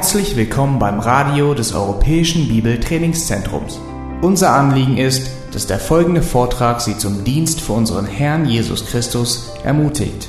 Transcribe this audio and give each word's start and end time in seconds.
Herzlich 0.00 0.34
willkommen 0.34 0.78
beim 0.78 0.98
Radio 0.98 1.52
des 1.52 1.74
Europäischen 1.74 2.48
Bibeltrainingszentrums. 2.48 3.78
Unser 4.22 4.54
Anliegen 4.54 4.96
ist, 4.96 5.30
dass 5.52 5.66
der 5.66 5.78
folgende 5.78 6.22
Vortrag 6.22 6.80
Sie 6.80 6.96
zum 6.96 7.22
Dienst 7.22 7.60
für 7.60 7.74
unseren 7.74 8.06
Herrn 8.06 8.46
Jesus 8.46 8.86
Christus 8.86 9.52
ermutigt. 9.62 10.26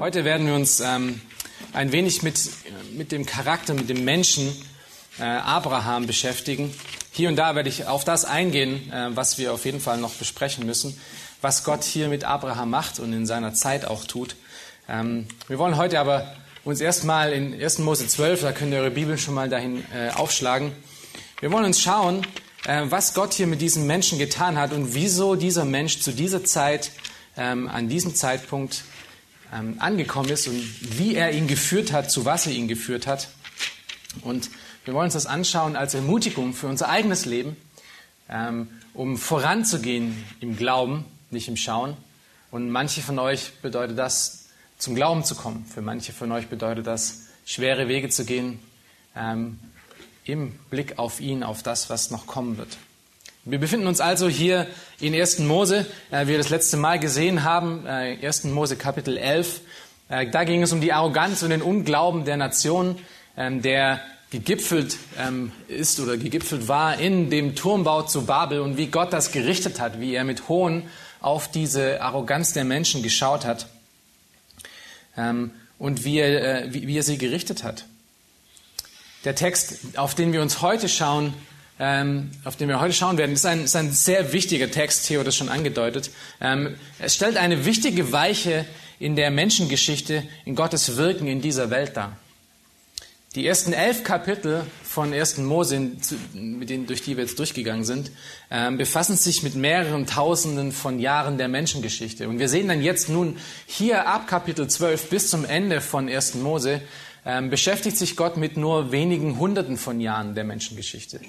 Heute 0.00 0.26
werden 0.26 0.46
wir 0.46 0.54
uns 0.54 0.80
ähm, 0.80 1.22
ein 1.72 1.92
wenig 1.92 2.22
mit, 2.22 2.46
mit 2.94 3.10
dem 3.10 3.24
Charakter, 3.24 3.72
mit 3.72 3.88
dem 3.88 4.04
Menschen 4.04 4.54
äh, 5.18 5.22
Abraham 5.22 6.06
beschäftigen. 6.06 6.74
Hier 7.10 7.30
und 7.30 7.36
da 7.36 7.54
werde 7.54 7.70
ich 7.70 7.86
auf 7.86 8.04
das 8.04 8.26
eingehen, 8.26 8.92
äh, 8.92 9.16
was 9.16 9.38
wir 9.38 9.54
auf 9.54 9.64
jeden 9.64 9.80
Fall 9.80 9.96
noch 9.96 10.12
besprechen 10.12 10.66
müssen 10.66 10.94
was 11.44 11.62
Gott 11.62 11.84
hier 11.84 12.08
mit 12.08 12.24
Abraham 12.24 12.70
macht 12.70 12.98
und 12.98 13.12
in 13.12 13.26
seiner 13.26 13.52
Zeit 13.52 13.86
auch 13.86 14.06
tut. 14.06 14.34
Ähm, 14.88 15.26
wir 15.46 15.58
wollen 15.58 15.76
heute 15.76 16.00
aber 16.00 16.34
uns 16.64 16.80
erstmal 16.80 17.34
in 17.34 17.52
1. 17.52 17.80
Mose 17.80 18.06
12, 18.06 18.40
da 18.40 18.52
könnt 18.52 18.72
ihr 18.72 18.78
eure 18.78 18.90
Bibel 18.90 19.18
schon 19.18 19.34
mal 19.34 19.50
dahin 19.50 19.84
äh, 19.94 20.08
aufschlagen. 20.08 20.72
Wir 21.40 21.52
wollen 21.52 21.66
uns 21.66 21.82
schauen, 21.82 22.26
äh, 22.64 22.84
was 22.86 23.12
Gott 23.12 23.34
hier 23.34 23.46
mit 23.46 23.60
diesem 23.60 23.86
Menschen 23.86 24.18
getan 24.18 24.56
hat 24.56 24.72
und 24.72 24.94
wieso 24.94 25.34
dieser 25.34 25.66
Mensch 25.66 26.00
zu 26.00 26.12
dieser 26.12 26.44
Zeit, 26.44 26.92
ähm, 27.36 27.68
an 27.68 27.90
diesem 27.90 28.14
Zeitpunkt 28.14 28.84
ähm, 29.52 29.76
angekommen 29.80 30.30
ist 30.30 30.48
und 30.48 30.98
wie 30.98 31.14
er 31.14 31.32
ihn 31.32 31.46
geführt 31.46 31.92
hat, 31.92 32.10
zu 32.10 32.24
was 32.24 32.46
er 32.46 32.52
ihn 32.54 32.68
geführt 32.68 33.06
hat. 33.06 33.28
Und 34.22 34.48
wir 34.86 34.94
wollen 34.94 35.04
uns 35.04 35.14
das 35.14 35.26
anschauen 35.26 35.76
als 35.76 35.92
Ermutigung 35.92 36.54
für 36.54 36.68
unser 36.68 36.88
eigenes 36.88 37.26
Leben, 37.26 37.58
ähm, 38.30 38.68
um 38.94 39.18
voranzugehen 39.18 40.24
im 40.40 40.56
Glauben 40.56 41.04
nicht 41.34 41.48
im 41.48 41.56
Schauen. 41.56 41.96
Und 42.50 42.70
manche 42.70 43.02
von 43.02 43.18
euch 43.18 43.52
bedeutet 43.60 43.98
das, 43.98 44.46
zum 44.78 44.94
Glauben 44.94 45.24
zu 45.24 45.34
kommen. 45.34 45.66
Für 45.72 45.82
manche 45.82 46.12
von 46.12 46.32
euch 46.32 46.48
bedeutet 46.48 46.86
das, 46.86 47.26
schwere 47.44 47.88
Wege 47.88 48.08
zu 48.08 48.24
gehen, 48.24 48.58
ähm, 49.16 49.58
im 50.24 50.52
Blick 50.70 50.98
auf 50.98 51.20
ihn, 51.20 51.42
auf 51.42 51.62
das, 51.62 51.90
was 51.90 52.10
noch 52.10 52.26
kommen 52.26 52.56
wird. 52.56 52.78
Wir 53.44 53.58
befinden 53.58 53.86
uns 53.86 54.00
also 54.00 54.26
hier 54.26 54.66
in 55.00 55.14
1. 55.14 55.40
Mose, 55.40 55.84
äh, 56.10 56.22
wie 56.22 56.28
wir 56.28 56.38
das 56.38 56.48
letzte 56.48 56.78
Mal 56.78 56.98
gesehen 56.98 57.44
haben, 57.44 57.84
äh, 57.86 58.16
1. 58.26 58.44
Mose 58.44 58.76
Kapitel 58.76 59.18
11. 59.18 59.60
Äh, 60.08 60.30
da 60.30 60.44
ging 60.44 60.62
es 60.62 60.72
um 60.72 60.80
die 60.80 60.94
Arroganz 60.94 61.42
und 61.42 61.50
den 61.50 61.60
Unglauben 61.60 62.24
der 62.24 62.38
Nation, 62.38 62.98
ähm, 63.36 63.60
der 63.60 64.00
gegipfelt 64.30 64.96
ähm, 65.18 65.52
ist 65.68 66.00
oder 66.00 66.16
gegipfelt 66.16 66.66
war 66.66 66.98
in 66.98 67.30
dem 67.30 67.54
Turmbau 67.54 68.02
zu 68.02 68.24
Babel 68.24 68.60
und 68.60 68.76
wie 68.78 68.86
Gott 68.86 69.12
das 69.12 69.30
gerichtet 69.30 69.78
hat, 69.78 70.00
wie 70.00 70.14
er 70.14 70.24
mit 70.24 70.48
Hohn 70.48 70.84
auf 71.24 71.50
diese 71.50 72.02
Arroganz 72.02 72.52
der 72.52 72.64
Menschen 72.64 73.02
geschaut 73.02 73.46
hat 73.46 73.66
ähm, 75.16 75.52
und 75.78 76.04
wie 76.04 76.18
er, 76.18 76.64
äh, 76.64 76.74
wie, 76.74 76.86
wie 76.86 76.98
er 76.98 77.02
sie 77.02 77.16
gerichtet 77.16 77.64
hat. 77.64 77.86
Der 79.24 79.34
Text, 79.34 79.96
auf 79.96 80.14
den 80.14 80.34
wir 80.34 80.42
uns 80.42 80.60
heute 80.60 80.88
schauen, 80.88 81.32
ähm, 81.80 82.30
auf 82.44 82.56
den 82.56 82.68
wir 82.68 82.78
heute 82.78 82.92
schauen 82.92 83.16
werden, 83.16 83.32
ist 83.32 83.46
ein, 83.46 83.64
ist 83.64 83.74
ein 83.74 83.90
sehr 83.90 84.34
wichtiger 84.34 84.70
Text, 84.70 85.06
Theo 85.06 85.20
hat 85.20 85.26
das 85.26 85.34
schon 85.34 85.48
angedeutet. 85.48 86.10
Ähm, 86.42 86.76
es 86.98 87.14
stellt 87.14 87.38
eine 87.38 87.64
wichtige 87.64 88.12
Weiche 88.12 88.66
in 88.98 89.16
der 89.16 89.30
Menschengeschichte, 89.30 90.24
in 90.44 90.54
Gottes 90.54 90.96
Wirken 90.96 91.26
in 91.26 91.40
dieser 91.40 91.70
Welt 91.70 91.96
dar. 91.96 92.18
Die 93.34 93.44
ersten 93.44 93.72
elf 93.72 94.04
Kapitel 94.04 94.64
von 94.84 95.12
1. 95.12 95.38
Mose, 95.38 95.90
mit 96.34 96.70
denen, 96.70 96.86
durch 96.86 97.02
die 97.02 97.16
wir 97.16 97.24
jetzt 97.24 97.36
durchgegangen 97.40 97.84
sind, 97.84 98.12
ähm, 98.48 98.78
befassen 98.78 99.16
sich 99.16 99.42
mit 99.42 99.56
mehreren 99.56 100.06
Tausenden 100.06 100.70
von 100.70 101.00
Jahren 101.00 101.36
der 101.36 101.48
Menschengeschichte. 101.48 102.28
Und 102.28 102.38
wir 102.38 102.48
sehen 102.48 102.68
dann 102.68 102.80
jetzt 102.80 103.08
nun 103.08 103.38
hier 103.66 104.06
ab 104.06 104.28
Kapitel 104.28 104.68
12 104.68 105.10
bis 105.10 105.30
zum 105.30 105.44
Ende 105.44 105.80
von 105.80 106.08
1. 106.08 106.36
Mose, 106.36 106.80
ähm, 107.26 107.50
beschäftigt 107.50 107.96
sich 107.96 108.14
Gott 108.16 108.36
mit 108.36 108.56
nur 108.56 108.92
wenigen 108.92 109.36
Hunderten 109.36 109.78
von 109.78 110.00
Jahren 110.00 110.36
der 110.36 110.44
Menschengeschichte. 110.44 111.20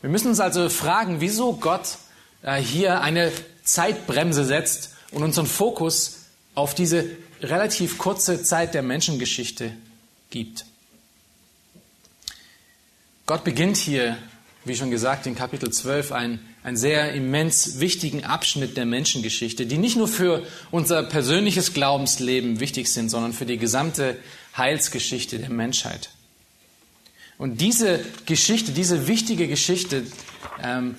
Wir 0.00 0.10
müssen 0.10 0.28
uns 0.28 0.40
also 0.40 0.68
fragen, 0.68 1.20
wieso 1.20 1.52
Gott 1.52 1.98
äh, 2.42 2.56
hier 2.60 3.02
eine 3.02 3.30
Zeitbremse 3.62 4.44
setzt 4.44 4.96
und 5.12 5.22
unseren 5.22 5.46
Fokus 5.46 6.24
auf 6.56 6.74
diese 6.74 7.04
relativ 7.40 7.98
kurze 7.98 8.42
Zeit 8.42 8.74
der 8.74 8.82
Menschengeschichte 8.82 9.70
gibt. 10.30 10.64
Gott 13.28 13.44
beginnt 13.44 13.76
hier, 13.76 14.16
wie 14.64 14.74
schon 14.74 14.90
gesagt, 14.90 15.26
in 15.26 15.34
Kapitel 15.34 15.70
12 15.70 16.12
einen, 16.12 16.40
einen 16.62 16.78
sehr 16.78 17.12
immens 17.12 17.78
wichtigen 17.78 18.24
Abschnitt 18.24 18.78
der 18.78 18.86
Menschengeschichte, 18.86 19.66
die 19.66 19.76
nicht 19.76 19.98
nur 19.98 20.08
für 20.08 20.46
unser 20.70 21.02
persönliches 21.02 21.74
Glaubensleben 21.74 22.58
wichtig 22.58 22.90
sind, 22.90 23.10
sondern 23.10 23.34
für 23.34 23.44
die 23.44 23.58
gesamte 23.58 24.16
Heilsgeschichte 24.56 25.38
der 25.38 25.50
Menschheit. 25.50 26.08
Und 27.36 27.60
diese 27.60 28.00
Geschichte, 28.24 28.72
diese 28.72 29.08
wichtige 29.08 29.46
Geschichte, 29.46 30.04
ähm, 30.62 30.94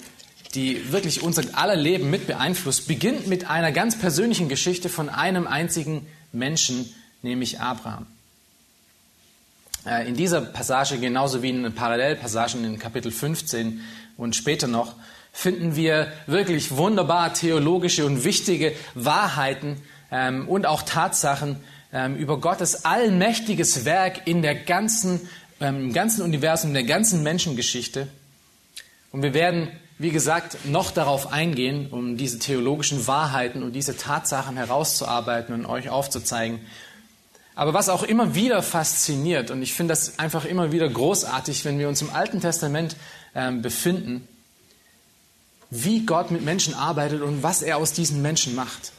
die 0.53 0.91
wirklich 0.91 1.23
unser 1.23 1.57
aller 1.57 1.75
Leben 1.75 2.11
mit 2.11 2.27
beeinflusst, 2.27 2.87
beginnt 2.87 3.25
mit 3.25 3.49
einer 3.49 3.71
ganz 3.71 3.97
persönlichen 3.97 4.49
Geschichte 4.49 4.89
von 4.89 5.09
einem 5.09 5.47
einzigen 5.47 6.05
Menschen, 6.31 6.93
nämlich 7.23 7.59
Abraham. 7.59 8.05
Äh, 9.85 10.07
in 10.07 10.15
dieser 10.15 10.41
Passage, 10.41 10.97
genauso 10.97 11.41
wie 11.41 11.49
in 11.49 11.73
Parallelpassagen 11.73 12.63
in 12.65 12.79
Kapitel 12.79 13.11
15 13.11 13.81
und 14.17 14.35
später 14.35 14.67
noch, 14.67 14.95
finden 15.31 15.75
wir 15.75 16.11
wirklich 16.27 16.75
wunderbar 16.75 17.33
theologische 17.33 18.05
und 18.05 18.23
wichtige 18.23 18.73
Wahrheiten 18.95 19.81
ähm, 20.11 20.47
und 20.47 20.65
auch 20.65 20.81
Tatsachen 20.81 21.57
ähm, 21.93 22.15
über 22.15 22.39
Gottes 22.39 22.85
allmächtiges 22.85 23.85
Werk 23.85 24.27
in 24.27 24.41
der 24.41 24.55
ganzen, 24.55 25.29
ähm, 25.59 25.93
ganzen 25.93 26.23
Universum, 26.23 26.71
in 26.71 26.73
der 26.75 26.83
ganzen 26.83 27.23
Menschengeschichte. 27.23 28.07
Und 29.11 29.23
wir 29.23 29.33
werden, 29.33 29.69
wie 29.97 30.11
gesagt, 30.11 30.65
noch 30.65 30.91
darauf 30.91 31.31
eingehen, 31.31 31.87
um 31.89 32.17
diese 32.17 32.37
theologischen 32.39 33.07
Wahrheiten 33.07 33.63
und 33.63 33.73
diese 33.73 33.97
Tatsachen 33.97 34.57
herauszuarbeiten 34.57 35.55
und 35.55 35.65
euch 35.65 35.89
aufzuzeigen. 35.89 36.59
Aber 37.59 37.73
was 37.73 37.89
auch 37.89 38.03
immer 38.03 38.35
wieder 38.35 38.63
fasziniert, 38.63 39.51
und 39.51 39.61
ich 39.61 39.73
finde 39.73 39.91
das 39.91 40.17
einfach 40.17 40.45
immer 40.45 40.71
wieder 40.71 40.87
großartig, 40.87 41.65
wenn 41.65 41.77
wir 41.77 41.89
uns 41.89 42.01
im 42.01 42.09
Alten 42.09 42.39
Testament 42.39 42.95
äh, 43.33 43.51
befinden, 43.51 44.25
wie 45.69 46.05
Gott 46.05 46.31
mit 46.31 46.41
Menschen 46.45 46.73
arbeitet 46.73 47.21
und 47.21 47.43
was 47.43 47.61
er 47.61 47.75
aus 47.75 47.91
diesen 47.91 48.21
Menschen 48.21 48.55
macht. 48.55 48.93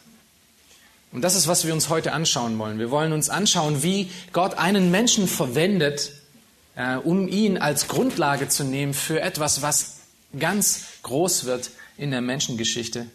Und 1.11 1.23
das 1.23 1.37
ist, 1.37 1.49
was 1.49 1.67
wir 1.67 1.73
uns 1.73 1.89
heute 1.89 2.13
anschauen 2.13 2.59
wollen. 2.59 2.79
Wir 2.79 2.91
wollen 2.91 3.15
uns 3.15 3.31
anschauen, 3.31 3.83
wie 3.83 4.11
Gott 4.35 4.59
einen 4.59 4.91
Menschen 4.91 5.27
verwendet, 5.27 6.13
äh, 6.77 6.97
um 6.97 7.29
ihn 7.29 7.57
als 7.57 7.89
Grundlage 7.89 8.49
zu 8.49 8.65
nehmen 8.65 8.93
für 8.93 9.23
etwas, 9.23 9.63
was 9.63 10.01
ganz 10.39 10.83
groß 11.03 11.47
wird 11.47 11.71
in 11.97 12.11
der 12.11 12.21
Menschengeschichte. 12.21 13.07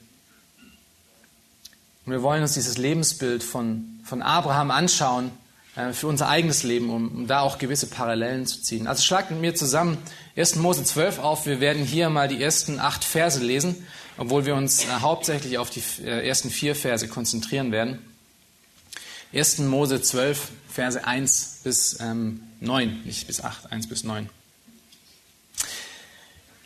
Und 2.05 2.11
wir 2.11 2.21
wollen 2.21 2.41
uns 2.41 2.53
dieses 2.53 2.77
Lebensbild 2.77 3.43
von, 3.43 3.99
von 4.03 4.21
Abraham 4.21 4.69
anschauen 4.69 5.31
äh, 5.75 5.91
für 5.91 6.07
unser 6.07 6.29
eigenes 6.29 6.63
Leben, 6.63 6.89
um, 6.89 7.09
um 7.09 7.27
da 7.27 7.41
auch 7.41 7.57
gewisse 7.57 7.87
Parallelen 7.87 8.45
zu 8.45 8.61
ziehen. 8.61 8.87
Also 8.87 9.03
schlagt 9.03 9.31
mit 9.31 9.41
mir 9.41 9.55
zusammen 9.55 9.97
1. 10.35 10.57
Mose 10.57 10.83
12 10.83 11.19
auf. 11.19 11.45
Wir 11.45 11.59
werden 11.59 11.83
hier 11.83 12.09
mal 12.09 12.27
die 12.27 12.41
ersten 12.41 12.79
acht 12.79 13.03
Verse 13.03 13.39
lesen, 13.43 13.87
obwohl 14.17 14.45
wir 14.45 14.55
uns 14.55 14.85
äh, 14.85 14.87
hauptsächlich 15.01 15.57
auf 15.57 15.69
die 15.71 15.83
äh, 16.03 16.27
ersten 16.27 16.49
vier 16.49 16.75
Verse 16.75 17.07
konzentrieren 17.07 17.71
werden. 17.71 17.99
1. 19.33 19.59
Mose 19.59 20.01
12, 20.01 20.49
Verse 20.69 21.05
1 21.05 21.61
bis 21.63 21.99
ähm, 21.99 22.43
9, 22.59 23.01
nicht 23.03 23.25
bis 23.27 23.41
8, 23.41 23.71
1 23.71 23.89
bis 23.89 24.03
9. 24.03 24.29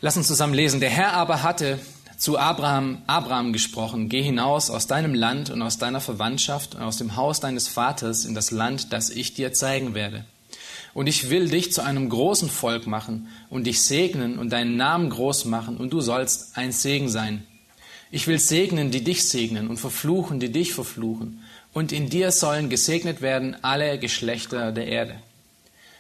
Lass 0.01 0.17
uns 0.17 0.27
zusammen 0.27 0.53
lesen. 0.53 0.79
Der 0.79 0.89
Herr 0.89 1.13
aber 1.13 1.43
hatte 1.43 1.79
zu 2.19 2.37
Abraham, 2.37 3.01
Abraham 3.07 3.53
gesprochen, 3.53 4.09
geh 4.09 4.21
hinaus 4.21 4.69
aus 4.69 4.87
deinem 4.87 5.13
Land 5.13 5.49
und 5.49 5.61
aus 5.61 5.77
deiner 5.77 6.01
Verwandtschaft 6.01 6.75
und 6.75 6.81
aus 6.81 6.97
dem 6.97 7.15
Haus 7.15 7.39
deines 7.39 7.69
Vaters 7.69 8.25
in 8.25 8.35
das 8.35 8.51
Land, 8.51 8.91
das 8.91 9.09
ich 9.09 9.33
dir 9.33 9.53
zeigen 9.53 9.95
werde. 9.95 10.25
Und 10.93 11.07
ich 11.07 11.29
will 11.29 11.47
dich 11.47 11.71
zu 11.71 11.81
einem 11.81 12.09
großen 12.09 12.49
Volk 12.49 12.87
machen 12.87 13.29
und 13.49 13.67
dich 13.67 13.81
segnen 13.81 14.37
und 14.37 14.49
deinen 14.49 14.75
Namen 14.75 15.09
groß 15.09 15.45
machen 15.45 15.77
und 15.77 15.93
du 15.93 16.01
sollst 16.01 16.57
ein 16.57 16.73
Segen 16.73 17.07
sein. 17.07 17.45
Ich 18.11 18.27
will 18.27 18.39
segnen, 18.39 18.91
die 18.91 19.03
dich 19.03 19.29
segnen 19.29 19.69
und 19.69 19.77
verfluchen, 19.77 20.41
die 20.41 20.51
dich 20.51 20.73
verfluchen. 20.73 21.43
Und 21.71 21.93
in 21.93 22.09
dir 22.09 22.31
sollen 22.31 22.69
gesegnet 22.69 23.21
werden 23.21 23.55
alle 23.61 23.97
Geschlechter 23.97 24.73
der 24.73 24.87
Erde. 24.87 25.15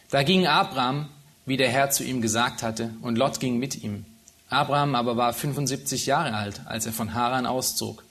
Da 0.09 0.23
ging 0.23 0.47
Abraham, 0.47 1.07
wie 1.45 1.55
der 1.55 1.69
Herr 1.69 1.91
zu 1.91 2.03
ihm 2.03 2.21
gesagt 2.21 2.61
hatte, 2.61 2.89
und 3.01 3.17
Lot 3.17 3.39
ging 3.39 3.57
mit 3.57 3.83
ihm. 3.83 4.05
Abraham 4.49 4.95
aber 4.95 5.15
war 5.15 5.33
75 5.33 6.05
Jahre 6.07 6.33
alt, 6.33 6.61
als 6.65 6.85
er 6.85 6.93
von 6.93 7.13
Haran 7.13 7.45
auszog. 7.45 8.03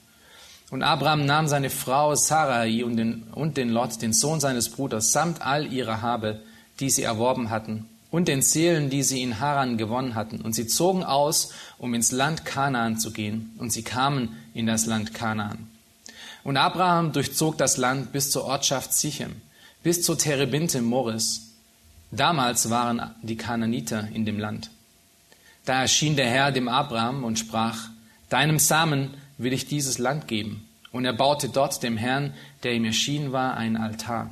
Und 0.71 0.83
Abraham 0.83 1.25
nahm 1.25 1.47
seine 1.47 1.69
Frau 1.69 2.15
Sarai 2.15 2.85
und 2.85 2.95
den, 2.95 3.23
und 3.33 3.57
den 3.57 3.69
Lot, 3.69 4.01
den 4.01 4.13
Sohn 4.13 4.39
seines 4.39 4.69
Bruders, 4.69 5.11
samt 5.11 5.41
all 5.41 5.71
ihrer 5.71 6.01
Habe, 6.01 6.41
die 6.79 6.89
sie 6.89 7.03
erworben 7.03 7.49
hatten, 7.49 7.89
und 8.11 8.27
den 8.27 8.41
Seelen, 8.41 8.89
die 8.89 9.03
sie 9.03 9.21
in 9.21 9.39
Haran 9.39 9.77
gewonnen 9.77 10.15
hatten. 10.15 10.41
Und 10.41 10.53
sie 10.53 10.67
zogen 10.67 11.03
aus, 11.03 11.51
um 11.77 11.93
ins 11.93 12.11
Land 12.11 12.45
Kanaan 12.45 12.97
zu 12.97 13.11
gehen. 13.11 13.53
Und 13.59 13.71
sie 13.71 13.83
kamen 13.83 14.35
in 14.53 14.65
das 14.65 14.85
Land 14.85 15.13
Kanaan. 15.13 15.67
Und 16.43 16.57
Abraham 16.57 17.11
durchzog 17.11 17.57
das 17.57 17.77
Land 17.77 18.11
bis 18.11 18.31
zur 18.31 18.45
Ortschaft 18.45 18.93
Sichem, 18.93 19.41
bis 19.83 20.01
zur 20.01 20.17
Terebinte 20.17 20.81
Moris. 20.81 21.53
Damals 22.11 22.71
waren 22.71 23.13
die 23.21 23.37
Kanaaniter 23.37 24.07
in 24.11 24.25
dem 24.25 24.39
Land. 24.39 24.71
Da 25.69 25.81
erschien 25.83 26.15
der 26.15 26.27
Herr 26.27 26.51
dem 26.51 26.67
Abraham 26.67 27.23
und 27.23 27.37
sprach, 27.37 27.89
Deinem 28.29 28.57
Samen 28.57 29.13
will 29.37 29.53
ich 29.53 29.67
dieses 29.67 29.99
Land 29.99 30.27
geben. 30.27 30.67
Und 30.91 31.05
er 31.05 31.13
baute 31.13 31.47
dort 31.47 31.83
dem 31.83 31.95
Herrn, 31.95 32.33
der 32.63 32.73
ihm 32.73 32.85
erschienen 32.85 33.33
war, 33.33 33.55
einen 33.55 33.77
Altar. 33.77 34.31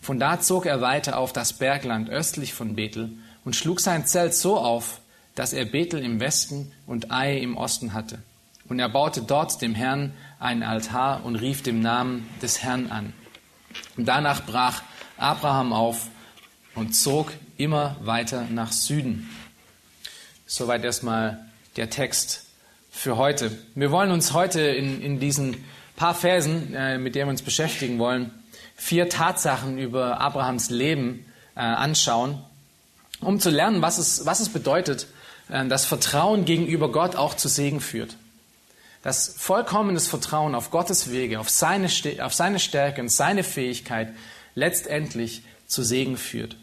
Von 0.00 0.18
da 0.18 0.40
zog 0.40 0.64
er 0.64 0.80
weiter 0.80 1.18
auf 1.18 1.34
das 1.34 1.52
Bergland 1.52 2.08
östlich 2.08 2.54
von 2.54 2.74
Bethel 2.74 3.10
und 3.44 3.54
schlug 3.54 3.80
sein 3.80 4.06
Zelt 4.06 4.32
so 4.32 4.56
auf, 4.56 5.02
dass 5.34 5.52
er 5.52 5.66
Bethel 5.66 6.02
im 6.02 6.20
Westen 6.20 6.72
und 6.86 7.10
Ai 7.10 7.36
im 7.36 7.58
Osten 7.58 7.92
hatte. 7.92 8.18
Und 8.66 8.78
er 8.78 8.88
baute 8.88 9.20
dort 9.20 9.60
dem 9.60 9.74
Herrn 9.74 10.14
einen 10.38 10.62
Altar 10.62 11.22
und 11.26 11.36
rief 11.36 11.62
dem 11.64 11.80
Namen 11.80 12.26
des 12.40 12.62
Herrn 12.62 12.90
an. 12.90 13.12
Und 13.98 14.08
danach 14.08 14.46
brach 14.46 14.82
Abraham 15.18 15.74
auf 15.74 16.08
und 16.74 16.96
zog 16.96 17.30
immer 17.58 17.96
weiter 18.00 18.46
nach 18.48 18.72
Süden. 18.72 19.28
Soweit 20.48 20.84
erstmal 20.84 21.44
der 21.76 21.90
Text 21.90 22.44
für 22.92 23.16
heute. 23.16 23.50
Wir 23.74 23.90
wollen 23.90 24.12
uns 24.12 24.32
heute 24.32 24.60
in, 24.60 25.02
in 25.02 25.18
diesen 25.18 25.64
paar 25.96 26.14
Versen, 26.14 26.72
äh, 26.72 26.98
mit 26.98 27.16
denen 27.16 27.26
wir 27.26 27.30
uns 27.32 27.42
beschäftigen 27.42 27.98
wollen, 27.98 28.30
vier 28.76 29.08
Tatsachen 29.08 29.76
über 29.76 30.20
Abrahams 30.20 30.70
Leben 30.70 31.26
äh, 31.56 31.60
anschauen, 31.60 32.40
um 33.20 33.40
zu 33.40 33.50
lernen, 33.50 33.82
was 33.82 33.98
es, 33.98 34.24
was 34.24 34.38
es 34.38 34.48
bedeutet, 34.48 35.08
äh, 35.48 35.66
dass 35.66 35.84
Vertrauen 35.84 36.44
gegenüber 36.44 36.92
Gott 36.92 37.16
auch 37.16 37.34
zu 37.34 37.48
Segen 37.48 37.80
führt. 37.80 38.16
Dass 39.02 39.34
vollkommenes 39.36 40.06
Vertrauen 40.06 40.54
auf 40.54 40.70
Gottes 40.70 41.10
Wege, 41.10 41.40
auf 41.40 41.50
seine, 41.50 41.88
auf 42.20 42.34
seine 42.34 42.60
Stärke 42.60 43.00
und 43.00 43.08
seine 43.08 43.42
Fähigkeit 43.42 44.14
letztendlich 44.54 45.42
zu 45.66 45.82
Segen 45.82 46.16
führt. 46.16 46.56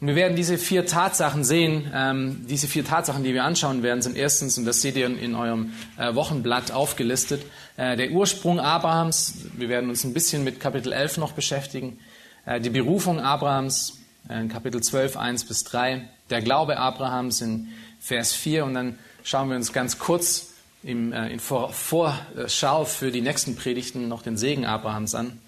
Und 0.00 0.06
wir 0.06 0.16
werden 0.16 0.34
diese 0.34 0.56
vier 0.56 0.86
Tatsachen 0.86 1.44
sehen. 1.44 1.90
Ähm, 1.94 2.46
diese 2.48 2.68
vier 2.68 2.84
Tatsachen, 2.84 3.22
die 3.22 3.34
wir 3.34 3.44
anschauen 3.44 3.82
werden, 3.82 4.00
sind 4.00 4.16
erstens, 4.16 4.56
und 4.56 4.64
das 4.64 4.80
seht 4.80 4.96
ihr 4.96 5.06
in, 5.06 5.34
eurem 5.34 5.74
äh, 5.98 6.14
Wochenblatt 6.14 6.72
aufgelistet, 6.72 7.42
äh, 7.76 7.96
der 7.96 8.10
Ursprung 8.10 8.60
Abrahams. 8.60 9.34
Wir 9.56 9.68
werden 9.68 9.90
uns 9.90 10.04
ein 10.04 10.14
bisschen 10.14 10.42
mit 10.42 10.58
Kapitel 10.58 10.92
11 10.92 11.18
noch 11.18 11.32
beschäftigen. 11.32 11.98
Äh, 12.46 12.60
die 12.60 12.70
Berufung 12.70 13.20
Abrahams 13.20 13.98
äh, 14.30 14.40
in 14.40 14.48
Kapitel 14.48 14.82
12, 14.82 15.18
1 15.18 15.44
bis 15.44 15.64
3. 15.64 16.08
Der 16.30 16.40
Glaube 16.40 16.78
Abrahams 16.78 17.42
in 17.42 17.68
Vers 18.00 18.32
4. 18.32 18.64
Und 18.64 18.74
dann 18.74 18.98
schauen 19.22 19.50
wir 19.50 19.56
uns 19.56 19.74
ganz 19.74 19.98
kurz 19.98 20.54
im, 20.82 21.12
äh, 21.12 21.28
in 21.28 21.40
Vor 21.40 21.74
Vorschau 21.74 22.86
für 22.86 23.10
die 23.10 23.20
nächsten 23.20 23.54
Predigten 23.54 24.08
noch 24.08 24.22
den 24.22 24.38
Segen 24.38 24.64
Abrahams 24.64 25.14
an. 25.14 25.38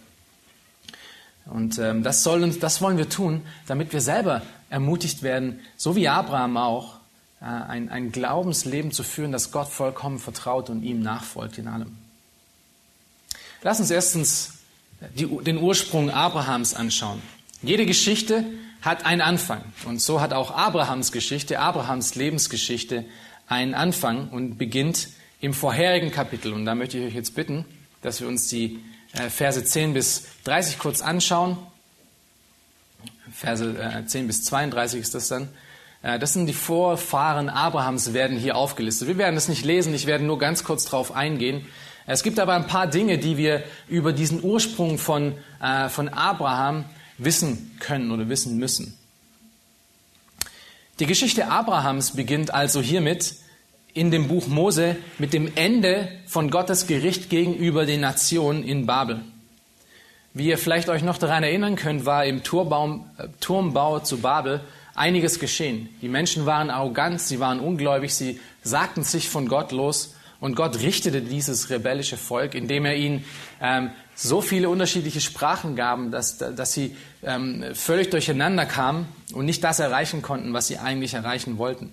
Und 1.46 1.78
ähm, 1.78 2.02
das, 2.02 2.22
soll 2.22 2.42
uns, 2.42 2.58
das 2.58 2.80
wollen 2.80 2.98
wir 2.98 3.08
tun, 3.08 3.42
damit 3.66 3.92
wir 3.92 4.00
selber 4.00 4.42
ermutigt 4.70 5.22
werden, 5.22 5.60
so 5.76 5.96
wie 5.96 6.08
Abraham 6.08 6.56
auch, 6.56 6.96
äh, 7.40 7.44
ein, 7.44 7.88
ein 7.88 8.12
Glaubensleben 8.12 8.92
zu 8.92 9.02
führen, 9.02 9.32
das 9.32 9.50
Gott 9.50 9.68
vollkommen 9.68 10.18
vertraut 10.18 10.70
und 10.70 10.82
ihm 10.82 11.02
nachfolgt 11.02 11.58
in 11.58 11.68
allem. 11.68 11.96
Lass 13.62 13.80
uns 13.80 13.90
erstens 13.90 14.54
die, 15.16 15.26
den 15.26 15.58
Ursprung 15.58 16.10
Abrahams 16.10 16.74
anschauen. 16.74 17.20
Jede 17.62 17.86
Geschichte 17.86 18.44
hat 18.80 19.04
einen 19.06 19.20
Anfang. 19.20 19.62
Und 19.84 20.00
so 20.00 20.20
hat 20.20 20.32
auch 20.32 20.50
Abrahams 20.50 21.12
Geschichte, 21.12 21.60
Abrahams 21.60 22.14
Lebensgeschichte 22.14 23.04
einen 23.46 23.74
Anfang 23.74 24.28
und 24.28 24.58
beginnt 24.58 25.08
im 25.40 25.54
vorherigen 25.54 26.10
Kapitel. 26.10 26.52
Und 26.52 26.64
da 26.64 26.74
möchte 26.74 26.98
ich 26.98 27.06
euch 27.06 27.14
jetzt 27.14 27.34
bitten, 27.34 27.64
dass 28.02 28.20
wir 28.20 28.28
uns 28.28 28.48
die 28.48 28.80
Verse 29.12 29.62
10 29.62 29.94
bis 29.94 30.24
30 30.44 30.78
kurz 30.78 31.02
anschauen. 31.02 31.58
Verse 33.32 34.04
10 34.06 34.24
äh, 34.24 34.26
bis 34.26 34.44
32 34.44 35.00
ist 35.00 35.14
das 35.14 35.28
dann. 35.28 35.48
Äh, 36.02 36.18
das 36.18 36.32
sind 36.32 36.46
die 36.46 36.54
Vorfahren 36.54 37.48
Abrahams, 37.48 38.14
werden 38.14 38.38
hier 38.38 38.56
aufgelistet. 38.56 39.08
Wir 39.08 39.18
werden 39.18 39.34
das 39.34 39.48
nicht 39.48 39.64
lesen, 39.64 39.94
ich 39.94 40.06
werde 40.06 40.24
nur 40.24 40.38
ganz 40.38 40.64
kurz 40.64 40.84
darauf 40.84 41.12
eingehen. 41.12 41.66
Es 42.06 42.22
gibt 42.22 42.40
aber 42.40 42.54
ein 42.54 42.66
paar 42.66 42.86
Dinge, 42.86 43.18
die 43.18 43.36
wir 43.36 43.62
über 43.88 44.12
diesen 44.12 44.42
Ursprung 44.42 44.98
von, 44.98 45.36
von 45.88 46.08
Abraham 46.08 46.84
wissen 47.16 47.76
können 47.78 48.10
oder 48.10 48.28
wissen 48.28 48.56
müssen. 48.56 48.98
Die 50.98 51.06
Geschichte 51.06 51.48
Abrahams 51.48 52.12
beginnt 52.12 52.52
also 52.52 52.80
hiermit, 52.80 53.36
in 53.94 54.10
dem 54.10 54.28
Buch 54.28 54.46
Mose 54.46 54.96
mit 55.18 55.32
dem 55.32 55.52
Ende 55.54 56.08
von 56.26 56.50
Gottes 56.50 56.86
Gericht 56.86 57.30
gegenüber 57.30 57.84
den 57.84 58.00
Nationen 58.00 58.64
in 58.64 58.86
Babel. 58.86 59.20
Wie 60.34 60.46
ihr 60.46 60.56
vielleicht 60.56 60.88
euch 60.88 61.02
noch 61.02 61.18
daran 61.18 61.42
erinnern 61.42 61.76
könnt, 61.76 62.06
war 62.06 62.24
im 62.24 62.42
Turmbaum, 62.42 63.04
äh, 63.18 63.28
Turmbau 63.40 64.00
zu 64.00 64.18
Babel 64.18 64.62
einiges 64.94 65.38
geschehen. 65.38 65.88
Die 66.00 66.08
Menschen 66.08 66.46
waren 66.46 66.70
arrogant, 66.70 67.20
sie 67.20 67.38
waren 67.38 67.60
ungläubig, 67.60 68.14
sie 68.14 68.40
sagten 68.62 69.02
sich 69.02 69.28
von 69.28 69.46
Gott 69.46 69.72
los 69.72 70.14
und 70.40 70.56
Gott 70.56 70.80
richtete 70.80 71.20
dieses 71.20 71.70
rebellische 71.70 72.16
Volk, 72.16 72.54
indem 72.54 72.86
er 72.86 72.96
ihnen 72.96 73.24
ähm, 73.60 73.90
so 74.14 74.40
viele 74.40 74.68
unterschiedliche 74.68 75.20
Sprachen 75.20 75.76
gab, 75.76 76.10
dass, 76.10 76.38
dass 76.38 76.72
sie 76.72 76.96
ähm, 77.22 77.64
völlig 77.74 78.10
durcheinander 78.10 78.66
kamen 78.66 79.06
und 79.34 79.44
nicht 79.44 79.62
das 79.64 79.80
erreichen 79.80 80.22
konnten, 80.22 80.52
was 80.52 80.66
sie 80.66 80.78
eigentlich 80.78 81.14
erreichen 81.14 81.58
wollten. 81.58 81.92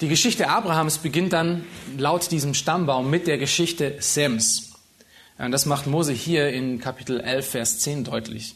Die 0.00 0.08
Geschichte 0.08 0.48
Abrahams 0.48 0.98
beginnt 0.98 1.34
dann 1.34 1.66
laut 1.98 2.30
diesem 2.30 2.54
Stammbaum 2.54 3.10
mit 3.10 3.26
der 3.26 3.36
Geschichte 3.36 3.96
Sems. 3.98 4.72
Das 5.36 5.66
macht 5.66 5.86
Mose 5.86 6.12
hier 6.12 6.48
in 6.48 6.80
Kapitel 6.80 7.20
11, 7.20 7.50
Vers 7.50 7.78
10 7.80 8.04
deutlich. 8.04 8.54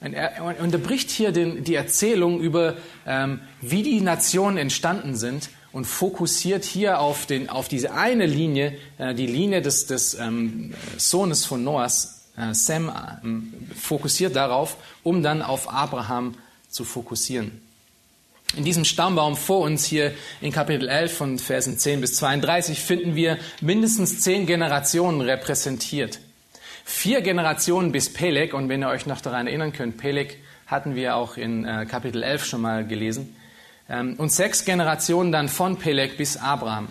Und 0.00 0.14
er 0.14 0.58
unterbricht 0.58 1.10
hier 1.10 1.32
den, 1.32 1.64
die 1.64 1.74
Erzählung 1.74 2.40
über, 2.40 2.76
ähm, 3.06 3.40
wie 3.60 3.82
die 3.82 4.00
Nationen 4.00 4.56
entstanden 4.56 5.14
sind 5.16 5.50
und 5.72 5.84
fokussiert 5.84 6.64
hier 6.64 7.00
auf, 7.00 7.26
den, 7.26 7.50
auf 7.50 7.68
diese 7.68 7.92
eine 7.92 8.24
Linie, 8.24 8.78
äh, 8.96 9.14
die 9.14 9.26
Linie 9.26 9.60
des, 9.60 9.86
des 9.86 10.14
ähm, 10.14 10.72
Sohnes 10.96 11.44
von 11.44 11.62
Noahs, 11.62 12.30
äh, 12.38 12.54
Sem, 12.54 12.90
ähm, 13.22 13.52
fokussiert 13.78 14.34
darauf, 14.34 14.78
um 15.02 15.22
dann 15.22 15.42
auf 15.42 15.70
Abraham 15.70 16.34
zu 16.70 16.84
fokussieren. 16.84 17.60
In 18.56 18.64
diesem 18.64 18.84
Stammbaum 18.84 19.36
vor 19.36 19.60
uns 19.60 19.84
hier 19.84 20.12
in 20.40 20.50
Kapitel 20.50 20.88
11 20.88 21.16
von 21.16 21.38
Versen 21.38 21.78
10 21.78 22.00
bis 22.00 22.16
32 22.16 22.80
finden 22.80 23.14
wir 23.14 23.38
mindestens 23.60 24.20
zehn 24.20 24.44
Generationen 24.44 25.20
repräsentiert. 25.20 26.18
Vier 26.84 27.20
Generationen 27.20 27.92
bis 27.92 28.12
Peleg, 28.12 28.52
und 28.52 28.68
wenn 28.68 28.82
ihr 28.82 28.88
euch 28.88 29.06
noch 29.06 29.20
daran 29.20 29.46
erinnern 29.46 29.72
könnt, 29.72 29.98
Peleg 29.98 30.38
hatten 30.66 30.96
wir 30.96 31.14
auch 31.14 31.36
in 31.36 31.64
äh, 31.64 31.86
Kapitel 31.86 32.24
11 32.24 32.44
schon 32.44 32.60
mal 32.62 32.84
gelesen, 32.84 33.36
ähm, 33.88 34.14
und 34.18 34.32
sechs 34.32 34.64
Generationen 34.64 35.30
dann 35.30 35.48
von 35.48 35.76
Peleg 35.76 36.16
bis 36.16 36.36
Abraham. 36.36 36.88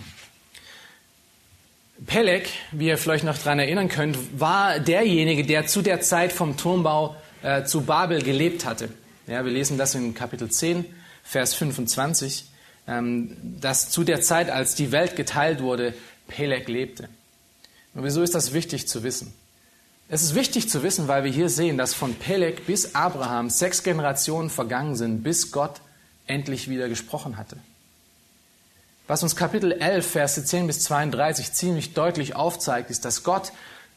Peleg, 2.05 2.49
wie 2.71 2.87
ihr 2.87 2.97
vielleicht 2.97 3.25
noch 3.25 3.37
daran 3.37 3.59
erinnern 3.59 3.89
könnt, 3.89 4.39
war 4.39 4.79
derjenige, 4.79 5.43
der 5.43 5.67
zu 5.67 5.81
der 5.81 5.99
Zeit 5.99 6.31
vom 6.31 6.55
Turmbau 6.55 7.17
äh, 7.43 7.65
zu 7.65 7.81
Babel 7.81 8.21
gelebt 8.21 8.63
hatte. 8.65 8.87
Ja, 9.27 9.43
wir 9.43 9.51
lesen 9.51 9.77
das 9.77 9.93
in 9.95 10.13
Kapitel 10.13 10.49
10 10.49 10.85
Vers 11.29 11.53
25, 11.53 12.45
ähm, 12.87 13.37
dass 13.61 13.91
zu 13.91 14.03
der 14.03 14.21
Zeit, 14.21 14.49
als 14.49 14.73
die 14.73 14.91
Welt 14.91 15.15
geteilt 15.15 15.61
wurde, 15.61 15.93
Peleg 16.27 16.67
lebte. 16.67 17.07
Und 17.93 18.03
wieso 18.03 18.23
ist 18.23 18.33
das 18.33 18.51
wichtig 18.51 18.87
zu 18.87 19.03
wissen? 19.03 19.31
Es 20.07 20.23
ist 20.23 20.33
wichtig 20.33 20.71
zu 20.71 20.81
wissen, 20.81 21.07
weil 21.07 21.23
wir 21.23 21.31
hier 21.31 21.49
sehen, 21.49 21.77
dass 21.77 21.93
von 21.93 22.15
Peleg 22.15 22.65
bis 22.65 22.95
Abraham 22.95 23.51
sechs 23.51 23.83
Generationen 23.83 24.49
vergangen 24.49 24.95
sind, 24.95 25.21
bis 25.21 25.51
Gott 25.51 25.81
endlich 26.25 26.67
wieder 26.67 26.89
gesprochen 26.89 27.37
hatte. 27.37 27.57
Was 29.07 29.21
uns 29.21 29.35
Kapitel 29.35 29.71
11, 29.71 30.07
Verse 30.07 30.43
10 30.43 30.65
bis 30.65 30.81
32 30.81 31.53
ziemlich 31.53 31.93
deutlich 31.93 32.35
aufzeigt, 32.35 32.89
ist, 32.89 33.05
dass 33.05 33.21
Gott 33.23 33.51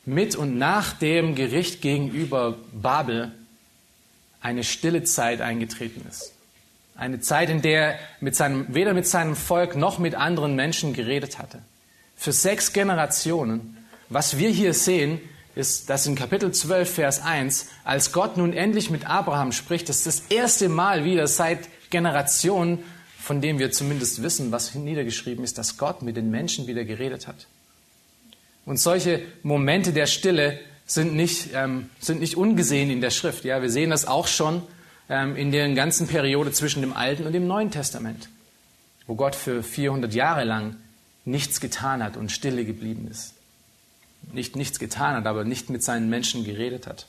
mit 0.05 0.37
und 0.37 0.59
nach 0.59 0.93
dem 0.93 1.35
Gericht 1.35 1.81
gegenüber 1.81 2.59
Babel 2.75 3.33
eine 4.43 4.65
stille 4.65 5.05
Zeit 5.05 5.41
eingetreten 5.41 6.05
ist. 6.11 6.32
Eine 6.95 7.21
Zeit, 7.21 7.51
in 7.51 7.63
der 7.63 7.95
er 7.95 7.99
mit 8.21 8.37
seinem, 8.37 8.67
weder 8.69 8.95
mit 8.95 9.07
seinem 9.07 9.35
Volk 9.37 9.77
noch 9.77 9.99
mit 9.99 10.15
anderen 10.15 10.55
Menschen 10.55 10.93
geredet 10.93 11.39
hatte. 11.39 11.59
Für 12.17 12.33
sechs 12.33 12.73
Generationen. 12.73 13.79
Was 14.09 14.39
wir 14.39 14.51
hier 14.51 14.75
sehen, 14.75 15.21
ist, 15.55 15.91
dass 15.91 16.07
in 16.07 16.15
Kapitel 16.15 16.53
12, 16.53 16.95
Vers 16.95 17.23
1, 17.23 17.69
als 17.85 18.13
Gott 18.13 18.37
nun 18.37 18.53
endlich 18.53 18.91
mit 18.91 19.07
Abraham 19.07 19.53
spricht, 19.53 19.89
ist 19.89 20.07
das 20.07 20.25
erste 20.29 20.69
Mal 20.69 21.05
wieder 21.05 21.27
seit 21.27 21.69
Generationen, 21.91 22.85
von 23.19 23.41
dem 23.41 23.59
wir 23.59 23.71
zumindest 23.71 24.23
wissen, 24.23 24.51
was 24.51 24.75
niedergeschrieben 24.75 25.45
ist, 25.45 25.59
dass 25.59 25.77
Gott 25.77 26.03
mit 26.03 26.17
den 26.17 26.31
Menschen 26.31 26.67
wieder 26.67 26.85
geredet 26.85 27.29
hat. 27.29 27.47
Und 28.65 28.79
solche 28.79 29.23
Momente 29.43 29.93
der 29.93 30.07
Stille 30.07 30.61
sind 30.87 31.15
nicht, 31.15 31.51
ähm, 31.55 31.91
sind 32.01 32.21
nicht 32.21 32.37
ungesehen 32.37 32.91
in 32.91 33.01
der 33.01 33.11
Schrift. 33.11 33.45
Ja, 33.45 33.63
wir 33.63 33.71
sehen 33.71 33.91
das 33.91 34.07
auch 34.07 34.27
schon 34.27 34.63
in 35.13 35.53
der 35.53 35.69
ganzen 35.75 36.07
Periode 36.07 36.53
zwischen 36.53 36.81
dem 36.81 36.95
Alten 36.95 37.27
und 37.27 37.33
dem 37.33 37.47
Neuen 37.47 37.71
Testament, 37.71 38.31
wo 39.07 39.15
Gott 39.15 39.37
für 39.37 39.63
400 39.63 40.15
Jahre 40.15 40.45
lang 40.45 40.77
nichts 41.27 41.61
getan 41.61 42.03
hat 42.03 42.17
und 42.17 42.33
stille 42.33 42.65
geblieben 42.65 43.09
ist. 43.11 43.35
Nicht 44.33 44.57
nichts 44.57 44.79
getan 44.79 45.17
hat, 45.17 45.27
aber 45.27 45.45
nicht 45.45 45.69
mit 45.69 45.83
seinen 45.83 46.09
Menschen 46.09 46.45
geredet 46.45 46.87
hat. 46.87 47.07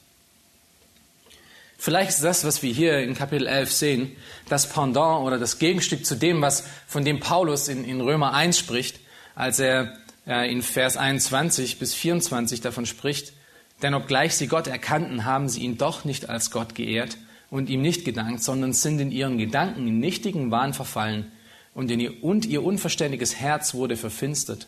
Vielleicht 1.78 2.10
ist 2.10 2.24
das, 2.24 2.44
was 2.44 2.62
wir 2.62 2.74
hier 2.74 3.00
in 3.00 3.14
Kapitel 3.14 3.48
11 3.48 3.72
sehen, 3.72 4.16
das 4.50 4.68
Pendant 4.68 5.26
oder 5.26 5.40
das 5.40 5.60
Gegenstück 5.60 6.06
zu 6.06 6.16
dem, 6.16 6.42
was 6.42 6.66
von 6.88 7.06
dem 7.06 7.20
Paulus 7.20 7.68
in, 7.68 7.86
in 7.86 8.02
Römer 8.02 8.34
1 8.34 8.58
spricht, 8.58 9.00
als 9.36 9.60
er 9.60 9.98
äh, 10.28 10.52
in 10.52 10.62
Vers 10.62 10.98
21 10.98 11.80
bis 11.80 11.94
24 11.94 12.62
davon 12.62 12.86
spricht, 12.86 13.34
denn 13.82 13.94
obgleich 13.94 14.36
sie 14.36 14.48
Gott 14.48 14.68
erkannten, 14.68 15.26
haben 15.26 15.50
sie 15.50 15.62
ihn 15.62 15.78
doch 15.78 16.06
nicht 16.06 16.30
als 16.30 16.52
Gott 16.52 16.76
geehrt 16.76 17.18
und 17.54 17.70
ihm 17.70 17.84
nicht 17.84 18.04
gedankt, 18.04 18.42
sondern 18.42 18.74
sind 18.74 19.00
in 19.00 19.12
ihren 19.12 19.38
Gedanken 19.38 19.88
in 19.88 20.00
nichtigen 20.00 20.50
Wahn 20.50 20.74
verfallen 20.74 21.32
und, 21.76 21.92
ihr, 21.92 22.24
und 22.24 22.48
ihr 22.48 22.64
unverständiges 22.64 23.36
Herz 23.36 23.76
wurde 23.76 23.96
verfinstert. 23.96 24.66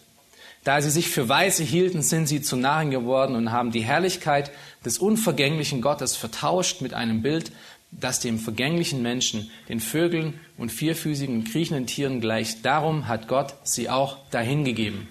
Da 0.64 0.80
sie 0.80 0.92
sich 0.92 1.10
für 1.10 1.28
Weise 1.28 1.64
hielten, 1.64 2.04
sind 2.04 2.28
sie 2.28 2.44
zu 2.44 2.56
Narren 2.56 2.92
geworden 2.92 3.36
und 3.36 3.52
haben 3.52 3.72
die 3.72 3.84
Herrlichkeit 3.84 4.52
des 4.86 5.00
unvergänglichen 5.00 5.82
Gottes 5.82 6.16
vertauscht 6.16 6.82
mit 6.82 6.94
einem 6.94 7.24
Bild, 7.24 7.52
das 7.90 8.20
dem 8.20 8.38
vergänglichen 8.38 9.02
Menschen, 9.02 9.50
den 9.68 9.80
Vögeln 9.80 10.40
und 10.56 10.72
vierfüßigen 10.72 11.44
kriechenden 11.44 11.88
Tieren 11.88 12.22
gleicht. 12.22 12.64
Darum 12.66 13.08
hat 13.08 13.28
Gott 13.28 13.56
sie 13.64 13.90
auch 13.90 14.18
dahingegeben. 14.30 15.08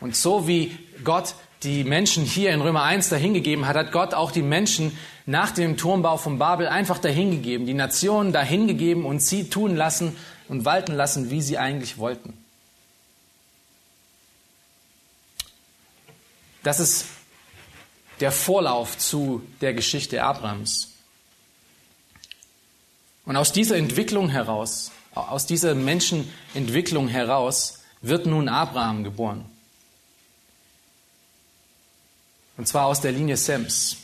Und 0.00 0.14
so 0.14 0.46
wie 0.46 0.70
Gott 1.02 1.34
die 1.64 1.82
Menschen 1.82 2.24
hier 2.24 2.52
in 2.52 2.60
Römer 2.60 2.84
1 2.84 3.08
dahingegeben 3.08 3.66
hat, 3.66 3.74
hat 3.74 3.90
Gott 3.90 4.14
auch 4.14 4.30
die 4.30 4.42
Menschen 4.42 4.92
nach 5.26 5.50
dem 5.50 5.76
Turmbau 5.76 6.16
von 6.16 6.38
Babel 6.38 6.66
einfach 6.68 6.98
dahingegeben, 6.98 7.66
die 7.66 7.74
Nationen 7.74 8.32
dahingegeben 8.32 9.04
und 9.04 9.20
sie 9.20 9.48
tun 9.48 9.74
lassen 9.74 10.16
und 10.48 10.64
walten 10.64 10.94
lassen, 10.94 11.30
wie 11.30 11.40
sie 11.40 11.58
eigentlich 11.58 11.96
wollten. 11.98 12.36
Das 16.62 16.80
ist 16.80 17.06
der 18.20 18.32
Vorlauf 18.32 18.96
zu 18.98 19.42
der 19.60 19.74
Geschichte 19.74 20.22
Abrahams. 20.22 20.90
Und 23.24 23.36
aus 23.36 23.52
dieser 23.52 23.76
Entwicklung 23.76 24.28
heraus, 24.28 24.90
aus 25.14 25.46
dieser 25.46 25.74
Menschenentwicklung 25.74 27.08
heraus, 27.08 27.80
wird 28.02 28.26
nun 28.26 28.48
Abraham 28.48 29.04
geboren. 29.04 29.44
Und 32.56 32.68
zwar 32.68 32.86
aus 32.86 33.00
der 33.00 33.12
Linie 33.12 33.36
Sems. 33.36 33.96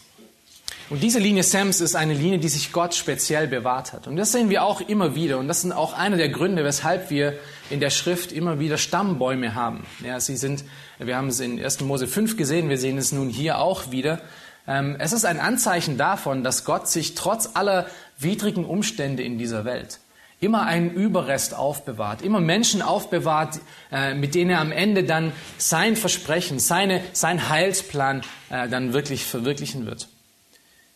Und 0.90 1.04
diese 1.04 1.20
Linie 1.20 1.44
Sems 1.44 1.80
ist 1.80 1.94
eine 1.94 2.14
Linie, 2.14 2.40
die 2.40 2.48
sich 2.48 2.72
Gott 2.72 2.96
speziell 2.96 3.46
bewahrt 3.46 3.92
hat. 3.92 4.08
Und 4.08 4.16
das 4.16 4.32
sehen 4.32 4.50
wir 4.50 4.64
auch 4.64 4.80
immer 4.80 5.14
wieder. 5.14 5.38
Und 5.38 5.46
das 5.46 5.60
sind 5.60 5.70
auch 5.70 5.92
einer 5.92 6.16
der 6.16 6.30
Gründe, 6.30 6.64
weshalb 6.64 7.10
wir 7.10 7.38
in 7.70 7.78
der 7.78 7.90
Schrift 7.90 8.32
immer 8.32 8.58
wieder 8.58 8.76
Stammbäume 8.76 9.54
haben. 9.54 9.86
Ja, 10.04 10.18
sie 10.18 10.36
sind, 10.36 10.64
wir 10.98 11.16
haben 11.16 11.28
es 11.28 11.38
in 11.38 11.62
1. 11.62 11.82
Mose 11.82 12.08
5 12.08 12.36
gesehen, 12.36 12.68
wir 12.68 12.76
sehen 12.76 12.98
es 12.98 13.12
nun 13.12 13.28
hier 13.28 13.60
auch 13.60 13.92
wieder. 13.92 14.20
Ähm, 14.66 14.96
es 14.98 15.12
ist 15.12 15.24
ein 15.24 15.38
Anzeichen 15.38 15.96
davon, 15.96 16.42
dass 16.42 16.64
Gott 16.64 16.88
sich 16.88 17.14
trotz 17.14 17.50
aller 17.54 17.86
widrigen 18.18 18.64
Umstände 18.64 19.22
in 19.22 19.38
dieser 19.38 19.64
Welt 19.64 20.00
immer 20.40 20.66
einen 20.66 20.90
Überrest 20.90 21.54
aufbewahrt, 21.54 22.22
immer 22.22 22.40
Menschen 22.40 22.82
aufbewahrt, 22.82 23.60
äh, 23.92 24.14
mit 24.14 24.34
denen 24.34 24.50
er 24.50 24.60
am 24.60 24.72
Ende 24.72 25.04
dann 25.04 25.32
sein 25.56 25.94
Versprechen, 25.94 26.58
seine, 26.58 27.00
sein 27.12 27.48
Heilsplan 27.48 28.22
äh, 28.48 28.68
dann 28.68 28.92
wirklich 28.92 29.24
verwirklichen 29.24 29.86
wird. 29.86 30.08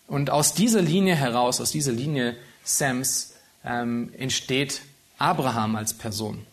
Und 0.07 0.31
aus 0.31 0.55
dieser 0.55 0.83
Linie 0.83 1.15
heraus, 1.15 1.61
aus 1.61 1.71
dieser 1.71 1.93
Linie 1.93 2.37
Sams, 2.63 3.35
ähm, 3.65 4.13
entsteht 4.19 4.83
Abraham 5.19 5.77
als 5.77 5.95
Person. 5.95 6.47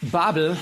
Babel 0.00 0.56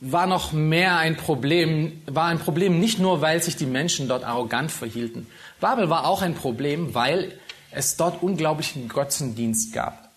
war 0.00 0.26
noch 0.26 0.52
mehr 0.52 0.96
ein 0.98 1.16
Problem, 1.16 2.02
war 2.06 2.26
ein 2.26 2.38
Problem 2.38 2.80
nicht 2.80 2.98
nur, 2.98 3.20
weil 3.20 3.42
sich 3.42 3.56
die 3.56 3.66
Menschen 3.66 4.08
dort 4.08 4.24
arrogant 4.24 4.70
verhielten. 4.70 5.26
Babel 5.60 5.90
war 5.90 6.06
auch 6.06 6.22
ein 6.22 6.34
Problem, 6.34 6.94
weil 6.94 7.38
es 7.70 7.96
dort 7.96 8.22
unglaublichen 8.22 8.88
Götzendienst 8.88 9.72
gab. 9.72 10.10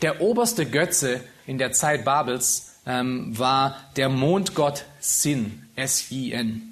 Der 0.00 0.20
oberste 0.20 0.66
Götze 0.66 1.20
in 1.46 1.58
der 1.58 1.72
Zeit 1.72 2.04
Babels 2.04 2.71
ähm, 2.86 3.38
war 3.38 3.76
der 3.96 4.08
Mondgott 4.08 4.84
Sin, 5.00 5.62
S-I-N. 5.76 6.68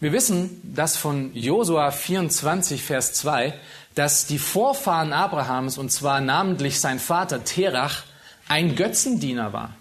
Wir 0.00 0.12
wissen, 0.12 0.60
dass 0.74 0.96
von 0.96 1.34
Josua 1.34 1.90
24, 1.90 2.82
Vers 2.82 3.14
2, 3.14 3.54
dass 3.94 4.26
die 4.26 4.38
Vorfahren 4.38 5.12
Abrahams, 5.12 5.76
und 5.76 5.90
zwar 5.90 6.20
namentlich 6.20 6.78
sein 6.78 6.98
Vater 7.00 7.44
Terach, 7.44 8.04
ein 8.48 8.76
Götzendiener 8.76 9.52
war. 9.52 9.74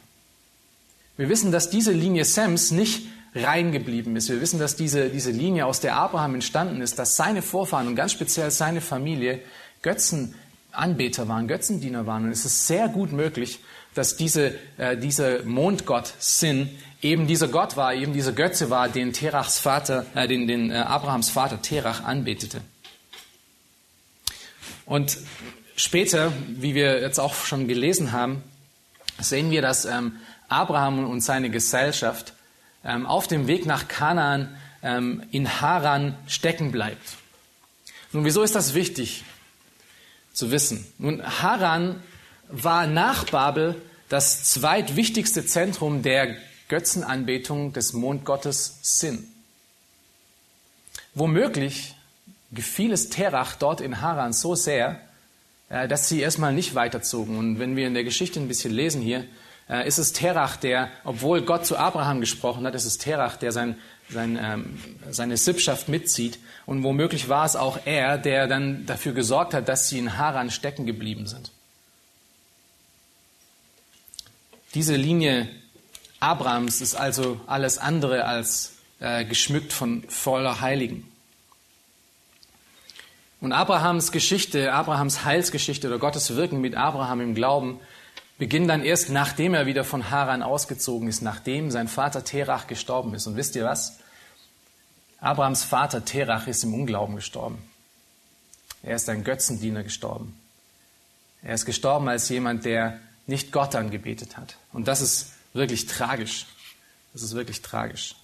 Wir 1.17 1.29
wissen, 1.29 1.51
dass 1.51 1.69
diese 1.69 1.91
Linie 1.91 2.25
Sems 2.25 2.71
nicht 2.71 3.07
rein 3.35 3.71
geblieben 3.71 4.15
ist. 4.15 4.29
Wir 4.29 4.41
wissen, 4.41 4.59
dass 4.59 4.75
diese, 4.75 5.09
diese 5.09 5.31
Linie, 5.31 5.65
aus 5.65 5.79
der 5.79 5.95
Abraham 5.95 6.35
entstanden 6.35 6.81
ist, 6.81 6.97
dass 6.97 7.15
seine 7.15 7.41
Vorfahren 7.41 7.87
und 7.87 7.95
ganz 7.95 8.11
speziell 8.11 8.51
seine 8.51 8.81
Familie 8.81 9.41
Götzenanbeter 9.81 11.27
waren, 11.27 11.47
Götzendiener 11.47 12.05
waren. 12.05 12.25
Und 12.25 12.31
es 12.31 12.45
ist 12.45 12.67
sehr 12.67 12.87
gut 12.87 13.11
möglich, 13.11 13.59
dass 13.97 14.15
diese, 14.15 14.53
äh, 14.77 14.95
dieser 14.95 15.43
Mondgott 15.43 16.13
Sin 16.19 16.69
eben 17.01 17.25
dieser 17.25 17.47
Gott 17.47 17.77
war, 17.77 17.93
eben 17.93 18.13
dieser 18.13 18.31
Götze 18.31 18.69
war, 18.69 18.89
den 18.89 19.11
Terachs 19.11 19.59
Vater, 19.59 20.05
äh, 20.13 20.27
den, 20.27 20.47
den 20.47 20.69
äh, 20.69 20.75
Abrahams 20.75 21.31
Vater 21.31 21.61
Terach 21.61 22.03
anbetete. 22.03 22.61
Und 24.85 25.17
später, 25.75 26.31
wie 26.47 26.75
wir 26.75 27.01
jetzt 27.01 27.19
auch 27.19 27.33
schon 27.33 27.67
gelesen 27.67 28.11
haben, 28.11 28.43
sehen 29.19 29.49
wir, 29.49 29.61
dass 29.63 29.85
ähm, 29.85 30.17
Abraham 30.47 31.09
und 31.09 31.21
seine 31.21 31.49
Gesellschaft 31.49 32.33
ähm, 32.85 33.05
auf 33.05 33.27
dem 33.27 33.47
Weg 33.47 33.65
nach 33.65 33.87
Kanaan 33.87 34.55
ähm, 34.83 35.23
in 35.31 35.59
Haran 35.59 36.15
stecken 36.27 36.71
bleibt. 36.71 37.15
Nun, 38.13 38.25
wieso 38.25 38.43
ist 38.43 38.55
das 38.55 38.75
wichtig 38.75 39.23
zu 40.33 40.51
wissen? 40.51 40.85
Nun, 40.99 41.23
Haran 41.23 42.01
war 42.49 42.87
nach 42.87 43.25
Babel 43.25 43.81
das 44.09 44.43
zweitwichtigste 44.45 45.45
Zentrum 45.45 46.01
der 46.01 46.35
Götzenanbetung 46.69 47.73
des 47.73 47.93
Mondgottes 47.93 48.79
Sin. 48.81 49.27
Womöglich 51.13 51.95
gefiel 52.51 52.91
es 52.91 53.09
Terach 53.09 53.55
dort 53.55 53.81
in 53.81 54.01
Haran 54.01 54.33
so 54.33 54.55
sehr, 54.55 54.99
äh, 55.69 55.87
dass 55.87 56.07
sie 56.07 56.21
erstmal 56.21 56.53
nicht 56.53 56.75
weiterzogen. 56.75 57.37
Und 57.37 57.59
wenn 57.59 57.75
wir 57.75 57.87
in 57.87 57.93
der 57.93 58.03
Geschichte 58.03 58.39
ein 58.39 58.47
bisschen 58.47 58.73
lesen 58.73 59.01
hier, 59.01 59.25
äh, 59.69 59.87
ist 59.87 59.97
es 59.97 60.13
Terach, 60.13 60.55
der, 60.55 60.89
obwohl 61.03 61.41
Gott 61.41 61.65
zu 61.65 61.77
Abraham 61.77 62.21
gesprochen 62.21 62.65
hat, 62.65 62.75
ist 62.75 62.85
es 62.85 62.97
Terach, 62.97 63.35
der 63.37 63.51
sein, 63.51 63.75
sein, 64.09 64.39
ähm, 64.41 64.79
seine 65.09 65.37
Sippschaft 65.37 65.89
mitzieht. 65.89 66.39
Und 66.65 66.83
womöglich 66.83 67.27
war 67.27 67.45
es 67.45 67.55
auch 67.55 67.79
er, 67.85 68.17
der 68.17 68.47
dann 68.47 68.85
dafür 68.85 69.13
gesorgt 69.13 69.53
hat, 69.53 69.67
dass 69.67 69.89
sie 69.89 69.99
in 69.99 70.17
Haran 70.17 70.51
stecken 70.51 70.85
geblieben 70.85 71.27
sind. 71.27 71.51
Diese 74.77 74.95
Linie 74.95 75.49
Abrahams 76.19 76.81
ist 76.81 76.93
also 76.93 77.41
alles 77.47 77.79
andere 77.79 78.25
als 78.25 78.73
äh, 78.99 79.25
geschmückt 79.25 79.73
von 79.73 80.03
voller 80.07 80.61
Heiligen. 80.61 81.11
Und 83.41 83.53
Abrahams 83.53 84.11
Geschichte, 84.11 84.71
Abrahams 84.71 85.25
Heilsgeschichte 85.25 85.87
oder 85.87 85.97
Gottes 85.97 86.35
Wirken 86.35 86.61
mit 86.61 86.75
Abraham 86.75 87.21
im 87.21 87.33
Glauben 87.33 87.79
beginnt 88.37 88.69
dann 88.69 88.83
erst, 88.83 89.09
nachdem 89.09 89.55
er 89.55 89.65
wieder 89.65 89.83
von 89.83 90.11
Haran 90.11 90.43
ausgezogen 90.43 91.07
ist, 91.07 91.23
nachdem 91.23 91.71
sein 91.71 91.87
Vater 91.87 92.23
Terach 92.23 92.67
gestorben 92.67 93.15
ist. 93.15 93.25
Und 93.25 93.35
wisst 93.35 93.55
ihr 93.55 93.65
was? 93.65 93.97
Abrahams 95.19 95.63
Vater 95.63 96.05
Terach 96.05 96.45
ist 96.45 96.63
im 96.63 96.75
Unglauben 96.75 97.15
gestorben. 97.15 97.57
Er 98.83 98.95
ist 98.97 99.09
ein 99.09 99.23
Götzendiener 99.23 99.81
gestorben. 99.81 100.39
Er 101.41 101.55
ist 101.55 101.65
gestorben 101.65 102.07
als 102.09 102.29
jemand, 102.29 102.63
der 102.63 102.99
nicht 103.27 103.51
Gott 103.51 103.75
angebetet 103.75 104.37
hat. 104.37 104.57
Und 104.73 104.87
das 104.87 105.01
ist 105.01 105.33
wirklich 105.53 105.85
tragisch. 105.85 106.45
Das 107.13 107.21
ist 107.21 107.35
wirklich 107.35 107.61
tragisch. 107.61 108.15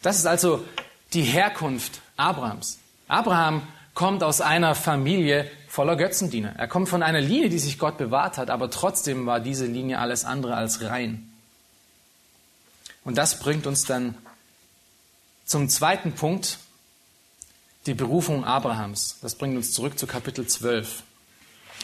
Das 0.00 0.16
ist 0.18 0.26
also 0.26 0.64
die 1.12 1.22
Herkunft 1.22 2.00
Abrahams. 2.16 2.78
Abraham 3.08 3.66
kommt 3.94 4.22
aus 4.22 4.40
einer 4.40 4.74
Familie 4.74 5.50
voller 5.68 5.96
Götzendiener. 5.96 6.54
Er 6.56 6.68
kommt 6.68 6.88
von 6.88 7.02
einer 7.02 7.20
Linie, 7.20 7.48
die 7.48 7.58
sich 7.58 7.78
Gott 7.78 7.98
bewahrt 7.98 8.38
hat, 8.38 8.50
aber 8.50 8.70
trotzdem 8.70 9.26
war 9.26 9.40
diese 9.40 9.66
Linie 9.66 9.98
alles 9.98 10.24
andere 10.24 10.54
als 10.56 10.82
rein. 10.82 11.28
Und 13.04 13.18
das 13.18 13.38
bringt 13.38 13.66
uns 13.66 13.84
dann 13.84 14.16
zum 15.44 15.68
zweiten 15.68 16.12
Punkt, 16.12 16.58
die 17.86 17.94
Berufung 17.94 18.44
Abrahams. 18.44 19.16
Das 19.22 19.34
bringt 19.34 19.56
uns 19.56 19.72
zurück 19.72 19.98
zu 19.98 20.06
Kapitel 20.06 20.46
12, 20.46 21.02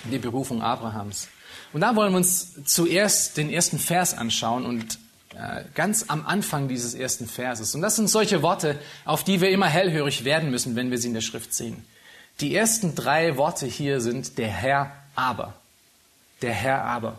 die 0.04 0.18
Berufung 0.18 0.62
Abrahams. 0.62 1.28
Und 1.72 1.80
da 1.82 1.94
wollen 1.96 2.12
wir 2.12 2.18
uns 2.18 2.54
zuerst 2.64 3.36
den 3.36 3.50
ersten 3.50 3.78
Vers 3.78 4.14
anschauen 4.14 4.64
und 4.64 4.98
äh, 5.34 5.64
ganz 5.74 6.06
am 6.08 6.26
Anfang 6.26 6.68
dieses 6.68 6.94
ersten 6.94 7.26
Verses. 7.26 7.74
Und 7.74 7.82
das 7.82 7.96
sind 7.96 8.08
solche 8.08 8.42
Worte, 8.42 8.78
auf 9.04 9.22
die 9.22 9.40
wir 9.40 9.50
immer 9.50 9.68
hellhörig 9.68 10.24
werden 10.24 10.50
müssen, 10.50 10.76
wenn 10.76 10.90
wir 10.90 10.98
sie 10.98 11.08
in 11.08 11.14
der 11.14 11.20
Schrift 11.20 11.54
sehen. 11.54 11.84
Die 12.40 12.54
ersten 12.54 12.94
drei 12.94 13.36
Worte 13.36 13.66
hier 13.66 14.00
sind 14.00 14.38
der 14.38 14.48
Herr 14.48 14.92
aber. 15.14 15.54
Der 16.42 16.52
Herr 16.52 16.84
aber. 16.84 17.18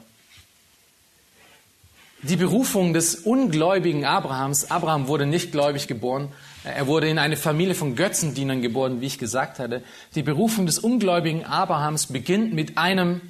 Die 2.22 2.36
Berufung 2.36 2.94
des 2.94 3.16
ungläubigen 3.16 4.04
Abrahams, 4.04 4.70
Abraham 4.72 5.08
wurde 5.08 5.26
nicht 5.26 5.54
gläubig 5.54 5.88
geboren, 5.88 6.30
er 6.66 6.88
wurde 6.88 7.08
in 7.08 7.18
eine 7.18 7.38
Familie 7.38 7.76
von 7.76 7.96
Götzendienern 7.96 8.62
geboren, 8.62 9.00
wie 9.00 9.06
ich 9.06 9.18
gesagt 9.18 9.60
hatte. 9.60 9.82
Die 10.16 10.24
Berufung 10.24 10.66
des 10.66 10.80
ungläubigen 10.80 11.46
Abrahams 11.46 12.08
beginnt 12.08 12.54
mit 12.54 12.78
einem 12.78 13.22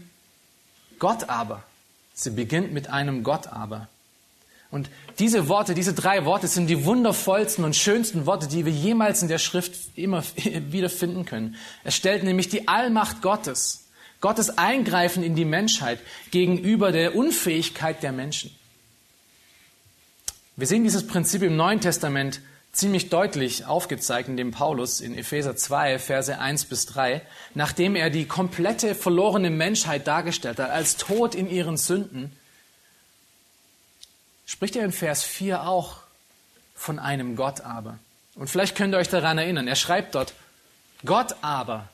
Gott 1.00 1.30
aber. 1.30 1.64
Sie 2.14 2.32
beginnt 2.32 2.74
mit 2.74 2.90
einem 2.90 3.24
Gott 3.24 3.48
aber. 3.48 3.88
Und 4.72 4.90
diese 5.18 5.48
Worte, 5.48 5.74
diese 5.74 5.94
drei 5.94 6.26
Worte 6.26 6.48
sind 6.48 6.68
die 6.68 6.86
wundervollsten 6.86 7.64
und 7.64 7.76
schönsten 7.76 8.26
Worte, 8.26 8.48
die 8.48 8.66
wir 8.66 8.72
jemals 8.72 9.22
in 9.22 9.28
der 9.28 9.40
Schrift 9.40 9.74
immer 9.96 10.24
wieder 10.36 10.90
finden 10.90 11.26
können. 11.26 11.56
Es 11.84 11.96
stellt 11.96 12.24
nämlich 12.24 12.50
die 12.50 12.68
Allmacht 12.68 13.22
Gottes, 13.22 13.88
Gottes 14.22 14.58
Eingreifen 14.58 15.24
in 15.24 15.36
die 15.36 15.46
Menschheit 15.46 16.00
gegenüber 16.30 16.92
der 16.92 17.16
Unfähigkeit 17.16 18.04
der 18.04 18.12
Menschen. 18.12 18.52
Wir 20.56 20.68
sehen 20.68 20.84
dieses 20.84 21.08
Prinzip 21.08 21.42
im 21.42 21.56
Neuen 21.56 21.80
Testament 21.80 22.42
ziemlich 22.80 23.10
deutlich 23.10 23.66
aufgezeigt, 23.66 24.30
indem 24.30 24.52
Paulus 24.52 25.02
in 25.02 25.18
Epheser 25.18 25.56
2, 25.56 26.00
Verse 26.00 26.40
1 26.40 26.66
bis 26.66 26.86
3, 26.88 27.22
nachdem 27.54 27.96
er 27.96 28.10
die 28.10 28.26
komplette 28.26 28.96
verlorene 28.96 29.50
Menschheit 29.50 30.08
dargestellt 30.08 30.60
hat, 30.60 30.70
als 30.70 30.98
tot 30.98 31.36
in 31.36 31.50
ihren 31.50 31.78
Sünden, 31.78 32.32
spricht 34.46 34.76
er 34.76 34.86
in 34.86 34.92
Vers 34.92 35.24
4 35.24 35.68
auch 35.68 35.98
von 36.74 36.98
einem 36.98 37.36
Gott 37.36 37.62
aber. 37.62 38.00
Und 38.36 38.50
vielleicht 38.50 38.76
könnt 38.76 38.96
ihr 38.96 38.98
euch 38.98 39.10
daran 39.10 39.38
erinnern, 39.38 39.68
er 39.68 39.76
schreibt 39.76 40.16
dort, 40.16 40.34
Gott 41.06 41.36
aber, 41.42 41.90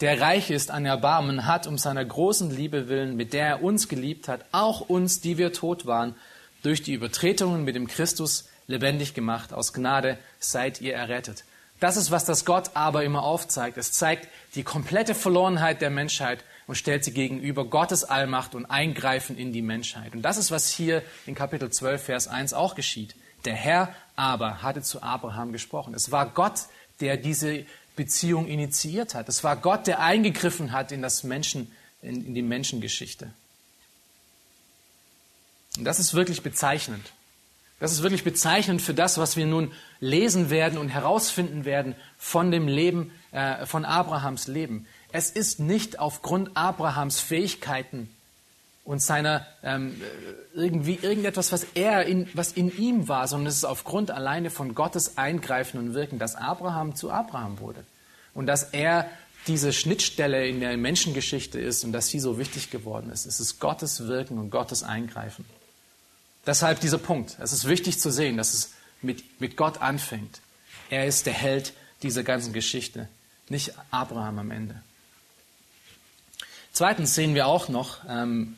der 0.00 0.20
reich 0.20 0.50
ist 0.50 0.70
an 0.70 0.86
Erbarmen, 0.86 1.46
hat 1.46 1.66
um 1.66 1.76
seiner 1.76 2.04
großen 2.04 2.54
Liebe 2.54 2.88
willen, 2.88 3.16
mit 3.16 3.34
der 3.34 3.46
er 3.46 3.62
uns 3.62 3.88
geliebt 3.88 4.28
hat, 4.28 4.44
auch 4.52 4.80
uns, 4.80 5.20
die 5.20 5.36
wir 5.36 5.52
tot 5.52 5.84
waren, 5.86 6.14
durch 6.62 6.82
die 6.82 6.94
Übertretungen 6.94 7.64
mit 7.64 7.74
dem 7.74 7.86
Christus 7.86 8.49
lebendig 8.70 9.12
gemacht. 9.12 9.52
Aus 9.52 9.72
Gnade 9.72 10.18
seid 10.38 10.80
ihr 10.80 10.94
errettet. 10.94 11.44
Das 11.80 11.96
ist, 11.96 12.10
was 12.10 12.24
das 12.24 12.44
Gott 12.44 12.70
aber 12.74 13.04
immer 13.04 13.22
aufzeigt. 13.22 13.78
Es 13.78 13.92
zeigt 13.92 14.28
die 14.54 14.62
komplette 14.62 15.14
Verlorenheit 15.14 15.80
der 15.80 15.90
Menschheit 15.90 16.44
und 16.66 16.74
stellt 16.74 17.04
sie 17.04 17.12
gegenüber 17.12 17.64
Gottes 17.64 18.04
Allmacht 18.04 18.54
und 18.54 18.66
Eingreifen 18.66 19.36
in 19.36 19.52
die 19.52 19.62
Menschheit. 19.62 20.14
Und 20.14 20.22
das 20.22 20.36
ist, 20.36 20.50
was 20.50 20.70
hier 20.70 21.02
in 21.26 21.34
Kapitel 21.34 21.70
12, 21.70 22.02
Vers 22.04 22.28
1 22.28 22.52
auch 22.52 22.74
geschieht. 22.74 23.14
Der 23.44 23.54
Herr 23.54 23.94
aber 24.14 24.62
hatte 24.62 24.82
zu 24.82 25.02
Abraham 25.02 25.52
gesprochen. 25.52 25.94
Es 25.94 26.12
war 26.12 26.26
Gott, 26.26 26.66
der 27.00 27.16
diese 27.16 27.64
Beziehung 27.96 28.46
initiiert 28.46 29.14
hat. 29.14 29.28
Es 29.28 29.42
war 29.42 29.56
Gott, 29.56 29.86
der 29.86 30.00
eingegriffen 30.00 30.72
hat 30.72 30.92
in 30.92 31.00
das 31.00 31.24
Menschen, 31.24 31.72
in, 32.02 32.26
in 32.26 32.34
die 32.34 32.42
Menschengeschichte. 32.42 33.32
Und 35.78 35.84
das 35.84 35.98
ist 35.98 36.12
wirklich 36.12 36.42
bezeichnend. 36.42 37.12
Das 37.80 37.92
ist 37.92 38.02
wirklich 38.02 38.24
bezeichnend 38.24 38.82
für 38.82 38.94
das, 38.94 39.18
was 39.18 39.36
wir 39.36 39.46
nun 39.46 39.72
lesen 40.00 40.50
werden 40.50 40.78
und 40.78 40.90
herausfinden 40.90 41.64
werden 41.64 41.96
von 42.18 42.50
dem 42.50 42.68
Leben, 42.68 43.10
äh, 43.32 43.64
von 43.66 43.86
Abrahams 43.86 44.46
Leben. 44.46 44.86
Es 45.12 45.30
ist 45.30 45.58
nicht 45.58 45.98
aufgrund 45.98 46.56
Abrahams 46.56 47.20
Fähigkeiten 47.20 48.08
und 48.84 49.02
seiner 49.02 49.46
ähm, 49.62 50.00
irgendwie 50.54 50.98
irgendetwas, 51.00 51.52
was 51.52 51.64
er 51.74 52.04
in, 52.04 52.28
was 52.34 52.52
in 52.52 52.76
ihm 52.76 53.08
war, 53.08 53.26
sondern 53.28 53.46
es 53.46 53.56
ist 53.56 53.64
aufgrund 53.64 54.10
alleine 54.10 54.50
von 54.50 54.74
Gottes 54.74 55.16
Eingreifen 55.16 55.80
und 55.80 55.94
Wirken, 55.94 56.18
dass 56.18 56.36
Abraham 56.36 56.94
zu 56.94 57.10
Abraham 57.10 57.60
wurde 57.60 57.82
und 58.34 58.46
dass 58.46 58.64
er 58.72 59.10
diese 59.46 59.72
Schnittstelle 59.72 60.46
in 60.46 60.60
der 60.60 60.76
Menschengeschichte 60.76 61.58
ist 61.58 61.82
und 61.84 61.92
dass 61.92 62.08
sie 62.08 62.20
so 62.20 62.38
wichtig 62.38 62.70
geworden 62.70 63.10
ist. 63.10 63.24
Es 63.24 63.40
ist 63.40 63.58
Gottes 63.58 64.06
Wirken 64.06 64.38
und 64.38 64.50
Gottes 64.50 64.82
Eingreifen. 64.82 65.46
Deshalb 66.46 66.80
dieser 66.80 66.98
Punkt. 66.98 67.36
Es 67.40 67.52
ist 67.52 67.68
wichtig 67.68 68.00
zu 68.00 68.10
sehen, 68.10 68.36
dass 68.36 68.54
es 68.54 68.72
mit, 69.02 69.40
mit 69.40 69.56
Gott 69.56 69.80
anfängt. 69.80 70.40
Er 70.88 71.06
ist 71.06 71.26
der 71.26 71.34
Held 71.34 71.72
dieser 72.02 72.22
ganzen 72.22 72.52
Geschichte, 72.52 73.08
nicht 73.48 73.74
Abraham 73.90 74.38
am 74.38 74.50
Ende. 74.50 74.82
Zweitens 76.72 77.14
sehen 77.14 77.34
wir 77.34 77.46
auch 77.46 77.68
noch 77.68 77.98
ähm, 78.08 78.56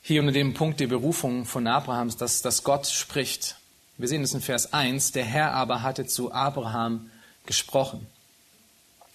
hier 0.00 0.20
unter 0.20 0.32
dem 0.32 0.54
Punkt 0.54 0.80
der 0.80 0.86
Berufung 0.86 1.44
von 1.44 1.66
Abrahams, 1.66 2.16
dass, 2.16 2.40
dass 2.42 2.64
Gott 2.64 2.86
spricht. 2.86 3.56
Wir 3.98 4.08
sehen 4.08 4.22
es 4.22 4.32
in 4.32 4.40
Vers 4.40 4.72
1, 4.72 5.12
der 5.12 5.24
Herr 5.24 5.52
aber 5.52 5.82
hatte 5.82 6.06
zu 6.06 6.32
Abraham 6.32 7.10
gesprochen. 7.46 8.06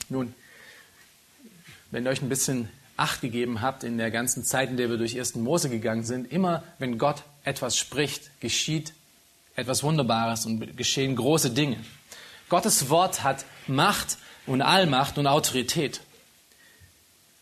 Nun, 0.09 0.33
wenn 1.91 2.05
ihr 2.05 2.11
euch 2.11 2.21
ein 2.21 2.29
bisschen 2.29 2.69
Acht 2.95 3.21
gegeben 3.21 3.61
habt 3.61 3.83
in 3.83 3.99
der 3.99 4.09
ganzen 4.09 4.43
Zeit, 4.43 4.71
in 4.71 4.77
der 4.77 4.89
wir 4.89 4.97
durch 4.97 5.17
1. 5.17 5.35
Mose 5.35 5.69
gegangen 5.69 6.03
sind, 6.03 6.31
immer 6.31 6.63
wenn 6.79 6.97
Gott 6.97 7.23
etwas 7.47 7.77
spricht, 7.77 8.29
geschieht 8.39 8.93
etwas 9.55 9.81
Wunderbares 9.81 10.45
und 10.45 10.77
geschehen 10.77 11.15
große 11.15 11.51
Dinge. 11.51 11.77
Gottes 12.49 12.89
Wort 12.89 13.23
hat 13.23 13.45
Macht 13.65 14.17
und 14.45 14.61
Allmacht 14.61 15.17
und 15.17 15.27
Autorität. 15.27 16.01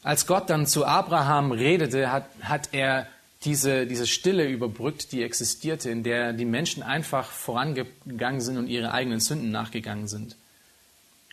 Als 0.03 0.27
Gott 0.27 0.49
dann 0.49 0.67
zu 0.67 0.85
Abraham 0.85 1.51
redete, 1.51 2.11
hat, 2.11 2.27
hat 2.41 2.69
er 2.71 3.07
diese, 3.43 3.85
diese 3.85 4.07
Stille 4.07 4.47
überbrückt, 4.47 5.11
die 5.11 5.23
existierte, 5.23 5.89
in 5.89 6.03
der 6.03 6.33
die 6.33 6.45
Menschen 6.45 6.83
einfach 6.83 7.29
vorangegangen 7.29 8.41
sind 8.41 8.57
und 8.57 8.67
ihre 8.67 8.91
eigenen 8.91 9.19
Sünden 9.19 9.51
nachgegangen 9.51 10.07
sind. 10.07 10.35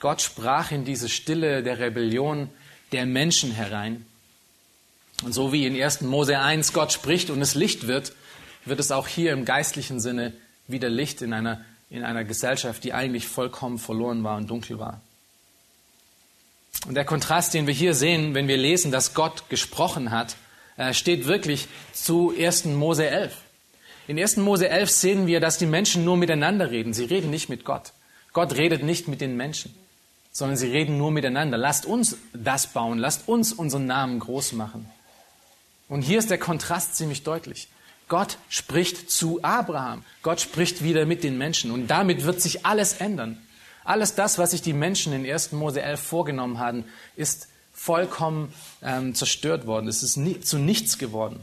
Gott 0.01 0.21
sprach 0.21 0.73
in 0.73 0.85
diese 0.85 1.09
Stille 1.09 1.63
der 1.63 1.79
Rebellion 1.79 2.49
der 2.93 3.07
Menschen 3.07 3.53
herein. 3.53 4.05
Und 5.23 5.33
so 5.33 5.53
wie 5.53 5.67
in 5.67 5.81
1. 5.81 6.01
Mose 6.03 6.39
1 6.39 6.73
Gott 6.73 6.93
spricht 6.93 7.31
und 7.31 7.41
es 7.41 7.55
Licht 7.55 7.87
wird, 7.87 8.13
wird 8.65 8.81
es 8.81 8.93
auch 8.93 9.09
hier 9.09 9.33
im 9.33 9.45
geistlichen 9.45 10.01
Sinne 10.01 10.33
wieder 10.67 10.89
Licht 10.89 11.23
in 11.23 11.33
einer, 11.33 11.65
in 11.91 12.05
einer 12.05 12.25
Gesellschaft, 12.25 12.85
die 12.85 12.93
eigentlich 12.93 13.27
vollkommen 13.27 13.79
verloren 13.79 14.25
war 14.25 14.37
und 14.37 14.49
dunkel 14.49 14.79
war. 14.79 15.01
Und 16.87 16.95
der 16.95 17.05
Kontrast, 17.05 17.55
den 17.55 17.67
wir 17.67 17.75
hier 17.75 17.95
sehen, 17.95 18.35
wenn 18.35 18.49
wir 18.49 18.57
lesen, 18.57 18.91
dass 18.91 19.15
Gott 19.15 19.49
gesprochen 19.49 20.11
hat, 20.11 20.37
äh, 20.77 20.95
steht 20.95 21.27
wirklich 21.27 21.69
zu 21.93 22.33
1. 22.37 22.65
Mose 22.77 23.07
11. 23.07 23.37
In 24.09 24.19
1. 24.19 24.39
Mose 24.39 24.69
11 24.69 24.91
sehen 24.91 25.27
wir, 25.27 25.39
dass 25.39 25.59
die 25.59 25.67
Menschen 25.67 26.05
nur 26.05 26.17
miteinander 26.17 26.71
reden. 26.71 26.93
Sie 26.93 27.05
reden 27.05 27.31
nicht 27.31 27.49
mit 27.49 27.65
Gott. 27.65 27.93
Gott 28.33 28.55
redet 28.57 28.83
nicht 28.83 29.07
mit 29.07 29.21
den 29.21 29.37
Menschen, 29.37 29.75
sondern 30.33 30.57
sie 30.57 30.69
reden 30.69 30.99
nur 30.99 31.11
miteinander. 31.11 31.57
Lasst 31.57 31.87
uns 31.87 32.17
das 32.33 32.67
bauen. 32.67 32.99
Lasst 32.99 33.29
uns 33.29 33.53
unseren 33.53 33.87
Namen 33.87 34.19
groß 34.19 34.53
machen. 34.53 34.89
Und 35.89 36.03
hier 36.03 36.19
ist 36.19 36.31
der 36.31 36.39
Kontrast 36.39 36.97
ziemlich 36.97 37.23
deutlich. 37.23 37.69
Gott 38.09 38.39
spricht 38.49 39.11
zu 39.11 39.43
Abraham. 39.43 40.05
Gott 40.23 40.41
spricht 40.41 40.83
wieder 40.83 41.07
mit 41.07 41.25
den 41.25 41.39
Menschen. 41.39 41.71
Und 41.71 41.89
damit 41.89 42.25
wird 42.25 42.41
sich 42.41 42.67
alles 42.67 42.95
ändern. 42.95 43.39
Alles 43.85 44.15
das, 44.15 44.39
was 44.39 44.53
sich 44.53 44.63
die 44.63 44.73
Menschen 44.73 45.13
in 45.13 45.31
1. 45.31 45.53
Mose 45.53 45.83
11 45.83 46.01
vorgenommen 46.01 46.59
haben, 46.59 46.85
ist 47.17 47.49
vollkommen 47.73 48.53
ähm, 48.83 49.15
zerstört 49.15 49.67
worden. 49.67 49.89
Es 49.89 50.03
ist 50.03 50.17
nie, 50.17 50.41
zu 50.41 50.59
nichts 50.59 50.99
geworden. 50.99 51.43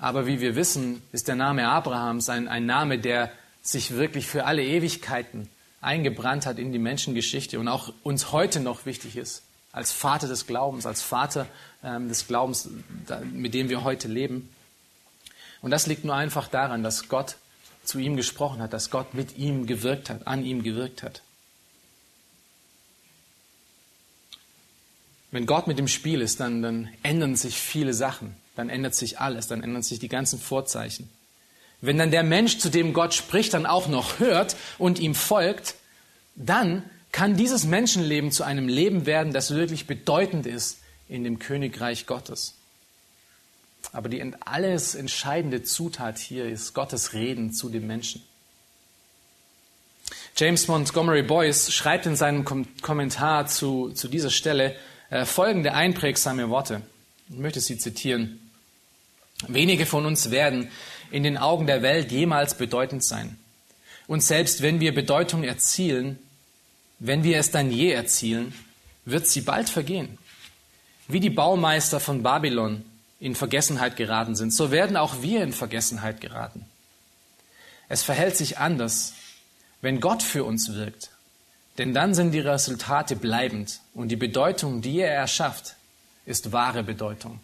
Aber 0.00 0.26
wie 0.26 0.40
wir 0.40 0.54
wissen, 0.54 1.02
ist 1.12 1.26
der 1.26 1.34
Name 1.34 1.68
Abrahams 1.68 2.28
ein, 2.28 2.46
ein 2.46 2.66
Name, 2.66 2.98
der 2.98 3.32
sich 3.62 3.92
wirklich 3.96 4.26
für 4.26 4.44
alle 4.44 4.62
Ewigkeiten 4.62 5.48
eingebrannt 5.80 6.46
hat 6.46 6.58
in 6.58 6.72
die 6.72 6.78
Menschengeschichte 6.78 7.58
und 7.58 7.68
auch 7.68 7.92
uns 8.02 8.32
heute 8.32 8.60
noch 8.60 8.86
wichtig 8.86 9.16
ist. 9.16 9.42
Als 9.72 9.92
Vater 9.92 10.28
des 10.28 10.46
Glaubens, 10.46 10.86
als 10.86 11.02
Vater 11.02 11.46
ähm, 11.84 12.08
des 12.08 12.26
Glaubens, 12.26 12.68
mit 13.32 13.54
dem 13.54 13.68
wir 13.68 13.84
heute 13.84 14.08
leben. 14.08 14.48
Und 15.60 15.70
das 15.70 15.86
liegt 15.86 16.04
nur 16.04 16.14
einfach 16.14 16.48
daran, 16.48 16.82
dass 16.82 17.08
Gott 17.08 17.36
zu 17.84 17.98
ihm 17.98 18.16
gesprochen 18.16 18.60
hat, 18.60 18.72
dass 18.72 18.90
Gott 18.90 19.14
mit 19.14 19.36
ihm 19.36 19.66
gewirkt 19.66 20.10
hat, 20.10 20.26
an 20.26 20.44
ihm 20.44 20.62
gewirkt 20.62 21.02
hat. 21.02 21.22
Wenn 25.30 25.46
Gott 25.46 25.66
mit 25.66 25.78
dem 25.78 25.88
Spiel 25.88 26.20
ist, 26.20 26.40
dann, 26.40 26.62
dann 26.62 26.88
ändern 27.02 27.36
sich 27.36 27.58
viele 27.58 27.92
Sachen, 27.92 28.36
dann 28.56 28.70
ändert 28.70 28.94
sich 28.94 29.20
alles, 29.20 29.46
dann 29.46 29.62
ändern 29.62 29.82
sich 29.82 29.98
die 29.98 30.08
ganzen 30.08 30.38
Vorzeichen. 30.38 31.10
Wenn 31.80 31.98
dann 31.98 32.10
der 32.10 32.24
Mensch, 32.24 32.58
zu 32.58 32.70
dem 32.70 32.92
Gott 32.92 33.14
spricht, 33.14 33.54
dann 33.54 33.66
auch 33.66 33.88
noch 33.88 34.18
hört 34.18 34.56
und 34.78 34.98
ihm 34.98 35.14
folgt, 35.14 35.74
dann 36.34 36.82
kann 37.12 37.36
dieses 37.36 37.64
Menschenleben 37.64 38.32
zu 38.32 38.42
einem 38.44 38.68
Leben 38.68 39.06
werden, 39.06 39.32
das 39.32 39.52
wirklich 39.52 39.86
bedeutend 39.86 40.46
ist 40.46 40.78
in 41.08 41.24
dem 41.24 41.38
Königreich 41.38 42.06
Gottes. 42.06 42.54
Aber 43.92 44.08
die 44.08 44.22
alles 44.40 44.94
entscheidende 44.94 45.62
Zutat 45.62 46.18
hier 46.18 46.46
ist 46.46 46.74
Gottes 46.74 47.12
Reden 47.12 47.52
zu 47.52 47.68
dem 47.68 47.86
Menschen. 47.86 48.22
James 50.36 50.68
Montgomery 50.68 51.22
Boyce 51.22 51.72
schreibt 51.72 52.06
in 52.06 52.16
seinem 52.16 52.44
Kommentar 52.80 53.46
zu, 53.46 53.90
zu 53.90 54.08
dieser 54.08 54.30
Stelle 54.30 54.76
äh, 55.10 55.24
folgende 55.24 55.74
einprägsame 55.74 56.48
Worte. 56.48 56.82
Ich 57.28 57.36
möchte 57.36 57.60
sie 57.60 57.78
zitieren. 57.78 58.50
Wenige 59.46 59.86
von 59.86 60.06
uns 60.06 60.30
werden 60.30 60.70
in 61.10 61.22
den 61.22 61.38
Augen 61.38 61.66
der 61.66 61.82
Welt 61.82 62.12
jemals 62.12 62.56
bedeutend 62.56 63.02
sein. 63.02 63.38
Und 64.06 64.22
selbst 64.22 64.62
wenn 64.62 64.80
wir 64.80 64.94
Bedeutung 64.94 65.44
erzielen, 65.44 66.18
wenn 66.98 67.24
wir 67.24 67.38
es 67.38 67.50
dann 67.50 67.70
je 67.70 67.90
erzielen, 67.90 68.54
wird 69.04 69.26
sie 69.26 69.42
bald 69.42 69.68
vergehen. 69.68 70.18
Wie 71.06 71.20
die 71.20 71.30
Baumeister 71.30 72.00
von 72.00 72.22
Babylon 72.22 72.84
in 73.20 73.34
Vergessenheit 73.34 73.96
geraten 73.96 74.36
sind, 74.36 74.54
so 74.54 74.70
werden 74.70 74.96
auch 74.96 75.22
wir 75.22 75.42
in 75.42 75.52
Vergessenheit 75.52 76.20
geraten. 76.20 76.64
Es 77.88 78.02
verhält 78.02 78.36
sich 78.36 78.58
anders, 78.58 79.14
wenn 79.80 80.00
Gott 80.00 80.22
für 80.22 80.44
uns 80.44 80.74
wirkt, 80.74 81.10
denn 81.78 81.94
dann 81.94 82.14
sind 82.14 82.32
die 82.32 82.40
Resultate 82.40 83.16
bleibend 83.16 83.80
und 83.94 84.08
die 84.08 84.16
Bedeutung, 84.16 84.82
die 84.82 85.00
er 85.00 85.12
erschafft, 85.12 85.76
ist 86.26 86.52
wahre 86.52 86.82
Bedeutung. 86.82 87.40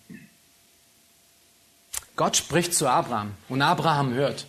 Gott 2.17 2.37
spricht 2.37 2.75
zu 2.75 2.89
Abraham 2.89 3.33
und 3.49 3.63
Abraham 3.63 4.13
hört. 4.15 4.47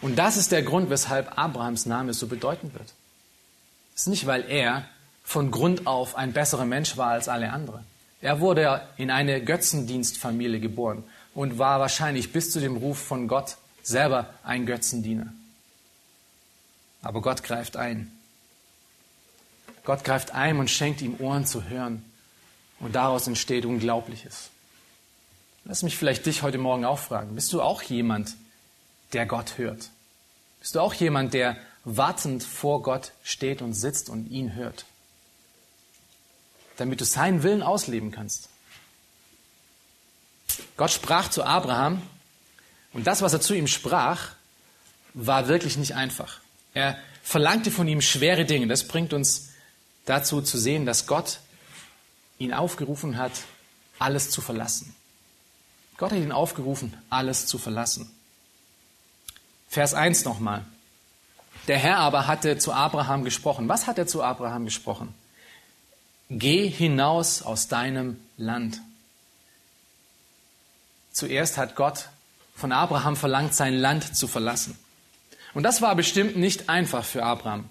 Und 0.00 0.16
das 0.16 0.36
ist 0.36 0.50
der 0.50 0.62
Grund, 0.62 0.90
weshalb 0.90 1.38
Abrahams 1.38 1.86
Name 1.86 2.14
so 2.14 2.26
bedeutend 2.26 2.72
wird. 2.74 2.94
Es 3.94 4.02
ist 4.02 4.08
nicht, 4.08 4.26
weil 4.26 4.48
er 4.48 4.86
von 5.22 5.50
Grund 5.50 5.86
auf 5.86 6.16
ein 6.16 6.32
besserer 6.32 6.64
Mensch 6.64 6.96
war 6.96 7.10
als 7.10 7.28
alle 7.28 7.52
anderen. 7.52 7.84
Er 8.20 8.40
wurde 8.40 8.86
in 8.96 9.10
eine 9.10 9.42
Götzendienstfamilie 9.42 10.60
geboren 10.60 11.04
und 11.34 11.58
war 11.58 11.80
wahrscheinlich 11.80 12.32
bis 12.32 12.50
zu 12.52 12.60
dem 12.60 12.76
Ruf 12.76 12.98
von 12.98 13.28
Gott 13.28 13.56
selber 13.82 14.34
ein 14.42 14.66
Götzendiener. 14.66 15.32
Aber 17.02 17.22
Gott 17.22 17.42
greift 17.42 17.76
ein. 17.76 18.12
Gott 19.84 20.04
greift 20.04 20.34
ein 20.34 20.58
und 20.58 20.70
schenkt 20.70 21.00
ihm 21.00 21.16
Ohren 21.18 21.46
zu 21.46 21.64
hören. 21.64 22.04
Und 22.78 22.94
daraus 22.94 23.26
entsteht 23.26 23.64
Unglaubliches. 23.64 24.50
Lass 25.64 25.82
mich 25.82 25.96
vielleicht 25.96 26.26
dich 26.26 26.42
heute 26.42 26.58
Morgen 26.58 26.84
auch 26.84 26.98
fragen. 26.98 27.34
Bist 27.34 27.52
du 27.52 27.62
auch 27.62 27.82
jemand, 27.82 28.34
der 29.12 29.26
Gott 29.26 29.58
hört? 29.58 29.90
Bist 30.60 30.74
du 30.74 30.80
auch 30.80 30.94
jemand, 30.94 31.34
der 31.34 31.56
wartend 31.84 32.42
vor 32.42 32.82
Gott 32.82 33.12
steht 33.22 33.62
und 33.62 33.72
sitzt 33.72 34.08
und 34.08 34.30
ihn 34.30 34.54
hört? 34.54 34.84
Damit 36.80 37.02
du 37.02 37.04
seinen 37.04 37.42
Willen 37.42 37.62
ausleben 37.62 38.10
kannst. 38.10 38.48
Gott 40.78 40.90
sprach 40.90 41.28
zu 41.28 41.44
Abraham 41.44 42.00
und 42.94 43.06
das, 43.06 43.20
was 43.20 43.34
er 43.34 43.42
zu 43.42 43.52
ihm 43.52 43.66
sprach, 43.66 44.30
war 45.12 45.46
wirklich 45.46 45.76
nicht 45.76 45.94
einfach. 45.94 46.40
Er 46.72 46.96
verlangte 47.22 47.70
von 47.70 47.86
ihm 47.86 48.00
schwere 48.00 48.46
Dinge. 48.46 48.66
Das 48.66 48.88
bringt 48.88 49.12
uns 49.12 49.50
dazu 50.06 50.40
zu 50.40 50.56
sehen, 50.56 50.86
dass 50.86 51.06
Gott 51.06 51.40
ihn 52.38 52.54
aufgerufen 52.54 53.18
hat, 53.18 53.32
alles 53.98 54.30
zu 54.30 54.40
verlassen. 54.40 54.94
Gott 55.98 56.12
hat 56.12 56.18
ihn 56.18 56.32
aufgerufen, 56.32 56.96
alles 57.10 57.44
zu 57.44 57.58
verlassen. 57.58 58.10
Vers 59.68 59.92
1 59.92 60.24
nochmal. 60.24 60.64
Der 61.68 61.76
Herr 61.76 61.98
aber 61.98 62.26
hatte 62.26 62.56
zu 62.56 62.72
Abraham 62.72 63.22
gesprochen. 63.22 63.68
Was 63.68 63.86
hat 63.86 63.98
er 63.98 64.06
zu 64.06 64.22
Abraham 64.22 64.64
gesprochen? 64.64 65.14
Geh 66.30 66.68
hinaus 66.68 67.42
aus 67.42 67.66
deinem 67.66 68.16
Land. 68.36 68.80
Zuerst 71.12 71.58
hat 71.58 71.74
Gott 71.74 72.08
von 72.54 72.70
Abraham 72.70 73.16
verlangt, 73.16 73.54
sein 73.54 73.74
Land 73.76 74.16
zu 74.16 74.28
verlassen. 74.28 74.78
Und 75.54 75.64
das 75.64 75.82
war 75.82 75.96
bestimmt 75.96 76.36
nicht 76.36 76.68
einfach 76.68 77.04
für 77.04 77.24
Abraham. 77.24 77.68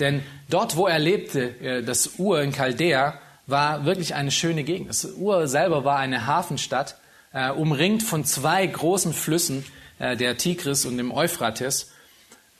Denn 0.00 0.22
dort, 0.50 0.76
wo 0.76 0.88
er 0.88 0.98
lebte, 0.98 1.60
äh, 1.60 1.82
das 1.84 2.18
Ur 2.18 2.42
in 2.42 2.52
Chaldea, 2.52 3.20
war 3.46 3.84
wirklich 3.84 4.14
eine 4.14 4.32
schöne 4.32 4.64
Gegend. 4.64 4.88
Das 4.88 5.04
Ur 5.04 5.46
selber 5.46 5.84
war 5.84 5.98
eine 5.98 6.26
Hafenstadt, 6.26 6.96
äh, 7.32 7.50
umringt 7.50 8.02
von 8.02 8.24
zwei 8.24 8.66
großen 8.66 9.12
Flüssen, 9.12 9.64
äh, 10.00 10.16
der 10.16 10.36
Tigris 10.36 10.84
und 10.84 10.96
dem 10.96 11.12
Euphrates. 11.12 11.92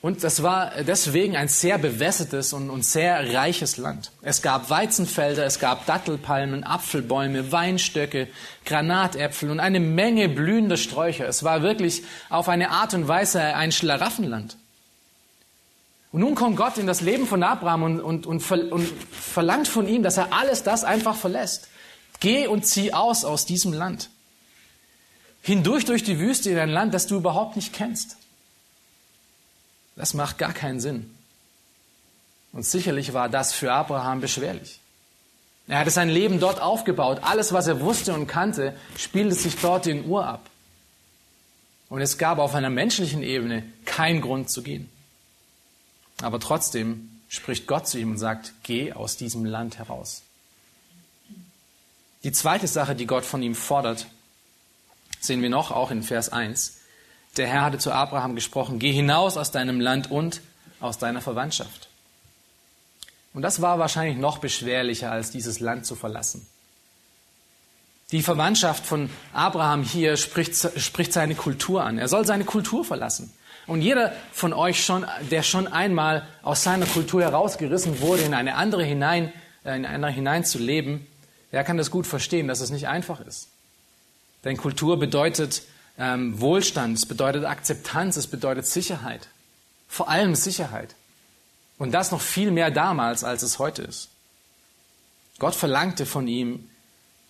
Und 0.02 0.24
das 0.24 0.42
war 0.42 0.72
deswegen 0.82 1.36
ein 1.36 1.46
sehr 1.46 1.78
bewässertes 1.78 2.52
und, 2.52 2.70
und, 2.70 2.84
sehr 2.84 3.32
reiches 3.32 3.76
Land. 3.76 4.10
Es 4.20 4.42
gab 4.42 4.68
Weizenfelder, 4.68 5.46
es 5.46 5.60
gab 5.60 5.86
Dattelpalmen, 5.86 6.64
Apfelbäume, 6.64 7.52
Weinstöcke, 7.52 8.26
Granatäpfel 8.64 9.48
und 9.48 9.60
eine 9.60 9.78
Menge 9.78 10.28
blühender 10.28 10.76
Sträucher. 10.76 11.28
Es 11.28 11.44
war 11.44 11.62
wirklich 11.62 12.02
auf 12.30 12.48
eine 12.48 12.70
Art 12.70 12.94
und 12.94 13.06
Weise 13.06 13.40
ein 13.40 13.70
Schlaraffenland. 13.70 14.56
Und 16.10 16.20
nun 16.20 16.34
kommt 16.34 16.56
Gott 16.56 16.78
in 16.78 16.88
das 16.88 17.00
Leben 17.00 17.28
von 17.28 17.44
Abraham 17.44 17.84
und, 17.84 18.00
und, 18.00 18.26
und, 18.26 18.72
und 18.72 18.88
verlangt 19.12 19.68
von 19.68 19.86
ihm, 19.86 20.02
dass 20.02 20.16
er 20.16 20.32
alles 20.32 20.64
das 20.64 20.82
einfach 20.82 21.14
verlässt. 21.14 21.68
Geh 22.18 22.48
und 22.48 22.66
zieh 22.66 22.92
aus 22.92 23.24
aus 23.24 23.46
diesem 23.46 23.72
Land. 23.72 24.10
Hindurch 25.42 25.84
durch 25.84 26.02
die 26.02 26.18
Wüste 26.18 26.50
in 26.50 26.58
ein 26.58 26.70
Land, 26.70 26.92
das 26.92 27.06
du 27.06 27.16
überhaupt 27.16 27.54
nicht 27.54 27.72
kennst. 27.72 28.16
Das 30.02 30.14
macht 30.14 30.36
gar 30.36 30.52
keinen 30.52 30.80
Sinn. 30.80 31.08
Und 32.50 32.66
sicherlich 32.66 33.12
war 33.12 33.28
das 33.28 33.52
für 33.52 33.72
Abraham 33.72 34.20
beschwerlich. 34.20 34.80
Er 35.68 35.78
hatte 35.78 35.92
sein 35.92 36.08
Leben 36.08 36.40
dort 36.40 36.60
aufgebaut. 36.60 37.20
Alles, 37.22 37.52
was 37.52 37.68
er 37.68 37.80
wusste 37.80 38.12
und 38.12 38.26
kannte, 38.26 38.76
spielte 38.96 39.36
sich 39.36 39.54
dort 39.58 39.86
in 39.86 40.04
Ur 40.04 40.26
ab. 40.26 40.50
Und 41.88 42.00
es 42.00 42.18
gab 42.18 42.38
auf 42.38 42.56
einer 42.56 42.68
menschlichen 42.68 43.22
Ebene 43.22 43.62
keinen 43.84 44.22
Grund 44.22 44.50
zu 44.50 44.64
gehen. 44.64 44.90
Aber 46.20 46.40
trotzdem 46.40 47.20
spricht 47.28 47.68
Gott 47.68 47.86
zu 47.86 47.96
ihm 47.96 48.10
und 48.10 48.18
sagt, 48.18 48.54
geh 48.64 48.92
aus 48.92 49.16
diesem 49.16 49.44
Land 49.44 49.78
heraus. 49.78 50.22
Die 52.24 52.32
zweite 52.32 52.66
Sache, 52.66 52.96
die 52.96 53.06
Gott 53.06 53.24
von 53.24 53.40
ihm 53.40 53.54
fordert, 53.54 54.08
sehen 55.20 55.42
wir 55.42 55.50
noch 55.50 55.70
auch 55.70 55.92
in 55.92 56.02
Vers 56.02 56.30
1. 56.30 56.81
Der 57.36 57.46
Herr 57.46 57.62
hatte 57.62 57.78
zu 57.78 57.92
Abraham 57.92 58.34
gesprochen, 58.34 58.78
geh 58.78 58.92
hinaus 58.92 59.36
aus 59.36 59.50
deinem 59.50 59.80
Land 59.80 60.10
und 60.10 60.40
aus 60.80 60.98
deiner 60.98 61.20
Verwandtschaft. 61.20 61.88
Und 63.32 63.42
das 63.42 63.62
war 63.62 63.78
wahrscheinlich 63.78 64.18
noch 64.18 64.38
beschwerlicher, 64.38 65.10
als 65.10 65.30
dieses 65.30 65.60
Land 65.60 65.86
zu 65.86 65.94
verlassen. 65.94 66.46
Die 68.10 68.22
Verwandtschaft 68.22 68.84
von 68.84 69.08
Abraham 69.32 69.82
hier 69.82 70.18
spricht, 70.18 70.54
spricht 70.78 71.14
seine 71.14 71.34
Kultur 71.34 71.82
an. 71.82 71.96
Er 71.96 72.08
soll 72.08 72.26
seine 72.26 72.44
Kultur 72.44 72.84
verlassen. 72.84 73.32
Und 73.66 73.80
jeder 73.80 74.12
von 74.32 74.52
euch 74.52 74.84
schon, 74.84 75.06
der 75.30 75.42
schon 75.42 75.66
einmal 75.66 76.26
aus 76.42 76.62
seiner 76.62 76.84
Kultur 76.84 77.22
herausgerissen 77.22 78.00
wurde, 78.00 78.22
in 78.22 78.34
eine 78.34 78.56
andere 78.56 78.84
hinein, 78.84 79.32
äh, 79.64 79.76
in 79.76 79.86
eine 79.86 79.88
andere 79.88 80.10
hinein 80.10 80.44
zu 80.44 80.58
leben, 80.58 81.06
der 81.52 81.64
kann 81.64 81.78
das 81.78 81.90
gut 81.90 82.06
verstehen, 82.06 82.48
dass 82.48 82.60
es 82.60 82.70
nicht 82.70 82.88
einfach 82.88 83.20
ist. 83.20 83.48
Denn 84.44 84.58
Kultur 84.58 84.98
bedeutet 84.98 85.62
ähm, 86.02 86.40
Wohlstand, 86.40 86.98
es 86.98 87.06
bedeutet 87.06 87.44
Akzeptanz, 87.44 88.16
es 88.16 88.26
bedeutet 88.26 88.66
Sicherheit. 88.66 89.28
Vor 89.86 90.08
allem 90.08 90.34
Sicherheit. 90.34 90.96
Und 91.78 91.92
das 91.92 92.10
noch 92.10 92.20
viel 92.20 92.50
mehr 92.50 92.72
damals, 92.72 93.22
als 93.22 93.42
es 93.42 93.60
heute 93.60 93.82
ist. 93.82 94.08
Gott 95.38 95.54
verlangte 95.54 96.04
von 96.04 96.26
ihm, 96.26 96.68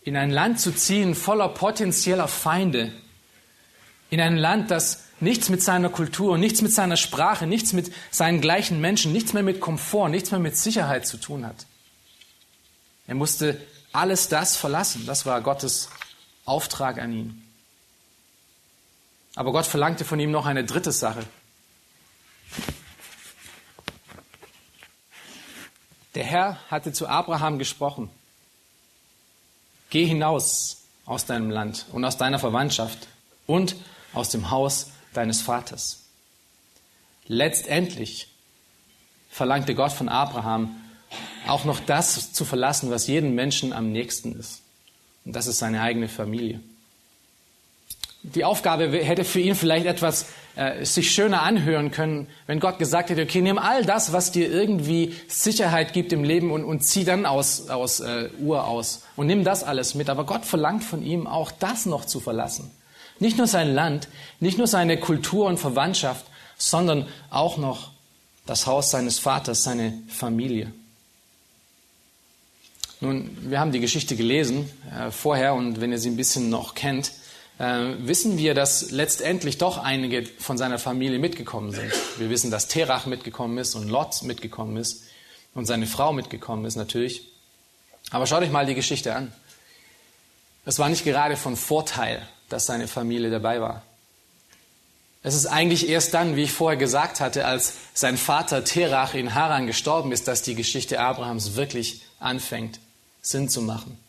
in 0.04 0.16
ein 0.16 0.30
Land 0.30 0.58
zu 0.58 0.72
ziehen 0.72 1.14
voller 1.14 1.50
potenzieller 1.50 2.28
Feinde. 2.28 2.92
In 4.08 4.22
ein 4.22 4.38
Land, 4.38 4.70
das 4.70 5.04
nichts 5.20 5.50
mit 5.50 5.62
seiner 5.62 5.90
Kultur, 5.90 6.38
nichts 6.38 6.62
mit 6.62 6.72
seiner 6.72 6.96
Sprache, 6.96 7.46
nichts 7.46 7.74
mit 7.74 7.92
seinen 8.10 8.40
gleichen 8.40 8.80
Menschen, 8.80 9.12
nichts 9.12 9.34
mehr 9.34 9.42
mit 9.42 9.60
Komfort, 9.60 10.08
nichts 10.08 10.30
mehr 10.30 10.40
mit 10.40 10.56
Sicherheit 10.56 11.06
zu 11.06 11.18
tun 11.18 11.46
hat. 11.46 11.66
Er 13.06 13.16
musste 13.16 13.60
alles 13.92 14.28
das 14.28 14.56
verlassen. 14.56 15.04
Das 15.04 15.26
war 15.26 15.42
Gottes 15.42 15.90
Auftrag 16.46 16.98
an 16.98 17.12
ihn. 17.12 17.51
Aber 19.34 19.52
Gott 19.52 19.66
verlangte 19.66 20.04
von 20.04 20.20
ihm 20.20 20.30
noch 20.30 20.46
eine 20.46 20.64
dritte 20.64 20.92
Sache. 20.92 21.24
Der 26.14 26.24
Herr 26.24 26.58
hatte 26.70 26.92
zu 26.92 27.08
Abraham 27.08 27.58
gesprochen. 27.58 28.10
Geh 29.88 30.04
hinaus 30.04 30.82
aus 31.06 31.24
deinem 31.24 31.50
Land 31.50 31.86
und 31.92 32.04
aus 32.04 32.18
deiner 32.18 32.38
Verwandtschaft 32.38 33.08
und 33.46 33.76
aus 34.12 34.28
dem 34.28 34.50
Haus 34.50 34.90
deines 35.14 35.40
Vaters. 35.40 36.04
Letztendlich 37.26 38.28
verlangte 39.30 39.74
Gott 39.74 39.92
von 39.92 40.10
Abraham 40.10 40.76
auch 41.46 41.64
noch 41.64 41.80
das 41.80 42.32
zu 42.32 42.44
verlassen, 42.44 42.90
was 42.90 43.06
jedem 43.06 43.34
Menschen 43.34 43.72
am 43.72 43.90
nächsten 43.90 44.38
ist. 44.38 44.62
Und 45.24 45.34
das 45.34 45.46
ist 45.46 45.58
seine 45.58 45.80
eigene 45.80 46.08
Familie 46.08 46.60
die 48.22 48.44
Aufgabe 48.44 48.88
hätte 48.88 49.24
für 49.24 49.40
ihn 49.40 49.54
vielleicht 49.54 49.86
etwas 49.86 50.26
äh, 50.54 50.84
sich 50.84 51.10
schöner 51.12 51.42
anhören 51.42 51.90
können, 51.90 52.28
wenn 52.46 52.60
Gott 52.60 52.78
gesagt 52.78 53.10
hätte, 53.10 53.22
okay, 53.22 53.40
nimm 53.40 53.58
all 53.58 53.84
das, 53.84 54.12
was 54.12 54.30
dir 54.30 54.50
irgendwie 54.50 55.14
Sicherheit 55.26 55.92
gibt 55.92 56.12
im 56.12 56.22
Leben 56.22 56.50
und, 56.52 56.64
und 56.64 56.84
zieh 56.84 57.04
dann 57.04 57.26
aus, 57.26 57.68
aus 57.68 58.00
äh, 58.00 58.28
Ur 58.38 58.66
aus 58.66 59.02
und 59.16 59.26
nimm 59.26 59.44
das 59.44 59.64
alles 59.64 59.94
mit. 59.94 60.08
Aber 60.08 60.24
Gott 60.24 60.44
verlangt 60.44 60.84
von 60.84 61.02
ihm 61.02 61.26
auch 61.26 61.50
das 61.50 61.86
noch 61.86 62.04
zu 62.04 62.20
verlassen. 62.20 62.70
Nicht 63.18 63.38
nur 63.38 63.46
sein 63.46 63.74
Land, 63.74 64.08
nicht 64.40 64.58
nur 64.58 64.66
seine 64.66 64.98
Kultur 64.98 65.46
und 65.46 65.58
Verwandtschaft, 65.58 66.26
sondern 66.56 67.08
auch 67.30 67.56
noch 67.56 67.90
das 68.46 68.66
Haus 68.66 68.90
seines 68.90 69.18
Vaters, 69.18 69.64
seine 69.64 69.94
Familie. 70.08 70.72
Nun, 73.00 73.36
wir 73.50 73.58
haben 73.58 73.72
die 73.72 73.80
Geschichte 73.80 74.14
gelesen 74.14 74.70
äh, 74.96 75.10
vorher 75.10 75.54
und 75.54 75.80
wenn 75.80 75.90
ihr 75.90 75.98
sie 75.98 76.10
ein 76.10 76.16
bisschen 76.16 76.50
noch 76.50 76.76
kennt, 76.76 77.10
wissen 77.58 78.38
wir, 78.38 78.54
dass 78.54 78.90
letztendlich 78.90 79.58
doch 79.58 79.78
einige 79.78 80.24
von 80.24 80.58
seiner 80.58 80.78
Familie 80.78 81.18
mitgekommen 81.18 81.72
sind. 81.72 81.92
Wir 82.18 82.30
wissen, 82.30 82.50
dass 82.50 82.68
Terach 82.68 83.06
mitgekommen 83.06 83.58
ist 83.58 83.74
und 83.74 83.88
Lot 83.88 84.22
mitgekommen 84.22 84.76
ist 84.76 85.04
und 85.54 85.66
seine 85.66 85.86
Frau 85.86 86.12
mitgekommen 86.12 86.64
ist 86.64 86.76
natürlich. 86.76 87.28
Aber 88.10 88.26
schaut 88.26 88.42
euch 88.42 88.50
mal 88.50 88.66
die 88.66 88.74
Geschichte 88.74 89.14
an. 89.14 89.32
Es 90.64 90.78
war 90.78 90.88
nicht 90.88 91.04
gerade 91.04 91.36
von 91.36 91.56
Vorteil, 91.56 92.26
dass 92.48 92.66
seine 92.66 92.88
Familie 92.88 93.30
dabei 93.30 93.60
war. 93.60 93.82
Es 95.24 95.34
ist 95.34 95.46
eigentlich 95.46 95.88
erst 95.88 96.14
dann, 96.14 96.34
wie 96.34 96.42
ich 96.42 96.52
vorher 96.52 96.76
gesagt 96.76 97.20
hatte, 97.20 97.44
als 97.44 97.74
sein 97.94 98.16
Vater 98.16 98.64
Terach 98.64 99.14
in 99.14 99.34
Haran 99.34 99.68
gestorben 99.68 100.10
ist, 100.10 100.26
dass 100.26 100.42
die 100.42 100.56
Geschichte 100.56 100.98
Abrahams 100.98 101.54
wirklich 101.54 102.02
anfängt, 102.18 102.80
Sinn 103.20 103.48
zu 103.48 103.62
machen. 103.62 104.01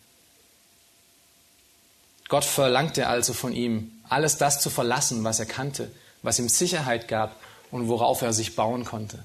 Gott 2.30 2.46
verlangte 2.46 3.08
also 3.08 3.34
von 3.34 3.54
ihm, 3.54 3.92
alles 4.10 4.38
das 4.38 4.60
zu 4.60 4.70
verlassen, 4.70 5.24
was 5.24 5.40
er 5.40 5.46
kannte, 5.46 5.92
was 6.22 6.40
ihm 6.40 6.50
Sicherheit 6.50 7.08
gab 7.08 7.36
und 7.72 7.88
worauf 7.88 8.22
er 8.22 8.34
sich 8.34 8.56
bauen 8.56 8.86
konnte. 8.86 9.24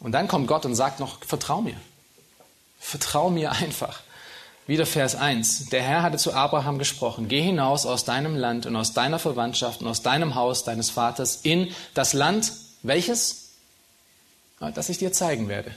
Und 0.00 0.12
dann 0.12 0.28
kommt 0.28 0.46
Gott 0.46 0.64
und 0.64 0.74
sagt 0.74 1.00
noch, 1.00 1.24
vertrau 1.24 1.60
mir. 1.60 1.76
Vertrau 2.78 3.30
mir 3.30 3.52
einfach. 3.52 4.00
Wieder 4.66 4.86
Vers 4.86 5.14
1. 5.14 5.70
Der 5.70 5.82
Herr 5.82 6.02
hatte 6.02 6.18
zu 6.18 6.34
Abraham 6.34 6.78
gesprochen, 6.78 7.28
geh 7.28 7.40
hinaus 7.40 7.86
aus 7.86 8.04
deinem 8.04 8.36
Land 8.36 8.66
und 8.66 8.76
aus 8.76 8.92
deiner 8.92 9.18
Verwandtschaft 9.18 9.80
und 9.80 9.88
aus 9.88 10.02
deinem 10.02 10.34
Haus 10.34 10.62
deines 10.62 10.90
Vaters 10.90 11.40
in 11.42 11.74
das 11.94 12.12
Land, 12.12 12.52
welches? 12.82 13.52
Das 14.60 14.88
ich 14.88 14.98
dir 14.98 15.12
zeigen 15.12 15.48
werde. 15.48 15.74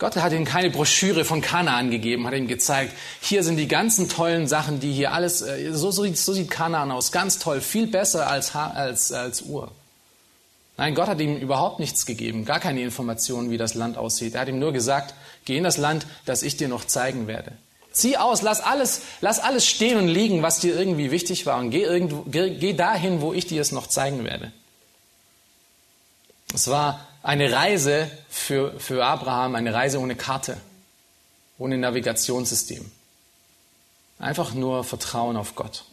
Gott 0.00 0.16
hat 0.16 0.32
ihm 0.32 0.46
keine 0.46 0.70
Broschüre 0.70 1.26
von 1.26 1.42
Kanaan 1.42 1.90
gegeben, 1.90 2.26
hat 2.26 2.32
ihm 2.32 2.48
gezeigt, 2.48 2.94
hier 3.20 3.44
sind 3.44 3.58
die 3.58 3.68
ganzen 3.68 4.08
tollen 4.08 4.48
Sachen, 4.48 4.80
die 4.80 4.92
hier 4.92 5.12
alles, 5.12 5.42
äh, 5.42 5.72
so, 5.72 5.90
so, 5.90 6.10
so 6.14 6.32
sieht 6.32 6.50
Kanaan 6.50 6.90
aus, 6.90 7.12
ganz 7.12 7.38
toll, 7.38 7.60
viel 7.60 7.86
besser 7.86 8.26
als, 8.26 8.56
als, 8.56 9.12
als 9.12 9.42
Ur. 9.42 9.70
Nein, 10.78 10.94
Gott 10.94 11.08
hat 11.08 11.20
ihm 11.20 11.36
überhaupt 11.36 11.80
nichts 11.80 12.06
gegeben, 12.06 12.46
gar 12.46 12.60
keine 12.60 12.80
Informationen, 12.80 13.50
wie 13.50 13.58
das 13.58 13.74
Land 13.74 13.98
aussieht. 13.98 14.34
Er 14.34 14.40
hat 14.40 14.48
ihm 14.48 14.58
nur 14.58 14.72
gesagt, 14.72 15.14
geh 15.44 15.58
in 15.58 15.64
das 15.64 15.76
Land, 15.76 16.06
das 16.24 16.42
ich 16.42 16.56
dir 16.56 16.68
noch 16.68 16.86
zeigen 16.86 17.26
werde. 17.26 17.52
Zieh 17.92 18.16
aus, 18.16 18.40
lass 18.40 18.62
alles, 18.62 19.02
lass 19.20 19.38
alles 19.38 19.66
stehen 19.66 19.98
und 19.98 20.08
liegen, 20.08 20.42
was 20.42 20.60
dir 20.60 20.74
irgendwie 20.74 21.10
wichtig 21.10 21.44
war 21.44 21.58
und 21.58 21.68
geh, 21.68 21.82
irgendwo, 21.82 22.22
geh, 22.22 22.48
geh 22.48 22.72
dahin, 22.72 23.20
wo 23.20 23.34
ich 23.34 23.46
dir 23.46 23.60
es 23.60 23.70
noch 23.70 23.86
zeigen 23.86 24.24
werde. 24.24 24.50
Es 26.54 26.68
war 26.68 27.06
eine 27.22 27.52
Reise 27.52 28.10
für, 28.28 28.78
für 28.80 29.04
Abraham, 29.04 29.54
eine 29.54 29.72
Reise 29.72 30.00
ohne 30.00 30.16
Karte, 30.16 30.56
ohne 31.58 31.78
Navigationssystem. 31.78 32.90
Einfach 34.18 34.54
nur 34.54 34.84
Vertrauen 34.84 35.36
auf 35.36 35.54
Gott. 35.54 35.84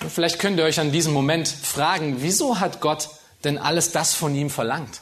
Und 0.00 0.12
vielleicht 0.12 0.38
könnt 0.38 0.58
ihr 0.58 0.64
euch 0.64 0.78
an 0.78 0.92
diesem 0.92 1.12
Moment 1.12 1.48
fragen, 1.48 2.22
wieso 2.22 2.60
hat 2.60 2.80
Gott 2.80 3.08
denn 3.44 3.58
alles 3.58 3.90
das 3.90 4.14
von 4.14 4.34
ihm 4.34 4.50
verlangt? 4.50 5.00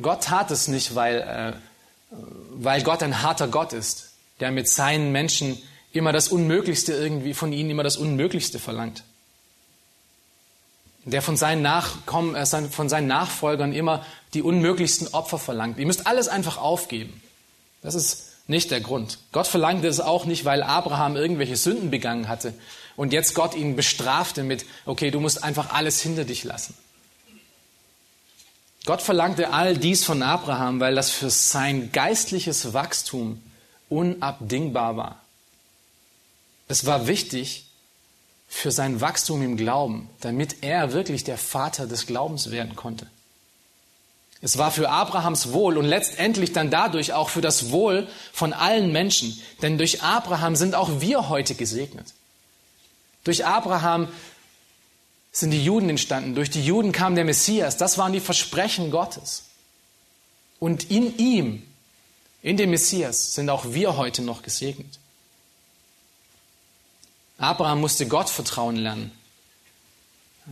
Gott 0.00 0.24
tat 0.24 0.50
es 0.50 0.66
nicht, 0.66 0.96
weil, 0.96 1.20
äh, 1.20 2.16
weil 2.50 2.82
Gott 2.82 3.02
ein 3.04 3.22
harter 3.22 3.46
Gott 3.46 3.72
ist, 3.72 4.10
der 4.40 4.50
mit 4.50 4.68
seinen 4.68 5.12
Menschen 5.12 5.62
immer 5.92 6.12
das 6.12 6.28
Unmöglichste 6.28 6.92
irgendwie, 6.92 7.34
von 7.34 7.52
ihnen 7.52 7.70
immer 7.70 7.84
das 7.84 7.96
Unmöglichste 7.96 8.58
verlangt 8.58 9.04
der 11.04 11.22
von 11.22 11.36
seinen 11.36 11.62
Nachkommen, 11.62 12.34
äh, 12.34 12.46
von 12.46 12.88
seinen 12.88 13.06
Nachfolgern 13.06 13.72
immer 13.72 14.04
die 14.32 14.42
unmöglichsten 14.42 15.08
Opfer 15.08 15.38
verlangt. 15.38 15.78
Ihr 15.78 15.86
müsst 15.86 16.06
alles 16.06 16.28
einfach 16.28 16.56
aufgeben. 16.56 17.22
Das 17.82 17.94
ist 17.94 18.32
nicht 18.46 18.70
der 18.70 18.80
Grund. 18.80 19.18
Gott 19.32 19.46
verlangte 19.46 19.88
es 19.88 20.00
auch 20.00 20.24
nicht, 20.24 20.44
weil 20.44 20.62
Abraham 20.62 21.16
irgendwelche 21.16 21.56
Sünden 21.56 21.90
begangen 21.90 22.28
hatte 22.28 22.54
und 22.96 23.12
jetzt 23.12 23.34
Gott 23.34 23.54
ihn 23.54 23.76
bestrafte 23.76 24.42
mit, 24.42 24.64
okay, 24.86 25.10
du 25.10 25.20
musst 25.20 25.42
einfach 25.42 25.72
alles 25.72 26.00
hinter 26.00 26.24
dich 26.24 26.44
lassen. 26.44 26.74
Gott 28.86 29.00
verlangte 29.00 29.50
all 29.50 29.76
dies 29.76 30.04
von 30.04 30.22
Abraham, 30.22 30.78
weil 30.78 30.94
das 30.94 31.10
für 31.10 31.30
sein 31.30 31.90
geistliches 31.92 32.74
Wachstum 32.74 33.40
unabdingbar 33.88 34.96
war. 34.96 35.20
Es 36.68 36.84
war 36.84 37.06
wichtig, 37.06 37.66
für 38.54 38.70
sein 38.70 39.00
Wachstum 39.00 39.42
im 39.42 39.56
Glauben, 39.56 40.08
damit 40.20 40.62
er 40.62 40.92
wirklich 40.92 41.24
der 41.24 41.36
Vater 41.36 41.88
des 41.88 42.06
Glaubens 42.06 42.52
werden 42.52 42.76
konnte. 42.76 43.08
Es 44.40 44.58
war 44.58 44.70
für 44.70 44.90
Abrahams 44.90 45.52
Wohl 45.52 45.76
und 45.76 45.84
letztendlich 45.84 46.52
dann 46.52 46.70
dadurch 46.70 47.12
auch 47.12 47.30
für 47.30 47.40
das 47.40 47.72
Wohl 47.72 48.06
von 48.32 48.52
allen 48.52 48.92
Menschen. 48.92 49.36
Denn 49.60 49.76
durch 49.76 50.02
Abraham 50.02 50.54
sind 50.54 50.76
auch 50.76 51.00
wir 51.00 51.28
heute 51.28 51.56
gesegnet. 51.56 52.14
Durch 53.24 53.44
Abraham 53.44 54.08
sind 55.32 55.50
die 55.50 55.64
Juden 55.64 55.90
entstanden. 55.90 56.36
Durch 56.36 56.48
die 56.48 56.64
Juden 56.64 56.92
kam 56.92 57.16
der 57.16 57.24
Messias. 57.24 57.76
Das 57.76 57.98
waren 57.98 58.12
die 58.12 58.20
Versprechen 58.20 58.92
Gottes. 58.92 59.46
Und 60.60 60.90
in 60.92 61.18
ihm, 61.18 61.64
in 62.40 62.56
dem 62.56 62.70
Messias, 62.70 63.34
sind 63.34 63.50
auch 63.50 63.64
wir 63.72 63.96
heute 63.96 64.22
noch 64.22 64.42
gesegnet. 64.42 65.00
Abraham 67.44 67.80
musste 67.80 68.06
Gott 68.06 68.30
vertrauen 68.30 68.76
lernen. 68.76 69.12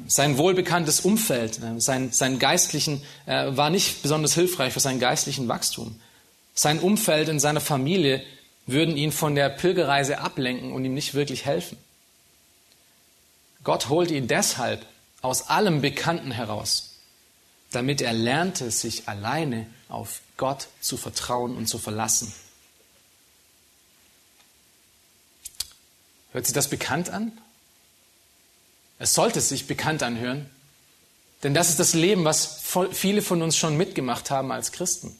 Sein 0.06 0.38
wohlbekanntes 0.38 1.00
Umfeld, 1.00 1.58
äh, 1.62 1.80
sein, 1.80 2.12
sein 2.12 2.38
geistlichen, 2.38 3.02
äh, 3.26 3.56
war 3.56 3.70
nicht 3.70 4.02
besonders 4.02 4.34
hilfreich 4.34 4.72
für 4.72 4.80
seinen 4.80 5.00
geistlichen 5.00 5.48
Wachstum. 5.48 6.00
Sein 6.54 6.80
Umfeld 6.80 7.28
in 7.28 7.40
seiner 7.40 7.60
Familie 7.60 8.22
würden 8.66 8.96
ihn 8.96 9.12
von 9.12 9.34
der 9.34 9.48
Pilgerreise 9.48 10.18
ablenken 10.18 10.72
und 10.72 10.84
ihm 10.84 10.94
nicht 10.94 11.14
wirklich 11.14 11.44
helfen. 11.44 11.76
Gott 13.64 13.88
holte 13.88 14.14
ihn 14.14 14.28
deshalb 14.28 14.86
aus 15.20 15.48
allem 15.48 15.82
Bekannten 15.82 16.30
heraus, 16.30 16.96
damit 17.70 18.00
er 18.00 18.12
lernte, 18.12 18.70
sich 18.70 19.08
alleine 19.08 19.66
auf 19.88 20.20
Gott 20.36 20.68
zu 20.80 20.96
vertrauen 20.96 21.56
und 21.56 21.66
zu 21.66 21.78
verlassen. 21.78 22.32
Hört 26.32 26.46
sich 26.46 26.54
das 26.54 26.68
bekannt 26.68 27.10
an? 27.10 27.32
Es 28.98 29.14
sollte 29.14 29.40
sich 29.40 29.66
bekannt 29.66 30.02
anhören, 30.02 30.48
denn 31.42 31.54
das 31.54 31.70
ist 31.70 31.80
das 31.80 31.94
Leben, 31.94 32.24
was 32.24 32.60
viele 32.92 33.22
von 33.22 33.42
uns 33.42 33.56
schon 33.56 33.76
mitgemacht 33.76 34.30
haben 34.30 34.52
als 34.52 34.72
Christen. 34.72 35.16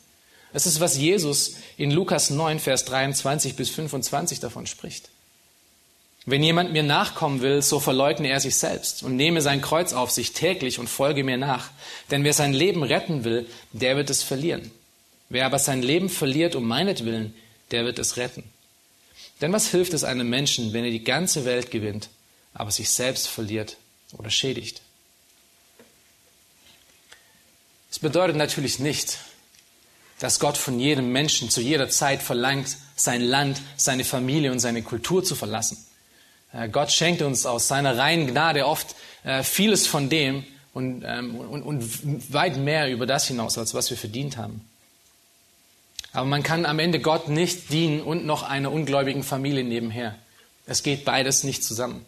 Es 0.53 0.67
ist, 0.67 0.81
was 0.81 0.97
Jesus 0.97 1.55
in 1.77 1.91
Lukas 1.91 2.31
9, 2.31 2.61
Vers 2.61 2.85
23 2.85 3.57
bis 3.57 3.71
25 3.71 4.41
davon 4.41 4.67
spricht. 4.67 5.09
Wenn 6.25 6.43
jemand 6.43 6.73
mir 6.73 6.85
nachkommen 6.85 7.41
will, 7.41 7.63
so 7.63 7.81
verleugne 7.81 8.29
er 8.29 8.39
sich 8.39 8.55
selbst 8.55 9.03
und 9.03 9.17
nehme 9.17 9.43
sein 9.43 9.61
Kreuz 9.61 9.93
auf 9.93 10.11
sich 10.13 10.33
täglich 10.33 10.79
und 10.79 10.89
folge 10.89 11.25
mir 11.25 11.37
nach. 11.37 11.71
Denn 12.11 12.23
wer 12.23 12.33
sein 12.33 12.53
Leben 12.53 12.85
retten 12.85 13.25
will, 13.25 13.49
der 13.73 13.97
wird 13.97 14.09
es 14.09 14.23
verlieren. 14.23 14.71
Wer 15.31 15.47
aber 15.47 15.59
sein 15.59 15.83
Leben 15.83 16.09
verliert 16.09 16.55
um 16.55 16.69
meinetwillen, 16.69 17.35
der 17.73 17.85
wird 17.85 17.99
es 17.99 18.17
retten. 18.19 18.45
Denn 19.43 19.53
was 19.53 19.69
hilft 19.69 19.93
es 19.93 20.05
einem 20.05 20.31
Menschen, 20.31 20.73
wenn 20.73 20.85
er 20.85 20.91
die 20.91 21.05
ganze 21.05 21.45
Welt 21.45 21.71
gewinnt, 21.73 22.09
aber 22.55 22.71
sich 22.71 22.91
selbst 22.91 23.27
verliert 23.29 23.77
oder 24.17 24.31
schädigt? 24.31 24.81
Es 27.91 27.99
bedeutet 27.99 28.37
natürlich 28.37 28.79
nicht, 28.79 29.19
dass 30.21 30.39
Gott 30.39 30.57
von 30.57 30.79
jedem 30.79 31.11
Menschen 31.11 31.51
zu 31.51 31.61
jeder 31.61 31.91
Zeit 31.91 32.23
verlangt, 32.23 32.77
sein 32.95 33.21
Land, 33.21 33.61
seine 33.77 34.05
Familie 34.05 34.53
und 34.53 34.61
seine 34.61 34.83
Kultur 34.83 35.25
zu 35.25 35.35
verlassen. 35.35 35.77
Äh, 36.53 36.69
Gott 36.69 36.93
schenkt 36.93 37.21
uns 37.21 37.45
aus 37.45 37.67
seiner 37.67 37.99
reinen 37.99 38.29
Gnade 38.29 38.65
oft 38.67 38.95
äh, 39.25 39.43
vieles 39.43 39.89
von 39.89 40.09
dem 40.09 40.45
und, 40.73 41.03
ähm, 41.05 41.35
und, 41.35 41.63
und 41.63 42.33
weit 42.33 42.57
mehr 42.57 42.91
über 42.91 43.07
das 43.07 43.27
hinaus, 43.27 43.59
als 43.59 43.75
was 43.75 43.91
wir 43.91 43.97
verdient 43.97 44.37
haben. 44.37 44.65
Aber 46.13 46.27
man 46.27 46.43
kann 46.43 46.67
am 46.67 46.79
Ende 46.79 47.01
Gott 47.01 47.29
nicht 47.29 47.71
dienen 47.71 48.03
und 48.03 48.27
noch 48.27 48.43
einer 48.43 48.71
ungläubigen 48.71 49.23
Familie 49.23 49.65
nebenher. 49.65 50.17
Es 50.67 50.83
geht 50.83 51.05
beides 51.05 51.43
nicht 51.45 51.65
zusammen. 51.65 52.05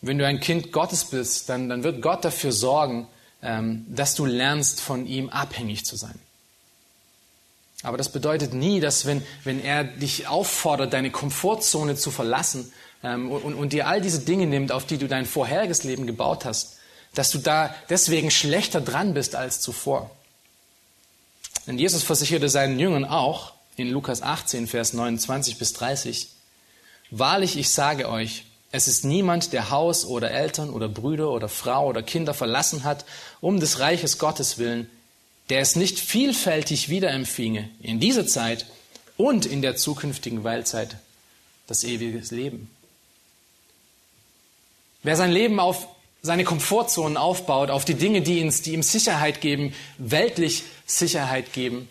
Wenn 0.00 0.18
du 0.18 0.26
ein 0.26 0.40
Kind 0.40 0.72
Gottes 0.72 1.04
bist, 1.04 1.48
dann, 1.48 1.68
dann 1.68 1.84
wird 1.84 2.02
Gott 2.02 2.24
dafür 2.24 2.50
sorgen, 2.50 3.06
ähm, 3.40 3.86
dass 3.88 4.16
du 4.16 4.24
lernst, 4.24 4.80
von 4.80 5.06
ihm 5.06 5.28
abhängig 5.28 5.84
zu 5.84 5.96
sein. 5.96 6.18
Aber 7.84 7.96
das 7.96 8.10
bedeutet 8.10 8.52
nie, 8.52 8.80
dass 8.80 9.06
wenn, 9.06 9.22
wenn 9.44 9.62
er 9.62 9.84
dich 9.84 10.28
auffordert, 10.28 10.92
deine 10.92 11.10
Komfortzone 11.10 11.96
zu 11.96 12.10
verlassen 12.10 12.72
ähm, 13.02 13.30
und, 13.30 13.54
und 13.54 13.72
dir 13.72 13.86
all 13.86 14.00
diese 14.00 14.20
Dinge 14.20 14.46
nimmt, 14.46 14.72
auf 14.72 14.86
die 14.86 14.98
du 14.98 15.06
dein 15.08 15.26
vorheriges 15.26 15.84
Leben 15.84 16.06
gebaut 16.06 16.44
hast, 16.44 16.78
dass 17.14 17.30
du 17.30 17.38
da 17.38 17.74
deswegen 17.90 18.30
schlechter 18.30 18.80
dran 18.80 19.14
bist 19.14 19.34
als 19.34 19.60
zuvor. 19.60 20.10
Denn 21.66 21.78
Jesus 21.78 22.02
versicherte 22.02 22.48
seinen 22.48 22.78
Jüngern 22.78 23.04
auch 23.04 23.52
in 23.76 23.90
Lukas 23.90 24.22
18, 24.22 24.66
Vers 24.66 24.92
29 24.92 25.58
bis 25.58 25.72
30, 25.72 26.28
Wahrlich, 27.14 27.58
ich 27.58 27.68
sage 27.68 28.08
euch, 28.08 28.46
es 28.70 28.88
ist 28.88 29.04
niemand, 29.04 29.52
der 29.52 29.68
Haus 29.68 30.06
oder 30.06 30.30
Eltern 30.30 30.70
oder 30.70 30.88
Brüder 30.88 31.30
oder 31.30 31.50
Frau 31.50 31.86
oder 31.86 32.02
Kinder 32.02 32.32
verlassen 32.32 32.84
hat, 32.84 33.04
um 33.42 33.60
des 33.60 33.80
Reiches 33.80 34.16
Gottes 34.16 34.56
willen, 34.56 34.88
der 35.50 35.60
es 35.60 35.76
nicht 35.76 36.00
vielfältig 36.00 36.88
wiederempfinge 36.88 37.68
in 37.82 38.00
dieser 38.00 38.26
Zeit 38.26 38.64
und 39.18 39.44
in 39.44 39.60
der 39.60 39.76
zukünftigen 39.76 40.42
Weilzeit 40.42 40.96
das 41.66 41.84
ewige 41.84 42.22
Leben. 42.34 42.70
Wer 45.02 45.16
sein 45.16 45.32
Leben 45.32 45.60
auf 45.60 45.86
seine 46.22 46.44
Komfortzonen 46.44 47.16
aufbaut, 47.16 47.70
auf 47.70 47.84
die 47.84 47.94
Dinge, 47.94 48.22
die, 48.22 48.38
ins, 48.38 48.62
die 48.62 48.74
ihm 48.74 48.84
Sicherheit 48.84 49.40
geben, 49.40 49.74
weltlich 49.98 50.62
Sicherheit 50.86 51.52
geben, 51.52 51.88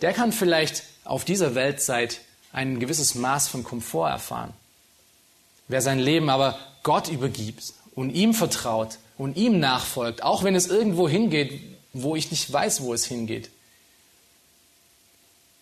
der 0.00 0.14
kann 0.14 0.32
vielleicht 0.32 0.84
auf 1.04 1.26
dieser 1.26 1.54
Weltzeit 1.54 2.20
ein 2.52 2.80
gewisses 2.80 3.14
Maß 3.14 3.48
von 3.48 3.62
Komfort 3.62 4.08
erfahren. 4.08 4.54
Wer 5.68 5.82
sein 5.82 5.98
Leben 5.98 6.30
aber 6.30 6.58
Gott 6.82 7.08
übergibt 7.08 7.74
und 7.94 8.10
ihm 8.10 8.32
vertraut 8.32 8.98
und 9.18 9.36
ihm 9.36 9.60
nachfolgt, 9.60 10.22
auch 10.22 10.44
wenn 10.44 10.54
es 10.54 10.66
irgendwo 10.66 11.06
hingeht, 11.06 11.60
wo 11.92 12.16
ich 12.16 12.30
nicht 12.30 12.50
weiß, 12.50 12.82
wo 12.82 12.94
es 12.94 13.04
hingeht, 13.04 13.50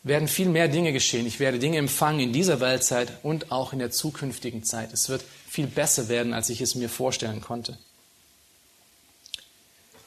werden 0.04 0.28
viel 0.28 0.48
mehr 0.48 0.68
Dinge 0.68 0.92
geschehen. 0.92 1.26
Ich 1.26 1.40
werde 1.40 1.58
Dinge 1.58 1.78
empfangen 1.78 2.20
in 2.20 2.32
dieser 2.32 2.60
Weltzeit 2.60 3.12
und 3.24 3.50
auch 3.50 3.72
in 3.72 3.80
der 3.80 3.90
zukünftigen 3.90 4.62
Zeit. 4.62 4.92
Es 4.92 5.08
wird 5.08 5.24
viel 5.48 5.66
besser 5.66 6.08
werden, 6.08 6.34
als 6.34 6.50
ich 6.50 6.60
es 6.60 6.74
mir 6.76 6.88
vorstellen 6.88 7.40
konnte. 7.40 7.78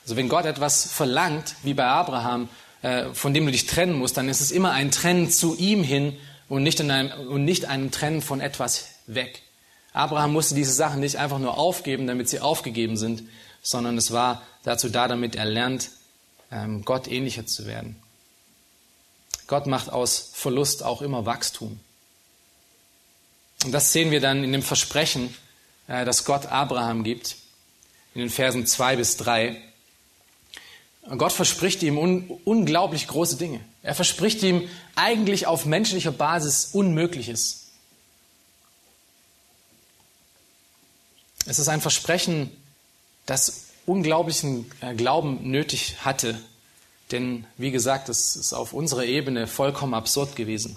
Also 0.05 0.15
wenn 0.15 0.29
Gott 0.29 0.45
etwas 0.45 0.85
verlangt, 0.85 1.55
wie 1.63 1.73
bei 1.73 1.85
Abraham, 1.85 2.47
äh, 2.83 3.05
von 3.13 3.33
dem 3.33 3.45
du 3.45 3.51
dich 3.51 3.65
trennen 3.65 3.97
musst, 3.97 4.17
dann 4.17 4.29
ist 4.29 4.39
es 4.39 4.51
immer 4.51 4.71
ein 4.71 4.91
Trennen 4.91 5.31
zu 5.31 5.57
ihm 5.57 5.83
hin 5.83 6.17
und 6.47 6.63
nicht, 6.63 6.79
in 6.79 6.91
einem, 6.91 7.27
und 7.27 7.43
nicht 7.43 7.65
ein 7.65 7.89
Trennen 7.91 8.21
von 8.21 8.39
etwas 8.39 8.89
weg. 9.07 9.41
Abraham 9.93 10.33
musste 10.33 10.53
diese 10.53 10.73
Sachen 10.73 10.99
nicht 10.99 11.15
einfach 11.15 11.39
nur 11.39 11.57
aufgeben, 11.57 12.05
damit 12.05 12.29
sie 12.29 12.39
aufgegeben 12.39 12.97
sind, 12.97 13.23
sondern 13.63 13.97
es 13.97 14.11
war 14.11 14.43
dazu 14.63 14.89
da, 14.89 15.07
damit 15.07 15.35
er 15.35 15.45
lernt, 15.45 15.89
ähm, 16.51 16.85
Gott 16.85 17.07
ähnlicher 17.07 17.47
zu 17.47 17.65
werden. 17.65 17.95
Gott 19.47 19.65
macht 19.65 19.91
aus 19.91 20.31
Verlust 20.33 20.83
auch 20.83 21.01
immer 21.01 21.25
Wachstum. 21.25 21.79
Und 23.63 23.71
das 23.71 23.91
sehen 23.91 24.11
wir 24.11 24.21
dann 24.21 24.43
in 24.43 24.51
dem 24.51 24.61
Versprechen, 24.61 25.35
äh, 25.87 26.05
das 26.05 26.25
Gott 26.25 26.45
Abraham 26.47 27.03
gibt, 27.03 27.37
in 28.13 28.21
den 28.21 28.29
Versen 28.29 28.67
2 28.67 28.95
bis 28.97 29.17
3. 29.17 29.59
Gott 31.17 31.33
verspricht 31.33 31.83
ihm 31.83 31.97
un 31.97 32.29
unglaublich 32.45 33.07
große 33.07 33.37
Dinge. 33.37 33.59
Er 33.83 33.93
verspricht 33.93 34.41
ihm 34.41 34.67
eigentlich 34.95 35.45
auf 35.45 35.65
menschlicher 35.65 36.11
Basis 36.11 36.69
Unmögliches. 36.73 37.67
Es 41.45 41.59
ist 41.59 41.67
ein 41.67 41.81
Versprechen, 41.81 42.49
das 43.27 43.65
unglaublichen 43.85 44.71
äh, 44.81 44.95
Glauben 44.95 45.51
nötig 45.51 45.97
hatte, 46.03 46.39
denn 47.11 47.45
wie 47.57 47.69
gesagt, 47.69 48.09
es 48.09 48.35
ist 48.35 48.53
auf 48.53 48.73
unserer 48.73 49.05
Ebene 49.05 49.45
vollkommen 49.45 49.93
absurd 49.93 50.35
gewesen. 50.35 50.75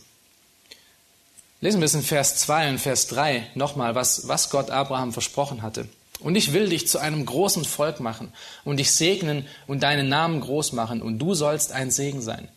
Lesen 1.63 1.81
wir 1.81 1.87
es 1.87 1.95
in 1.95 2.03
Vers 2.03 2.37
2 2.37 2.71
und 2.71 2.79
Vers 2.79 3.07
3 3.09 3.51
nochmal, 3.55 3.95
was, 3.95 4.29
was 4.29 4.51
Gott 4.51 4.71
Abraham 4.71 5.13
versprochen 5.13 5.63
hatte. 5.63 5.89
Und 6.21 6.35
ich 6.35 6.53
will 6.53 6.69
dich 6.69 6.89
zu 6.89 6.99
einem 6.99 7.25
großen 7.25 7.65
Volk 7.65 8.01
machen 8.01 8.33
und 8.65 8.79
dich 8.79 8.91
segnen 8.91 9.47
und 9.67 9.83
deinen 9.83 10.09
Namen 10.09 10.41
groß 10.41 10.73
machen 10.73 11.01
und 11.01 11.19
du 11.19 11.35
sollst 11.35 11.73
ein 11.73 11.91
Segen 11.91 12.21
sein. 12.21 12.49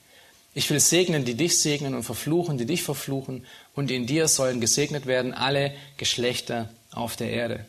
Ich 0.54 0.70
will 0.70 0.80
segnen, 0.80 1.24
die 1.24 1.36
dich 1.36 1.60
segnen 1.60 1.96
und 1.96 2.04
verfluchen, 2.04 2.58
die 2.58 2.66
dich 2.66 2.84
verfluchen 2.84 3.46
und 3.74 3.92
in 3.92 4.08
dir 4.08 4.28
sollen 4.28 4.60
gesegnet 4.60 5.06
werden 5.06 5.34
alle 5.34 5.74
Geschlechter 5.98 6.70
auf 6.92 7.16
der 7.16 7.30
Erde. 7.30 7.66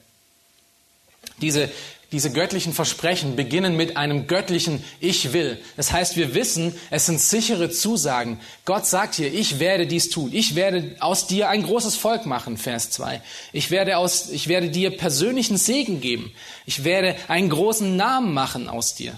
Diese 1.42 1.70
diese 2.12 2.30
göttlichen 2.30 2.74
Versprechen 2.74 3.36
beginnen 3.36 3.74
mit 3.74 3.96
einem 3.96 4.26
göttlichen 4.26 4.84
Ich 5.00 5.32
will. 5.32 5.58
Das 5.78 5.92
heißt, 5.92 6.16
wir 6.16 6.34
wissen, 6.34 6.74
es 6.90 7.06
sind 7.06 7.18
sichere 7.18 7.70
Zusagen. 7.70 8.38
Gott 8.66 8.86
sagt 8.86 9.14
hier, 9.14 9.32
ich 9.32 9.58
werde 9.58 9.86
dies 9.86 10.10
tun. 10.10 10.30
Ich 10.32 10.54
werde 10.54 10.94
aus 11.00 11.26
dir 11.26 11.48
ein 11.48 11.62
großes 11.62 11.96
Volk 11.96 12.26
machen, 12.26 12.58
Vers 12.58 12.90
2. 12.90 13.22
Ich 13.54 13.70
werde, 13.70 13.96
aus, 13.96 14.28
ich 14.28 14.48
werde 14.48 14.68
dir 14.68 14.94
persönlichen 14.94 15.56
Segen 15.56 16.02
geben. 16.02 16.32
Ich 16.66 16.84
werde 16.84 17.16
einen 17.28 17.48
großen 17.48 17.96
Namen 17.96 18.34
machen 18.34 18.68
aus 18.68 18.94
dir. 18.94 19.14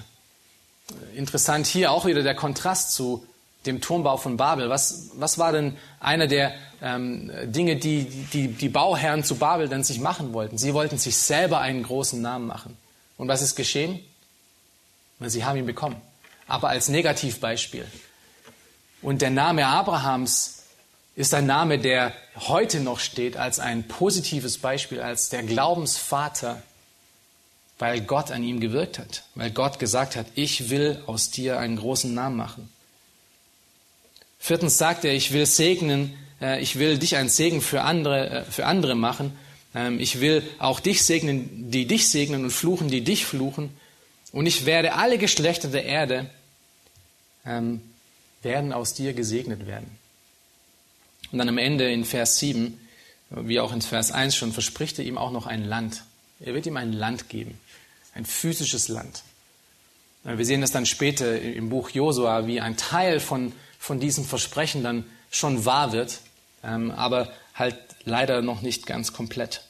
Interessant 1.17 1.67
hier 1.67 1.91
auch 1.91 2.07
wieder 2.07 2.23
der 2.23 2.37
Kontrast 2.37 2.93
zu 2.93 3.27
dem 3.67 3.81
Turmbau 3.81 4.17
von 4.17 4.37
Babel. 4.37 4.69
Was, 4.69 5.11
was 5.15 5.39
war 5.39 5.53
denn 5.53 5.77
einer 6.01 6.27
der 6.27 6.55
ähm, 6.83 7.31
Dinge, 7.45 7.77
die, 7.77 8.05
die 8.05 8.49
die 8.49 8.69
Bauherren 8.69 9.25
zu 9.25 9.37
Babel 9.37 9.69
dann 9.69 9.85
sich 9.85 10.01
machen 10.01 10.33
wollten? 10.33 10.59
Sie 10.59 10.75
wollten 10.75 10.99
sich 10.99 11.17
selber 11.17 11.61
einen 11.61 11.83
großen 11.83 12.21
Namen 12.21 12.47
machen. 12.47 12.77
Und 13.17 13.29
was 13.29 13.43
ist 13.43 13.55
geschehen? 13.55 14.01
Sie 15.21 15.45
haben 15.45 15.57
ihn 15.57 15.67
bekommen, 15.67 15.97
aber 16.47 16.69
als 16.69 16.89
Negativbeispiel. 16.89 17.87
Und 19.01 19.23
der 19.23 19.31
Name 19.31 19.67
Abrahams 19.67 20.65
ist 21.17 21.35
ein 21.35 21.47
Name, 21.47 21.79
der 21.79 22.13
heute 22.37 22.81
noch 22.81 22.99
steht 22.99 23.37
als 23.37 23.61
ein 23.61 23.87
positives 23.87 24.59
Beispiel, 24.59 25.01
als 25.01 25.29
der 25.29 25.43
Glaubensvater, 25.43 26.63
weil 27.79 28.01
Gott 28.01 28.31
an 28.31 28.43
ihm 28.43 28.61
gewirkt 28.61 28.99
hat, 28.99 29.25
weil 29.35 29.51
Gott 29.51 29.79
gesagt 29.79 30.17
hat, 30.17 30.27
ich 30.35 30.71
will 30.71 31.03
aus 31.07 31.31
dir 31.31 31.59
einen 31.59 31.77
großen 31.77 32.13
Namen 32.13 32.37
machen. 32.37 32.73
Viertens 34.45 34.77
sagt 34.77 35.07
er, 35.07 35.15
ich 35.15 35.33
will 35.33 35.47
segnen, 35.47 36.13
äh, 36.39 36.61
ich 36.61 36.79
will 36.79 36.99
dich 36.99 37.17
ein 37.17 37.31
Segen 37.31 37.63
für 37.63 37.81
andere, 37.81 38.29
äh, 38.29 38.45
für 38.45 38.67
andere 38.67 38.95
machen. 38.95 39.33
Ähm, 39.75 39.99
ich 39.99 40.21
will 40.21 40.43
auch 40.59 40.81
dich 40.81 41.03
segnen, 41.03 41.71
die 41.71 41.87
dich 41.87 42.11
segnen 42.11 42.45
und 42.45 42.51
fluchen, 42.51 42.89
die 42.89 43.01
dich 43.01 43.25
fluchen. 43.25 43.75
Und 44.33 44.45
ich 44.45 44.67
werde 44.67 44.97
alle 44.97 45.17
Geschlechter 45.17 45.69
der 45.69 45.87
Erde 45.87 46.29
ähm, 47.47 47.81
werden 48.43 48.75
aus 48.75 48.93
dir 48.93 49.15
gesegnet 49.15 49.67
werden. 49.67 49.99
Und 51.33 51.39
dann 51.39 51.49
am 51.49 51.57
Ende 51.57 51.91
in 51.91 52.05
Vers 52.05 52.39
7, 52.39 52.79
wie 53.31 53.61
auch 53.61 53.73
in 53.73 53.81
Vers 53.81 54.13
1 54.13 54.37
schon, 54.37 54.53
verspricht 54.53 54.99
er 54.99 55.07
ihm 55.07 55.17
auch 55.17 55.31
noch 55.31 55.47
ein 55.47 55.65
Land. 55.65 56.03
Er 56.41 56.53
wird 56.53 56.67
ihm 56.67 56.77
ein 56.77 56.93
Land 56.93 57.31
geben, 57.31 57.59
ein 58.13 58.27
physisches 58.27 58.89
Land. 58.89 59.23
Äh, 60.27 60.37
wir 60.37 60.45
sehen 60.45 60.61
das 60.61 60.71
dann 60.71 60.85
später 60.85 61.41
im 61.41 61.71
Buch 61.71 61.89
Josua, 61.89 62.47
wie 62.47 62.61
ein 62.61 62.77
Teil 62.77 63.21
von, 63.21 63.55
von 63.85 64.01
diesem 64.01 64.25
Versprechen 64.25 64.83
dann 64.83 65.05
schon 65.31 65.67
wahr 65.67 65.93
wird, 65.93 66.21
ähm, 66.63 66.91
aber 66.91 67.31
halt 67.55 67.77
leider 68.05 68.41
noch 68.41 68.63
nicht 68.63 68.87
ganz 68.87 69.13
komplett. 69.13 69.61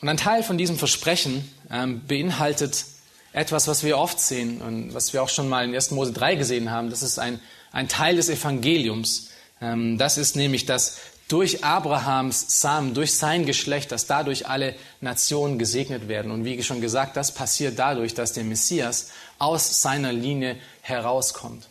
Und 0.00 0.08
ein 0.08 0.18
Teil 0.18 0.44
von 0.44 0.56
diesem 0.56 0.78
Versprechen 0.78 1.50
ähm, 1.68 2.06
beinhaltet 2.06 2.84
etwas, 3.32 3.66
was 3.66 3.82
wir 3.82 3.98
oft 3.98 4.20
sehen 4.20 4.60
und 4.60 4.94
was 4.94 5.12
wir 5.12 5.20
auch 5.20 5.28
schon 5.28 5.48
mal 5.48 5.64
in 5.64 5.74
1. 5.74 5.90
Mose 5.90 6.12
3 6.12 6.36
gesehen 6.36 6.70
haben. 6.70 6.90
Das 6.90 7.02
ist 7.02 7.18
ein, 7.18 7.40
ein 7.72 7.88
Teil 7.88 8.14
des 8.14 8.28
Evangeliums. 8.28 9.30
Ähm, 9.60 9.98
das 9.98 10.18
ist 10.18 10.36
nämlich, 10.36 10.64
dass 10.64 10.98
durch 11.28 11.64
Abrahams 11.64 12.60
Samen, 12.60 12.94
durch 12.94 13.14
sein 13.14 13.46
Geschlecht, 13.46 13.90
dass 13.90 14.06
dadurch 14.06 14.46
alle 14.46 14.76
Nationen 15.00 15.58
gesegnet 15.58 16.06
werden. 16.06 16.30
Und 16.30 16.44
wie 16.44 16.62
schon 16.62 16.80
gesagt, 16.80 17.16
das 17.16 17.34
passiert 17.34 17.78
dadurch, 17.78 18.14
dass 18.14 18.32
der 18.32 18.44
Messias 18.44 19.10
aus 19.38 19.82
seiner 19.82 20.12
Linie 20.12 20.56
herauskommt. 20.88 21.66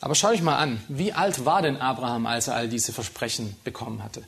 Aber 0.00 0.14
schaut 0.14 0.32
euch 0.32 0.42
mal 0.42 0.56
an, 0.56 0.82
wie 0.88 1.12
alt 1.12 1.44
war 1.44 1.60
denn 1.60 1.76
Abraham, 1.76 2.26
als 2.26 2.48
er 2.48 2.54
all 2.54 2.68
diese 2.68 2.92
Versprechen 2.92 3.54
bekommen 3.64 4.02
hatte? 4.02 4.24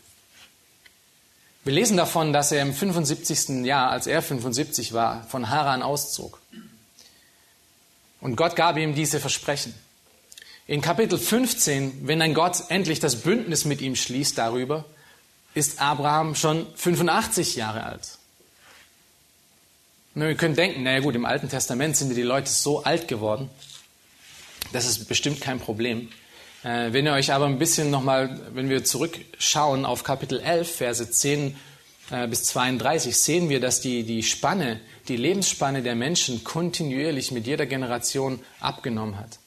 Wir 1.65 1.73
lesen 1.73 1.97
davon, 1.97 2.33
dass 2.33 2.53
er 2.53 2.61
im 2.61 2.75
75. 2.75 3.65
Jahr, 3.65 3.91
als 3.91 4.07
er 4.07 4.21
75 4.21 4.93
war, 4.93 5.25
von 5.29 5.49
Haran 5.49 5.83
auszog. 5.83 6.41
Und 8.21 8.37
Gott 8.37 8.57
gab 8.57 8.77
ihm 8.77 8.95
diese 8.95 9.21
Versprechen. 9.21 9.75
In 10.67 10.81
Kapitel 10.81 11.19
15, 11.19 12.07
wenn 12.07 12.21
dann 12.21 12.35
Gott 12.35 12.65
endlich 12.69 13.01
das 13.01 13.23
Bündnis 13.23 13.65
mit 13.65 13.81
ihm 13.81 13.97
schließt 13.97 14.39
darüber, 14.39 14.85
ist 15.55 15.81
Abraham 15.81 16.35
schon 16.35 16.67
85 16.75 17.57
Jahre 17.57 17.85
alt. 17.85 18.19
Nun, 20.15 20.29
ihr 20.29 20.35
könnt 20.35 20.59
denken, 20.59 20.83
naja 20.83 21.01
gut, 21.01 21.15
im 21.15 21.25
Alten 21.25 21.49
Testament 21.49 21.97
sind 21.97 22.15
die 22.15 22.23
Leute 22.23 22.51
so 22.51 22.85
alt 22.85 23.09
geworden. 23.09 23.49
Das 24.73 24.87
ist 24.87 25.09
bestimmt 25.09 25.41
kein 25.41 25.59
Problem. 25.59 26.11
Äh, 26.65 26.93
wenn 26.93 27.07
ihr 27.07 27.13
euch 27.13 27.33
aber 27.33 27.47
ein 27.47 27.59
bisschen 27.59 27.91
nochmal, 27.91 28.39
wenn 28.53 28.69
wir 28.69 28.85
zurückschauen 28.85 29.87
auf 29.87 30.05
Kapitel 30.05 30.39
11, 30.39 30.77
Verse 30.77 31.11
10 31.11 31.57
äh, 32.11 32.29
bis 32.29 32.45
32, 32.45 33.17
sehen 33.17 33.49
wir, 33.49 33.59
dass 33.59 33.81
die, 33.81 34.03
die 34.03 34.23
Spanne, 34.23 34.81
die 35.09 35.17
Lebensspanne 35.17 35.83
der 35.83 35.95
Menschen 35.95 36.45
kontinuierlich 36.45 37.33
mit 37.33 37.47
jeder 37.47 37.65
Generation 37.65 38.39
abgenommen 38.61 39.19
hat. 39.19 39.39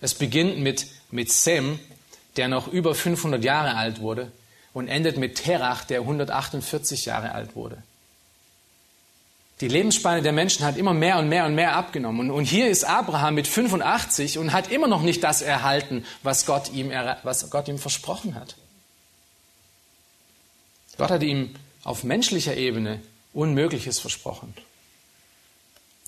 Es 0.00 0.14
beginnt 0.14 0.58
mit, 0.58 0.86
mit 1.12 1.30
Sem, 1.30 1.78
der 2.36 2.48
noch 2.48 2.66
über 2.66 2.96
500 2.96 3.44
Jahre 3.44 3.76
alt 3.76 4.00
wurde, 4.00 4.32
und 4.74 4.88
endet 4.88 5.16
mit 5.16 5.36
Terach, 5.36 5.84
der 5.84 6.00
148 6.00 7.06
Jahre 7.06 7.32
alt 7.32 7.54
wurde. 7.54 7.82
Die 9.60 9.68
Lebensspanne 9.68 10.22
der 10.22 10.32
Menschen 10.32 10.64
hat 10.64 10.76
immer 10.76 10.94
mehr 10.94 11.18
und 11.18 11.28
mehr 11.28 11.44
und 11.44 11.54
mehr 11.54 11.74
abgenommen. 11.74 12.30
Und, 12.30 12.44
hier 12.44 12.68
ist 12.68 12.84
Abraham 12.84 13.34
mit 13.34 13.48
85 13.48 14.38
und 14.38 14.52
hat 14.52 14.70
immer 14.70 14.86
noch 14.86 15.02
nicht 15.02 15.24
das 15.24 15.42
erhalten, 15.42 16.04
was 16.22 16.46
Gott 16.46 16.72
ihm, 16.72 16.90
was 17.24 17.50
Gott 17.50 17.66
ihm 17.66 17.78
versprochen 17.78 18.36
hat. 18.36 18.54
Gott 20.96 21.10
hat 21.10 21.22
ihm 21.22 21.54
auf 21.84 22.04
menschlicher 22.04 22.56
Ebene 22.56 23.00
Unmögliches 23.32 23.98
versprochen. 23.98 24.54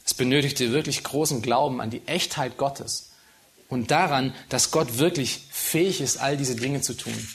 Es 0.05 0.15
benötigte 0.15 0.73
wirklich 0.73 1.05
großen 1.05 1.43
Glauben 1.43 1.81
an 1.81 1.91
die 1.91 2.03
Echtheit 2.07 2.57
Gottes 2.57 3.11
und 3.69 3.91
daran, 3.91 4.35
dass 4.49 4.71
Gott 4.71 4.99
wirklich 4.99 5.43
fähig 5.51 6.01
ist, 6.01 6.19
all 6.19 6.37
diese 6.37 6.57
Dinge 6.57 6.81
zu 6.81 6.95
tun. 6.95 7.29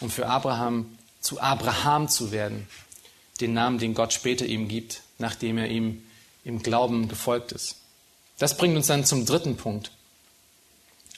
um 0.00 0.10
für 0.10 0.26
Abraham 0.26 0.98
zu 1.20 1.40
Abraham 1.40 2.08
zu 2.08 2.32
werden, 2.32 2.66
den 3.40 3.54
Namen, 3.54 3.78
den 3.78 3.94
Gott 3.94 4.12
später 4.12 4.46
ihm 4.46 4.68
gibt, 4.68 5.02
nachdem 5.18 5.58
er 5.58 5.68
ihm 5.68 6.02
im 6.44 6.62
Glauben 6.62 7.08
gefolgt 7.08 7.52
ist. 7.52 7.76
Das 8.38 8.56
bringt 8.56 8.76
uns 8.76 8.86
dann 8.86 9.04
zum 9.04 9.26
dritten 9.26 9.56
Punkt. 9.56 9.90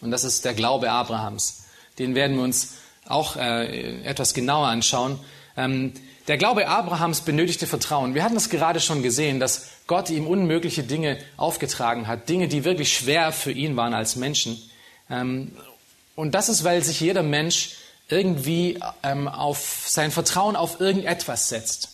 Und 0.00 0.10
das 0.10 0.24
ist 0.24 0.44
der 0.44 0.54
Glaube 0.54 0.90
Abrahams. 0.90 1.64
Den 1.98 2.14
werden 2.14 2.36
wir 2.36 2.42
uns 2.42 2.74
auch 3.06 3.36
äh, 3.36 4.02
etwas 4.02 4.34
genauer 4.34 4.66
anschauen. 4.66 5.18
Ähm, 5.56 5.92
der 6.28 6.36
Glaube 6.36 6.68
Abrahams 6.68 7.22
benötigte 7.22 7.66
Vertrauen. 7.66 8.14
Wir 8.14 8.24
hatten 8.24 8.36
es 8.36 8.48
gerade 8.50 8.80
schon 8.80 9.02
gesehen, 9.02 9.40
dass 9.40 9.68
Gott 9.86 10.10
ihm 10.10 10.26
unmögliche 10.26 10.82
Dinge 10.82 11.18
aufgetragen 11.36 12.06
hat, 12.06 12.28
Dinge, 12.28 12.48
die 12.48 12.64
wirklich 12.64 12.92
schwer 12.92 13.32
für 13.32 13.52
ihn 13.52 13.76
waren 13.76 13.94
als 13.94 14.16
Menschen. 14.16 14.60
Ähm, 15.10 15.52
und 16.14 16.32
das 16.34 16.48
ist, 16.48 16.64
weil 16.64 16.82
sich 16.82 17.00
jeder 17.00 17.22
Mensch 17.22 17.76
irgendwie 18.08 18.78
ähm, 19.02 19.28
auf 19.28 19.84
sein 19.86 20.10
Vertrauen 20.10 20.56
auf 20.56 20.80
irgendetwas 20.80 21.48
setzt. 21.48 21.90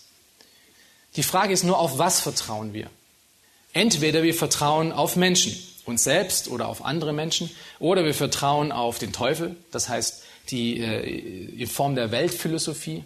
Die 1.17 1.23
Frage 1.23 1.53
ist 1.53 1.65
nur, 1.65 1.79
auf 1.79 1.99
was 1.99 2.21
vertrauen 2.21 2.73
wir? 2.73 2.91
Entweder 3.73 4.23
wir 4.23 4.35
vertrauen 4.35 4.93
auf 4.93 5.17
Menschen, 5.17 5.57
uns 5.85 6.05
selbst 6.05 6.49
oder 6.49 6.69
auf 6.69 6.85
andere 6.85 7.13
Menschen, 7.13 7.51
oder 7.79 8.05
wir 8.05 8.15
vertrauen 8.15 8.73
auf 8.73 8.99
den 8.99 9.13
Teufel, 9.13 9.57
das 9.71 9.89
heißt 9.89 10.23
die 10.51 10.81
äh, 10.81 11.61
in 11.61 11.67
Form 11.67 11.95
der 11.95 12.11
Weltphilosophie, 12.11 13.05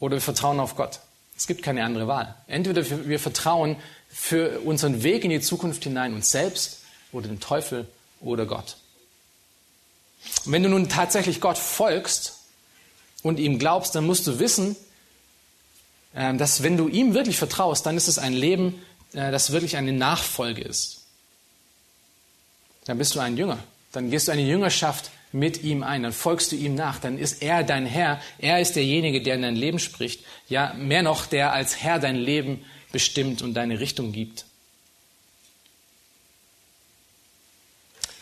oder 0.00 0.16
wir 0.16 0.20
vertrauen 0.20 0.60
auf 0.60 0.76
Gott. 0.76 1.00
Es 1.36 1.46
gibt 1.46 1.62
keine 1.62 1.84
andere 1.84 2.08
Wahl. 2.08 2.34
Entweder 2.46 2.84
wir 3.06 3.18
vertrauen 3.18 3.76
für 4.08 4.60
unseren 4.60 5.02
Weg 5.02 5.24
in 5.24 5.30
die 5.30 5.40
Zukunft 5.40 5.84
hinein 5.84 6.14
uns 6.14 6.30
selbst 6.30 6.80
oder 7.12 7.28
dem 7.28 7.40
Teufel 7.40 7.86
oder 8.20 8.46
Gott. 8.46 8.76
Und 10.44 10.52
wenn 10.52 10.62
du 10.62 10.68
nun 10.68 10.88
tatsächlich 10.88 11.40
Gott 11.40 11.58
folgst 11.58 12.38
und 13.22 13.38
ihm 13.38 13.58
glaubst, 13.58 13.94
dann 13.94 14.06
musst 14.06 14.26
du 14.26 14.38
wissen, 14.38 14.76
dass 16.12 16.62
wenn 16.62 16.76
du 16.76 16.88
ihm 16.88 17.14
wirklich 17.14 17.36
vertraust, 17.36 17.84
dann 17.86 17.96
ist 17.96 18.08
es 18.08 18.18
ein 18.18 18.32
Leben, 18.32 18.82
äh, 19.12 19.30
das 19.30 19.52
wirklich 19.52 19.76
eine 19.76 19.92
Nachfolge 19.92 20.62
ist. 20.62 21.02
Dann 22.84 22.98
bist 22.98 23.14
du 23.14 23.20
ein 23.20 23.36
Jünger. 23.36 23.58
Dann 23.92 24.10
gehst 24.10 24.28
du 24.28 24.32
eine 24.32 24.42
Jüngerschaft 24.42 25.10
mit 25.32 25.62
ihm 25.62 25.82
ein, 25.82 26.02
dann 26.02 26.12
folgst 26.12 26.52
du 26.52 26.56
ihm 26.56 26.74
nach, 26.74 26.98
dann 26.98 27.18
ist 27.18 27.42
er 27.42 27.62
dein 27.62 27.84
Herr, 27.84 28.20
er 28.38 28.60
ist 28.60 28.76
derjenige, 28.76 29.20
der 29.22 29.34
in 29.34 29.42
dein 29.42 29.56
Leben 29.56 29.78
spricht, 29.78 30.24
ja, 30.48 30.72
mehr 30.74 31.02
noch, 31.02 31.26
der 31.26 31.52
als 31.52 31.82
Herr 31.82 31.98
dein 31.98 32.16
Leben 32.16 32.64
bestimmt 32.92 33.42
und 33.42 33.54
deine 33.54 33.80
Richtung 33.80 34.12
gibt. 34.12 34.46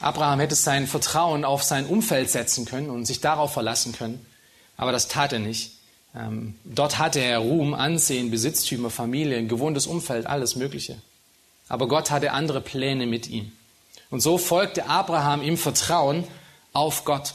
Abraham 0.01 0.41
hätte 0.41 0.55
sein 0.55 0.87
Vertrauen 0.87 1.45
auf 1.45 1.63
sein 1.63 1.87
Umfeld 1.87 2.31
setzen 2.31 2.65
können 2.65 2.91
und 2.91 3.05
sich 3.07 3.21
darauf 3.21 3.53
verlassen 3.53 3.93
können, 3.93 4.25
aber 4.77 4.91
das 4.91 5.09
tat 5.09 5.33
er 5.33 5.39
nicht. 5.39 5.74
Ähm, 6.15 6.55
dort 6.65 6.99
hatte 6.99 7.21
er 7.21 7.39
Ruhm, 7.39 7.75
Ansehen, 7.75 8.31
Besitztümer, 8.31 8.91
Familie, 8.91 9.37
ein 9.39 9.49
gewohntes 9.49 9.87
Umfeld, 9.87 10.27
alles 10.27 10.57
Mögliche. 10.57 11.01
Aber 11.69 11.89
Gott 11.89 12.11
hatte 12.11 12.33
andere 12.33 12.61
Pläne 12.61 13.07
mit 13.07 13.29
ihm. 13.29 13.53
Und 14.11 14.21
so 14.21 14.39
folgte 14.39 14.87
Abraham 14.87 15.43
im 15.43 15.57
Vertrauen 15.57 16.25
auf 16.73 17.05
Gott. 17.05 17.35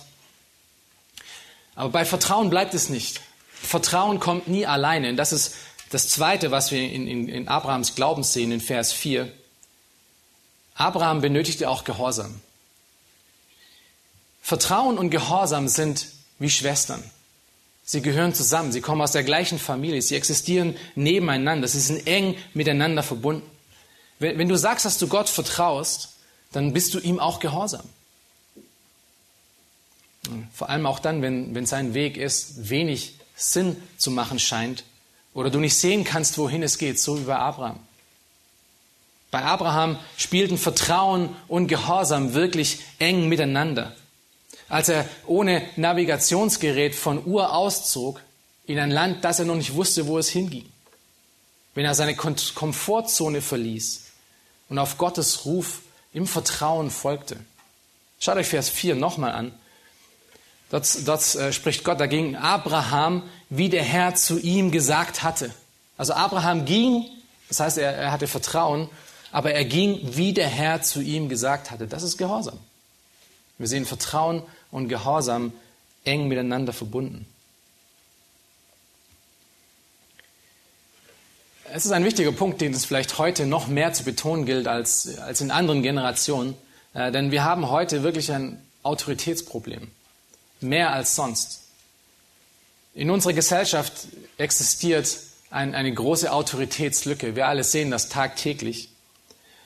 Aber 1.75 1.89
bei 1.89 2.05
Vertrauen 2.05 2.49
bleibt 2.49 2.73
es 2.73 2.89
nicht. 2.89 3.21
Vertrauen 3.51 4.19
kommt 4.19 4.47
nie 4.47 4.65
alleine. 4.65 5.09
Und 5.09 5.17
das 5.17 5.33
ist 5.33 5.55
das 5.89 6.07
Zweite, 6.07 6.51
was 6.51 6.71
wir 6.71 6.81
in, 6.81 7.07
in, 7.07 7.27
in 7.27 7.47
Abrahams 7.47 7.95
Glauben 7.95 8.23
sehen, 8.23 8.51
in 8.51 8.61
Vers 8.61 8.93
4. 8.93 9.31
Abraham 10.75 11.19
benötigte 11.19 11.69
auch 11.69 11.83
Gehorsam. 11.83 12.39
Vertrauen 14.41 14.97
und 14.97 15.09
Gehorsam 15.09 15.67
sind 15.67 16.07
wie 16.37 16.49
Schwestern. 16.49 17.03
Sie 17.89 18.03
gehören 18.03 18.35
zusammen, 18.35 18.71
sie 18.71 18.81
kommen 18.81 19.01
aus 19.01 19.13
der 19.13 19.23
gleichen 19.23 19.57
Familie, 19.57 19.99
sie 20.03 20.15
existieren 20.15 20.77
nebeneinander, 20.93 21.67
sie 21.67 21.79
sind 21.79 22.05
eng 22.05 22.35
miteinander 22.53 23.01
verbunden. 23.01 23.41
Wenn, 24.19 24.37
wenn 24.37 24.47
du 24.47 24.57
sagst, 24.57 24.85
dass 24.85 24.99
du 24.99 25.07
Gott 25.07 25.27
vertraust, 25.27 26.09
dann 26.51 26.71
bist 26.71 26.93
du 26.93 26.99
ihm 26.99 27.19
auch 27.19 27.39
gehorsam. 27.39 27.81
Vor 30.53 30.69
allem 30.69 30.85
auch 30.85 30.99
dann, 30.99 31.23
wenn, 31.23 31.55
wenn 31.55 31.65
sein 31.65 31.95
Weg 31.95 32.17
ist, 32.17 32.69
wenig 32.69 33.15
Sinn 33.35 33.75
zu 33.97 34.11
machen 34.11 34.37
scheint 34.37 34.83
oder 35.33 35.49
du 35.49 35.59
nicht 35.59 35.73
sehen 35.73 36.03
kannst, 36.03 36.37
wohin 36.37 36.61
es 36.61 36.77
geht, 36.77 36.99
so 36.99 37.19
wie 37.19 37.23
bei 37.23 37.37
Abraham. 37.37 37.79
Bei 39.31 39.41
Abraham 39.41 39.97
spielten 40.15 40.59
Vertrauen 40.59 41.35
und 41.47 41.67
Gehorsam 41.67 42.35
wirklich 42.35 42.81
eng 42.99 43.29
miteinander. 43.29 43.95
Als 44.69 44.89
er 44.89 45.05
ohne 45.25 45.63
Navigationsgerät 45.75 46.95
von 46.95 47.25
Ur 47.25 47.53
auszog 47.53 48.21
in 48.65 48.79
ein 48.79 48.91
Land, 48.91 49.25
das 49.25 49.39
er 49.39 49.45
noch 49.45 49.55
nicht 49.55 49.73
wusste, 49.73 50.05
wo 50.07 50.19
es 50.19 50.29
hinging. 50.29 50.71
Wenn 51.73 51.85
er 51.85 51.95
seine 51.95 52.15
Komfortzone 52.15 53.41
verließ 53.41 54.03
und 54.69 54.77
auf 54.77 54.97
Gottes 54.97 55.45
Ruf 55.45 55.81
im 56.13 56.27
Vertrauen 56.27 56.91
folgte. 56.91 57.37
Schaut 58.19 58.37
euch 58.37 58.47
Vers 58.47 58.69
4 58.69 58.95
nochmal 58.95 59.31
an. 59.31 59.51
Dort, 60.69 61.07
dort 61.07 61.35
äh, 61.35 61.51
spricht 61.51 61.83
Gott 61.83 61.99
dagegen 61.99 62.35
Abraham, 62.35 63.23
wie 63.49 63.69
der 63.69 63.83
Herr 63.83 64.13
zu 64.15 64.39
ihm 64.39 64.71
gesagt 64.71 65.23
hatte. 65.23 65.51
Also 65.97 66.13
Abraham 66.13 66.65
ging, 66.65 67.05
das 67.47 67.59
heißt, 67.59 67.77
er, 67.79 67.93
er 67.93 68.11
hatte 68.11 68.27
Vertrauen, 68.27 68.89
aber 69.31 69.51
er 69.51 69.65
ging, 69.65 69.99
wie 70.15 70.33
der 70.33 70.47
Herr 70.47 70.81
zu 70.81 71.01
ihm 71.01 71.27
gesagt 71.27 71.71
hatte. 71.71 71.87
Das 71.87 72.03
ist 72.03 72.17
Gehorsam. 72.17 72.59
Wir 73.57 73.67
sehen 73.67 73.85
Vertrauen 73.85 74.43
und 74.71 74.89
Gehorsam 74.89 75.53
eng 76.03 76.27
miteinander 76.27 76.73
verbunden. 76.73 77.25
Es 81.71 81.85
ist 81.85 81.91
ein 81.91 82.03
wichtiger 82.03 82.31
Punkt, 82.31 82.61
den 82.61 82.73
es 82.73 82.85
vielleicht 82.85 83.17
heute 83.19 83.45
noch 83.45 83.67
mehr 83.67 83.93
zu 83.93 84.03
betonen 84.03 84.45
gilt 84.45 84.67
als, 84.67 85.19
als 85.19 85.41
in 85.41 85.51
anderen 85.51 85.83
Generationen. 85.83 86.55
Äh, 86.93 87.11
denn 87.11 87.31
wir 87.31 87.43
haben 87.43 87.69
heute 87.69 88.01
wirklich 88.01 88.31
ein 88.31 88.59
Autoritätsproblem 88.81 89.91
mehr 90.61 90.91
als 90.91 91.15
sonst. 91.15 91.65
In 92.95 93.11
unserer 93.11 93.33
Gesellschaft 93.33 93.93
existiert 94.37 95.19
ein, 95.51 95.75
eine 95.75 95.93
große 95.93 96.31
Autoritätslücke. 96.31 97.35
Wir 97.35 97.47
alle 97.47 97.63
sehen 97.63 97.91
das 97.91 98.09
tagtäglich. 98.09 98.89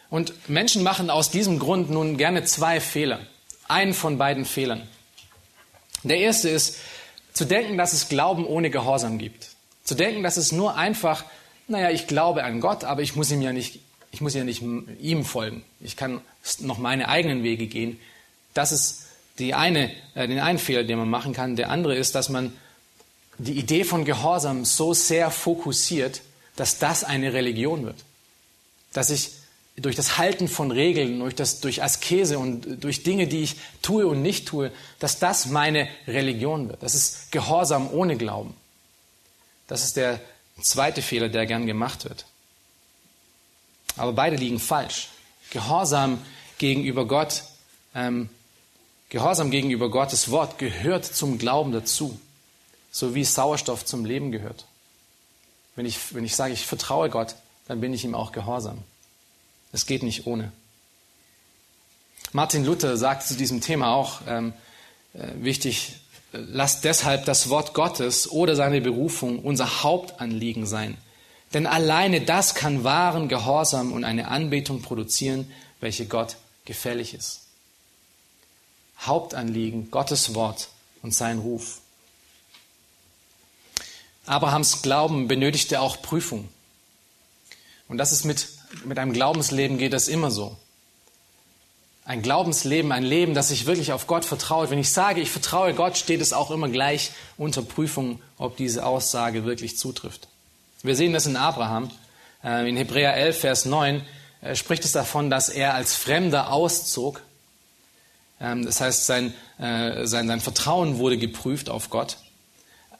Und 0.10 0.49
Menschen 0.49 0.84
machen 0.84 1.10
aus 1.10 1.32
diesem 1.32 1.58
Grund 1.58 1.89
nun 1.89 2.18
gerne 2.18 2.43
zwei 2.43 2.80
Fehler. 2.80 3.20
Einen 3.68 3.93
von 3.93 4.18
beiden 4.18 4.45
Fehlern. 4.45 4.88
Der 6.04 6.18
erste 6.18 6.49
ist, 6.49 6.78
zu 7.34 7.45
denken, 7.45 7.78
dass 7.78 7.93
es 7.93 8.10
Glauben 8.10 8.45
ohne 8.45 8.70
Gehorsam 8.70 9.18
gibt. 9.18 9.49
Zu 9.84 9.95
denken, 9.95 10.24
dass 10.24 10.38
es 10.38 10.51
nur 10.51 10.76
einfach, 10.76 11.26
naja, 11.68 11.89
ich 11.89 12.08
glaube 12.08 12.43
an 12.43 12.60
Gott, 12.60 12.84
aber 12.84 13.01
ich 13.01 13.16
muss 13.16 13.32
ihm 13.32 13.41
ja 13.41 13.51
nicht, 13.51 13.80
ich 14.12 14.22
muss 14.22 14.34
ja 14.34 14.43
nicht 14.43 14.62
ihm 14.62 15.26
folgen. 15.26 15.64
Ich 15.80 15.97
kann 15.97 16.22
noch 16.60 16.78
meine 16.78 17.10
eigenen 17.10 17.43
Wege 17.43 17.68
gehen. 17.68 17.99
Das 18.54 18.72
ist 18.72 19.08
die 19.39 19.54
eine, 19.54 19.91
äh, 20.14 20.28
den 20.28 20.39
einen 20.39 20.60
Fehler, 20.60 20.84
den 20.84 20.99
man 20.99 21.10
machen 21.10 21.34
kann. 21.34 21.56
Der 21.56 21.70
andere 21.70 21.95
ist, 21.95 22.16
dass 22.16 22.30
man 22.30 22.54
die 23.39 23.54
Idee 23.54 23.84
von 23.84 24.06
Gehorsam 24.06 24.64
so 24.64 24.93
sehr 24.93 25.32
fokussiert, 25.32 26.22
dass 26.56 26.78
das 26.78 27.04
eine 27.04 27.34
Religion 27.34 27.84
wird. 27.86 27.97
Dass 28.93 29.10
ich 29.10 29.32
durch 29.76 29.96
das 29.96 30.18
Halten 30.18 30.48
von 30.48 30.72
Regeln, 30.72 31.20
durch, 31.20 31.36
das, 31.36 31.60
durch 31.60 31.82
Askese 31.82 32.38
und 32.38 32.84
durch 32.84 33.04
Dinge, 33.04 33.28
die 33.28 33.44
ich 33.44 33.56
tue 33.82 34.06
und 34.06 34.22
nicht 34.22 34.48
tue, 34.48 34.72
dass 35.00 35.20
das 35.20 35.48
meine 35.48 35.88
Religion 36.08 36.70
wird. 36.70 36.84
Das 36.84 36.94
ist 36.96 37.32
Gehorsam 37.32 37.92
ohne 37.92 38.16
Glauben. 38.16 38.54
Das 39.68 39.84
ist 39.84 39.98
der 39.98 40.20
zweite 40.62 41.02
Fehler, 41.02 41.30
der 41.30 41.46
gern 41.46 41.66
gemacht 41.66 42.06
wird. 42.06 42.26
Aber 43.98 44.14
beide 44.14 44.36
liegen 44.36 44.60
falsch. 44.60 45.10
Gehorsam 45.50 46.20
gegenüber 46.58 47.08
Gott 47.08 47.44
ähm, 47.96 48.30
Gehorsam 49.10 49.52
gegenüber 49.52 49.92
Gottes 49.92 50.32
Wort 50.32 50.58
gehört 50.58 51.06
zum 51.06 51.38
Glauben 51.38 51.72
dazu, 51.72 52.20
so 52.92 53.14
wie 53.14 53.24
Sauerstoff 53.24 53.86
zum 53.86 54.06
Leben 54.06 54.32
gehört. 54.32 54.66
Wenn 55.76 55.86
ich, 55.86 56.16
wenn 56.16 56.26
ich 56.26 56.36
sage, 56.36 56.54
ich 56.54 56.66
vertraue 56.66 57.12
Gott, 57.12 57.36
dann 57.68 57.80
bin 57.80 57.94
ich 57.94 58.04
ihm 58.04 58.16
auch 58.16 58.32
gehorsam. 58.32 58.80
Es 59.74 59.86
geht 59.86 60.04
nicht 60.04 60.26
ohne. 60.26 60.54
Martin 62.32 62.64
Luther 62.64 62.96
sagt 62.96 63.24
zu 63.28 63.36
diesem 63.36 63.60
Thema 63.60 63.94
auch 63.94 64.22
ähm, 64.28 64.54
äh, 65.14 65.28
wichtig, 65.36 65.96
lasst 66.32 66.84
deshalb 66.84 67.26
das 67.26 67.50
Wort 67.50 67.74
Gottes 67.74 68.32
oder 68.32 68.56
seine 68.56 68.82
Berufung 68.82 69.40
unser 69.40 69.84
Hauptanliegen 69.84 70.66
sein. 70.66 70.98
Denn 71.54 71.68
alleine 71.68 72.22
das 72.22 72.56
kann 72.56 72.84
wahren 72.84 73.28
Gehorsam 73.28 73.92
und 73.92 74.04
eine 74.04 74.30
Anbetung 74.30 74.82
produzieren, 74.82 75.52
welche 75.80 76.08
Gott 76.08 76.38
gefällig 76.66 77.14
ist. 77.14 77.42
Hauptanliegen, 79.02 79.92
Gottes 79.92 80.34
Wort 80.34 80.70
und 81.02 81.14
sein 81.14 81.40
Ruf. 81.40 81.82
Abrahams 84.26 84.82
Glauben 84.82 85.28
benötigte 85.28 85.82
auch 85.82 86.02
Prüfung. 86.02 86.48
Und 87.88 87.98
das 87.98 88.12
ist 88.12 88.24
mit, 88.24 88.48
mit 88.86 89.00
einem 89.00 89.14
Glaubensleben 89.14 89.78
geht 89.78 89.94
das 89.94 90.08
immer 90.08 90.32
so. 90.32 90.56
Ein 92.06 92.22
Glaubensleben, 92.22 92.92
ein 92.92 93.04
Leben, 93.04 93.34
das 93.34 93.48
sich 93.48 93.66
wirklich 93.66 93.94
auf 93.94 94.08
Gott 94.08 94.26
vertraut. 94.26 94.70
Wenn 94.70 94.80
ich 94.80 94.92
sage, 94.92 95.22
ich 95.22 95.32
vertraue 95.32 95.74
Gott, 95.74 95.98
steht 95.98 96.20
es 96.20 96.34
auch 96.34 96.52
immer 96.52 96.68
gleich 96.68 97.12
unter 97.38 97.62
Prüfung, 97.62 98.22
ob 98.38 98.58
diese 98.58 98.86
Aussage 98.86 99.46
wirklich 99.46 99.78
zutrifft. 99.78 100.28
Wir 100.82 100.98
sehen 100.98 101.14
das 101.14 101.28
in 101.28 101.38
Abraham. 101.38 101.90
Äh, 102.44 102.68
in 102.68 102.76
Hebräer 102.76 103.16
11, 103.16 103.40
Vers 103.40 103.66
9 103.66 104.06
äh, 104.42 104.56
spricht 104.56 104.84
es 104.84 104.92
davon, 104.92 105.30
dass 105.30 105.48
er 105.48 105.76
als 105.76 105.96
Fremder 105.96 106.52
auszog. 106.52 107.22
Ähm, 108.42 108.66
das 108.66 108.82
heißt, 108.82 109.06
sein, 109.06 109.34
äh, 109.60 110.06
sein, 110.06 110.28
sein 110.28 110.42
Vertrauen 110.42 110.98
wurde 110.98 111.18
geprüft 111.18 111.70
auf 111.70 111.90
Gott. 111.90 112.18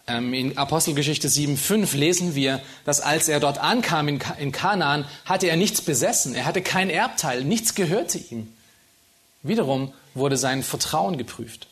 Ähm, 0.06 0.34
in 0.34 0.58
Apostelgeschichte 0.58 1.30
7,5 1.30 1.95
lesen 1.95 2.36
wir, 2.36 2.62
dass 2.86 2.99
als 2.99 3.30
er 3.30 3.39
dort 3.39 3.58
ankam 3.58 4.08
in 4.08 4.51
Kanaan, 4.51 5.06
hatte 5.26 5.47
er 5.47 5.56
nichts 5.56 5.82
besessen. 5.82 6.36
Er 6.36 6.45
hatte 6.45 6.62
kein 6.62 6.89
Erbteil, 6.89 7.43
nichts 7.43 7.74
gehörte 7.76 8.18
ihm. 8.18 8.54
Wiederum 9.43 9.93
wurde 10.14 10.38
sein 10.38 10.64
Vertrauen 10.64 11.18
geprüft. 11.18 11.68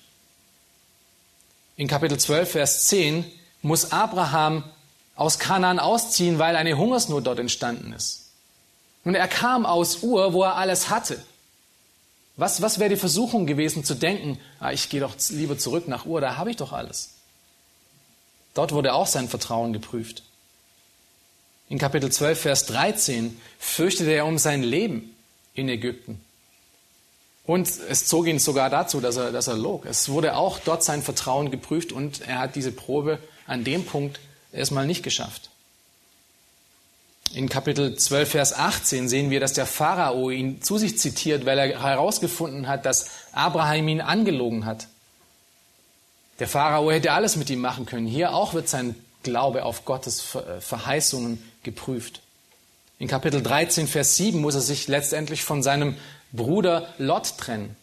In 1.76 1.88
Kapitel 1.88 2.18
12, 2.18 2.52
Vers 2.52 2.88
10 2.88 3.26
muss 3.62 3.92
Abraham 3.92 4.64
aus 5.16 5.40
Kanaan 5.40 5.80
ausziehen, 5.80 6.40
weil 6.40 6.56
eine 6.56 6.78
Hungersnot 6.78 7.28
dort 7.28 7.40
entstanden 7.40 7.94
ist. 7.94 8.30
Und 9.04 9.16
er 9.16 9.28
kam 9.28 9.66
aus 9.66 10.04
Ur, 10.04 10.34
wo 10.34 10.44
er 10.44 10.56
alles 10.56 10.90
hatte. 10.90 11.22
Was, 12.38 12.62
was 12.62 12.80
wäre 12.80 12.90
die 12.90 12.96
Versuchung 12.96 13.46
gewesen 13.46 13.84
zu 13.84 13.94
denken, 13.94 14.40
ah, 14.60 14.72
ich 14.72 14.90
gehe 14.90 15.02
doch 15.02 15.16
lieber 15.30 15.58
zurück 15.58 15.88
nach 15.88 16.06
Ur, 16.06 16.22
da 16.22 16.38
habe 16.38 16.50
ich 16.50 16.58
doch 16.58 16.72
alles. 16.72 17.21
Dort 18.54 18.74
wurde 18.74 18.94
auch 18.94 19.08
sein 19.08 19.30
Vertrauen 19.30 19.74
geprüft. 19.74 20.24
In 21.70 21.78
Kapitel 21.78 22.12
12, 22.12 22.40
Vers 22.40 22.66
13 22.66 23.40
fürchtete 23.58 24.12
er 24.12 24.26
um 24.26 24.38
sein 24.38 24.62
Leben 24.62 25.16
in 25.54 25.70
Ägypten. 25.70 26.20
Und 27.46 27.68
es 27.68 28.06
zog 28.06 28.28
ihn 28.28 28.40
sogar 28.40 28.70
dazu, 28.70 29.00
dass 29.02 29.16
er, 29.16 29.32
dass 29.32 29.48
er 29.48 29.58
log. 29.58 29.86
Es 29.86 30.10
wurde 30.10 30.36
auch 30.36 30.60
dort 30.60 30.84
sein 30.84 31.02
Vertrauen 31.02 31.50
geprüft 31.50 31.92
und 31.92 32.22
er 32.22 32.40
hat 32.40 32.56
diese 32.56 32.72
Probe 32.72 33.20
an 33.48 33.64
dem 33.64 33.86
Punkt 33.86 34.20
erstmal 34.52 34.86
nicht 34.86 35.04
geschafft. 35.04 35.50
In 37.34 37.48
Kapitel 37.48 37.96
12, 37.96 38.30
Vers 38.30 38.54
18 38.54 39.08
sehen 39.08 39.30
wir, 39.30 39.40
dass 39.40 39.54
der 39.54 39.66
Pharao 39.66 40.30
ihn 40.30 40.62
zu 40.62 40.78
sich 40.78 41.00
zitiert, 41.00 41.46
weil 41.46 41.58
er 41.58 41.82
herausgefunden 41.82 42.68
hat, 42.68 42.86
dass 42.86 43.06
Abraham 43.32 43.88
ihn 43.88 44.02
angelogen 44.02 44.66
hat. 44.66 44.88
Der 46.42 46.48
Pharao 46.48 46.92
hätte 46.92 47.12
alles 47.12 47.36
mit 47.36 47.52
ihm 47.52 47.62
machen 47.62 47.86
können. 47.86 48.08
Hier 48.08 48.34
auch 48.34 48.56
wird 48.56 48.68
sein 48.68 48.96
Glaube 49.22 49.64
auf 49.64 49.86
Gottes 49.86 50.34
äh, 50.34 50.60
Verheißungen 50.60 51.38
geprüft. 51.62 52.22
In 52.98 53.08
Kapitel 53.08 53.44
13, 53.44 53.88
Vers 53.88 54.18
7 54.18 54.42
muss 54.42 54.56
er 54.56 54.62
sich 54.62 54.88
letztendlich 54.88 55.44
von 55.44 55.62
seinem 55.62 55.98
Bruder 56.32 56.96
Lot 56.98 57.38
trennen, 57.38 57.76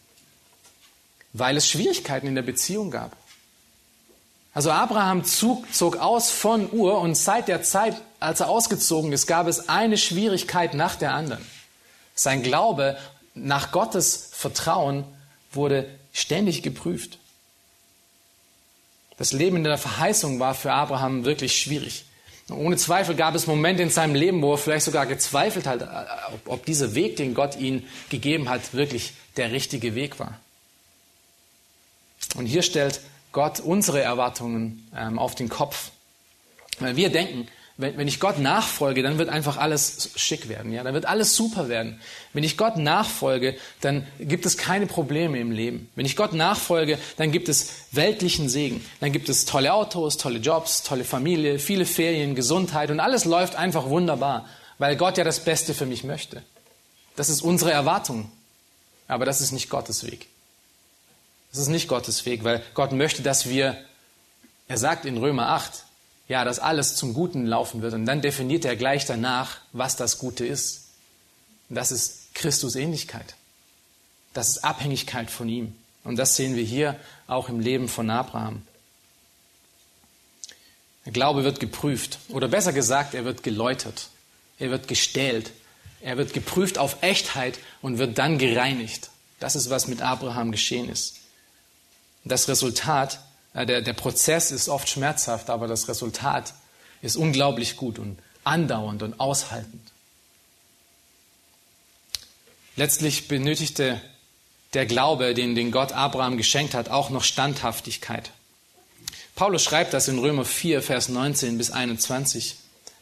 weil 1.31 1.55
es 1.55 1.69
Schwierigkeiten 1.69 2.27
in 2.27 2.35
der 2.35 2.41
Beziehung 2.41 2.91
gab. 2.91 3.15
Also 4.53 4.71
Abraham 4.71 5.23
zog, 5.23 5.73
zog 5.73 5.95
aus 5.95 6.29
von 6.29 6.69
Ur 6.69 6.99
und 6.99 7.15
seit 7.15 7.47
der 7.47 7.63
Zeit, 7.63 7.95
als 8.19 8.41
er 8.41 8.49
ausgezogen 8.49 9.13
ist, 9.13 9.25
gab 9.25 9.47
es 9.47 9.69
eine 9.69 9.97
Schwierigkeit 9.97 10.73
nach 10.73 10.97
der 10.97 11.13
anderen. 11.13 11.45
Sein 12.13 12.43
Glaube 12.43 12.97
nach 13.35 13.71
Gottes 13.71 14.31
Vertrauen 14.33 15.05
wurde 15.53 15.89
ständig 16.11 16.61
geprüft. 16.61 17.19
Das 19.19 19.33
Leben 19.33 19.57
in 19.57 19.65
der 19.65 19.77
Verheißung 19.77 20.39
war 20.39 20.55
für 20.55 20.71
Abraham 20.71 21.25
wirklich 21.25 21.59
schwierig. 21.61 22.05
Ohne 22.49 22.77
Zweifel 22.77 23.15
gab 23.15 23.35
es 23.35 23.47
Momente 23.47 23.83
in 23.83 23.89
seinem 23.89 24.15
Leben, 24.15 24.41
wo 24.41 24.53
er 24.53 24.57
vielleicht 24.57 24.85
sogar 24.85 25.05
gezweifelt 25.05 25.67
hat, 25.67 25.83
ob, 26.33 26.53
ob 26.53 26.65
dieser 26.65 26.95
Weg, 26.95 27.17
den 27.17 27.33
Gott 27.33 27.57
ihm 27.57 27.83
gegeben 28.09 28.49
hat, 28.49 28.73
wirklich 28.73 29.13
der 29.35 29.51
richtige 29.51 29.93
Weg 29.93 30.19
war. 30.19 30.39
Und 32.35 32.45
hier 32.45 32.63
stellt 32.63 33.01
Gott 33.33 33.59
unsere 33.59 34.01
Erwartungen 34.01 34.89
ähm, 34.95 35.19
auf 35.19 35.35
den 35.35 35.49
Kopf. 35.49 35.91
Weil 36.79 36.95
wir 36.95 37.09
denken, 37.09 37.47
wenn, 37.79 37.97
wenn 37.97 38.07
ich 38.09 38.19
Gott 38.19 38.39
nachfolge, 38.39 39.01
dann 39.01 39.17
wird 39.17 39.29
einfach 39.29 39.55
alles 39.55 40.11
schick 40.17 40.49
werden, 40.49 40.73
ja, 40.73 40.83
dann 40.83 40.93
wird 40.93 41.05
alles 41.05 41.33
super 41.33 41.69
werden. 41.69 42.01
Wenn 42.33 42.43
ich 42.43 42.57
Gott 42.57 42.75
nachfolge, 42.75 43.55
dann 43.79 44.05
gibt 44.19 44.45
es 44.45 44.57
keine 44.57 44.85
Probleme 44.85 45.39
im 45.39 45.51
Leben. 45.51 45.89
Wenn 45.95 46.05
ich 46.05 46.17
Gott 46.17 46.33
nachfolge, 46.33 46.99
dann 47.15 47.31
gibt 47.31 47.47
es 47.47 47.71
weltlichen 47.91 48.49
Segen. 48.49 48.85
Dann 48.99 49.13
gibt 49.13 49.29
es 49.29 49.45
tolle 49.45 49.73
Autos, 49.73 50.17
tolle 50.17 50.39
Jobs, 50.39 50.83
tolle 50.83 51.05
Familie, 51.05 51.57
viele 51.57 51.85
Ferien, 51.85 52.35
Gesundheit 52.35 52.91
und 52.91 52.99
alles 52.99 53.23
läuft 53.23 53.55
einfach 53.55 53.87
wunderbar, 53.87 54.45
weil 54.77 54.97
Gott 54.97 55.17
ja 55.17 55.23
das 55.23 55.39
Beste 55.39 55.73
für 55.73 55.85
mich 55.85 56.03
möchte. 56.03 56.43
Das 57.15 57.29
ist 57.29 57.41
unsere 57.41 57.71
Erwartung. 57.71 58.29
Aber 59.07 59.25
das 59.25 59.39
ist 59.39 59.53
nicht 59.53 59.69
Gottes 59.69 60.05
Weg. 60.05 60.27
Das 61.51 61.61
ist 61.61 61.69
nicht 61.69 61.87
Gottes 61.87 62.25
Weg, 62.25 62.43
weil 62.43 62.61
Gott 62.73 62.91
möchte, 62.91 63.23
dass 63.23 63.47
wir, 63.47 63.77
er 64.67 64.77
sagt 64.77 65.05
in 65.05 65.17
Römer 65.17 65.47
8, 65.47 65.85
ja, 66.29 66.45
dass 66.45 66.59
alles 66.59 66.95
zum 66.95 67.13
Guten 67.13 67.45
laufen 67.45 67.81
wird. 67.81 67.95
Und 67.95 68.05
dann 68.05 68.21
definiert 68.21 68.63
er 68.63 68.75
gleich 68.75 69.05
danach, 69.05 69.57
was 69.73 69.97
das 69.97 70.19
Gute 70.19 70.45
ist. 70.45 70.85
Und 71.67 71.75
das 71.75 71.91
ist 71.91 72.33
Christus 72.35 72.75
Ähnlichkeit. 72.75 73.35
Das 74.33 74.49
ist 74.49 74.63
Abhängigkeit 74.63 75.29
von 75.31 75.49
ihm. 75.49 75.75
Und 76.03 76.17
das 76.17 76.35
sehen 76.35 76.55
wir 76.55 76.63
hier 76.63 76.95
auch 77.27 77.49
im 77.49 77.59
Leben 77.59 77.89
von 77.89 78.09
Abraham. 78.11 78.61
Der 81.05 81.11
Glaube 81.11 81.43
wird 81.43 81.59
geprüft. 81.59 82.19
Oder 82.29 82.47
besser 82.47 82.73
gesagt, 82.73 83.15
er 83.15 83.25
wird 83.25 83.41
geläutert. 83.41 84.09
Er 84.59 84.69
wird 84.69 84.87
gestählt. 84.87 85.51
Er 85.99 86.17
wird 86.17 86.33
geprüft 86.33 86.77
auf 86.77 87.01
Echtheit 87.01 87.57
und 87.81 87.97
wird 87.97 88.19
dann 88.19 88.37
gereinigt. 88.37 89.09
Das 89.39 89.55
ist, 89.55 89.71
was 89.71 89.87
mit 89.87 90.03
Abraham 90.03 90.51
geschehen 90.51 90.89
ist. 90.89 91.15
Das 92.23 92.47
Resultat 92.47 93.19
äh, 93.59 93.65
der, 93.65 93.81
der 93.81 93.93
Prozess 93.93 94.51
ist 94.51 94.69
oft 94.69 94.87
schmerzhaft, 94.87 95.49
aber 95.49 95.67
das 95.67 95.87
Resultat 95.89 96.53
ist 97.01 97.17
unglaublich 97.17 97.75
gut 97.75 97.99
und 97.99 98.17
andauernd 98.43 99.03
und 99.03 99.19
aushaltend. 99.19 99.81
Letztlich 102.75 103.27
benötigte 103.27 104.01
der 104.73 104.85
Glaube, 104.85 105.33
den, 105.33 105.55
den 105.55 105.71
Gott 105.71 105.91
Abraham 105.91 106.37
geschenkt 106.37 106.73
hat, 106.73 106.89
auch 106.89 107.09
noch 107.09 107.23
Standhaftigkeit. 107.23 108.31
Paulus 109.35 109.63
schreibt 109.63 109.93
das 109.93 110.07
in 110.07 110.19
Römer 110.19 110.45
4, 110.45 110.81
Vers 110.81 111.09
19 111.09 111.57
bis 111.57 111.71
21. 111.71 112.55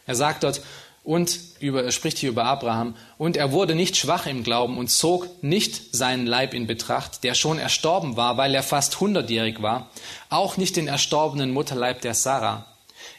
Er 0.08 0.16
sagt 0.16 0.44
dort, 0.44 0.62
und 1.08 1.40
über, 1.62 1.86
er 1.86 1.94
spricht 1.94 2.18
hier 2.18 2.32
über 2.32 2.44
Abraham, 2.44 2.94
und 3.18 3.38
er 3.38 3.54
wurde 3.54 3.76
nicht 3.76 3.96
schwach 3.96 4.26
im 4.26 4.44
Glauben 4.44 4.78
und 4.78 4.90
zog 4.90 5.42
nicht 5.42 5.96
seinen 5.96 6.28
Leib 6.28 6.54
in 6.54 6.68
Betracht, 6.68 7.24
der 7.24 7.34
schon 7.34 7.60
erstorben 7.60 8.18
war, 8.18 8.36
weil 8.36 8.54
er 8.54 8.62
fast 8.62 9.00
hundertjährig 9.00 9.62
war, 9.62 9.90
auch 10.30 10.58
nicht 10.58 10.76
den 10.76 10.90
erstorbenen 10.90 11.52
Mutterleib 11.52 12.02
der 12.02 12.14
Sarah. 12.14 12.66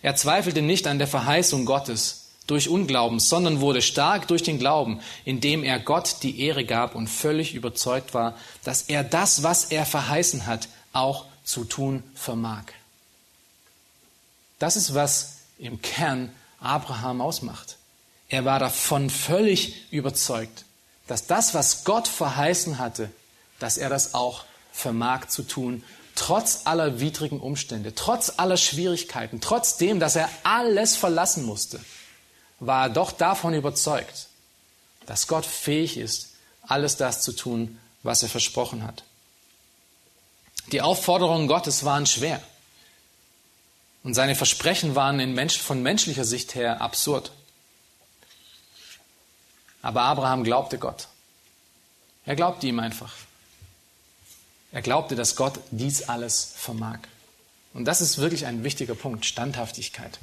Er 0.02 0.16
zweifelte 0.16 0.60
nicht 0.60 0.86
an 0.86 0.98
der 0.98 1.06
Verheißung 1.06 1.64
Gottes 1.64 2.26
durch 2.46 2.68
Unglauben, 2.68 3.20
sondern 3.20 3.62
wurde 3.62 3.80
stark 3.80 4.28
durch 4.28 4.42
den 4.42 4.58
Glauben, 4.58 5.00
indem 5.24 5.64
er 5.64 5.78
Gott 5.78 6.16
die 6.22 6.42
Ehre 6.42 6.66
gab 6.66 6.94
und 6.94 7.08
völlig 7.08 7.54
überzeugt 7.54 8.12
war, 8.12 8.34
dass 8.64 8.82
er 8.82 9.02
das, 9.02 9.42
was 9.42 9.64
er 9.64 9.86
verheißen 9.86 10.46
hat, 10.46 10.68
auch 10.92 11.24
zu 11.42 11.64
tun 11.64 12.02
vermag. 12.14 12.64
Das 14.58 14.76
ist, 14.76 14.94
was 14.94 15.38
im 15.58 15.80
Kern 15.80 16.30
Abraham 16.60 17.22
ausmacht. 17.22 17.77
Er 18.28 18.44
war 18.44 18.58
davon 18.58 19.10
völlig 19.10 19.90
überzeugt, 19.90 20.64
dass 21.06 21.26
das, 21.26 21.54
was 21.54 21.84
Gott 21.84 22.08
verheißen 22.08 22.78
hatte, 22.78 23.10
dass 23.58 23.78
er 23.78 23.88
das 23.88 24.14
auch 24.14 24.44
vermag 24.72 25.26
zu 25.28 25.42
tun, 25.42 25.82
trotz 26.14 26.62
aller 26.64 27.00
widrigen 27.00 27.40
Umstände, 27.40 27.94
trotz 27.94 28.34
aller 28.36 28.56
Schwierigkeiten, 28.56 29.40
trotzdem, 29.40 30.00
dass 30.00 30.16
er 30.16 30.28
alles 30.42 30.96
verlassen 30.96 31.44
musste, 31.44 31.80
war 32.60 32.86
er 32.86 32.90
doch 32.90 33.12
davon 33.12 33.54
überzeugt, 33.54 34.26
dass 35.06 35.26
Gott 35.26 35.46
fähig 35.46 35.96
ist, 35.96 36.30
alles 36.62 36.96
das 36.96 37.22
zu 37.22 37.32
tun, 37.32 37.78
was 38.02 38.22
er 38.22 38.28
versprochen 38.28 38.84
hat. 38.84 39.04
Die 40.72 40.82
Aufforderungen 40.82 41.48
Gottes 41.48 41.84
waren 41.84 42.04
schwer 42.04 42.42
und 44.02 44.12
seine 44.14 44.34
Versprechen 44.34 44.94
waren 44.94 45.48
von 45.50 45.82
menschlicher 45.82 46.24
Sicht 46.24 46.54
her 46.54 46.82
absurd. 46.82 47.32
Aber 49.82 50.02
Abraham 50.02 50.44
glaubte 50.44 50.78
Gott. 50.78 51.08
Er 52.26 52.36
glaubte 52.36 52.66
ihm 52.66 52.80
einfach. 52.80 53.14
Er 54.72 54.82
glaubte, 54.82 55.16
dass 55.16 55.36
Gott 55.36 55.58
dies 55.70 56.08
alles 56.08 56.52
vermag. 56.56 56.98
Und 57.74 57.84
das 57.84 58.00
ist 58.00 58.18
wirklich 58.18 58.46
ein 58.46 58.64
wichtiger 58.64 58.94
Punkt, 58.94 59.24
Standhaftigkeit. 59.24 60.18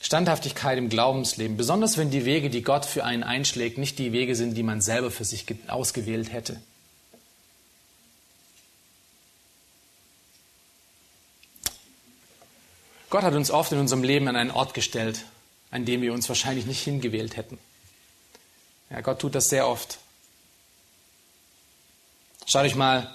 Standhaftigkeit 0.00 0.78
im 0.78 0.88
Glaubensleben, 0.88 1.56
besonders 1.56 1.96
wenn 1.96 2.10
die 2.10 2.24
Wege, 2.24 2.48
die 2.48 2.62
Gott 2.62 2.86
für 2.86 3.04
einen 3.04 3.22
einschlägt, 3.22 3.76
nicht 3.76 3.98
die 3.98 4.12
Wege 4.12 4.34
sind, 4.34 4.54
die 4.54 4.62
man 4.62 4.80
selber 4.80 5.10
für 5.10 5.24
sich 5.24 5.46
ausgewählt 5.68 6.32
hätte. 6.32 6.60
Gott 13.10 13.24
hat 13.24 13.34
uns 13.34 13.50
oft 13.50 13.72
in 13.72 13.78
unserem 13.78 14.04
Leben 14.04 14.28
an 14.28 14.36
einen 14.36 14.52
Ort 14.52 14.72
gestellt, 14.72 15.24
an 15.70 15.84
dem 15.84 16.00
wir 16.00 16.12
uns 16.12 16.28
wahrscheinlich 16.28 16.66
nicht 16.66 16.82
hingewählt 16.82 17.36
hätten. 17.36 17.58
Ja, 18.90 19.00
Gott 19.00 19.20
tut 19.20 19.34
das 19.34 19.48
sehr 19.48 19.66
oft. 19.68 19.98
Schaut 22.46 22.64
euch 22.64 22.74
mal, 22.74 23.14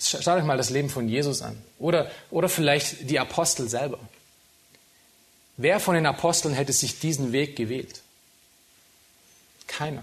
schaut 0.00 0.26
euch 0.26 0.44
mal 0.44 0.56
das 0.56 0.70
Leben 0.70 0.90
von 0.90 1.08
Jesus 1.08 1.42
an. 1.42 1.62
Oder, 1.78 2.10
oder 2.30 2.48
vielleicht 2.48 3.08
die 3.08 3.20
Apostel 3.20 3.68
selber. 3.68 4.00
Wer 5.56 5.78
von 5.78 5.94
den 5.94 6.06
Aposteln 6.06 6.54
hätte 6.54 6.72
sich 6.72 6.98
diesen 6.98 7.32
Weg 7.32 7.54
gewählt? 7.54 8.00
Keiner. 9.66 10.02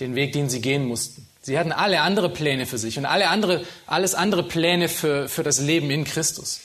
Den 0.00 0.14
Weg, 0.14 0.32
den 0.32 0.50
sie 0.50 0.60
gehen 0.60 0.86
mussten. 0.86 1.28
Sie 1.42 1.58
hatten 1.58 1.70
alle 1.70 2.00
andere 2.00 2.30
Pläne 2.30 2.66
für 2.66 2.78
sich 2.78 2.98
und 2.98 3.04
alle 3.04 3.28
andere, 3.28 3.64
alles 3.86 4.14
andere 4.14 4.42
Pläne 4.42 4.88
für, 4.88 5.28
für 5.28 5.42
das 5.42 5.60
Leben 5.60 5.90
in 5.90 6.04
Christus. 6.04 6.60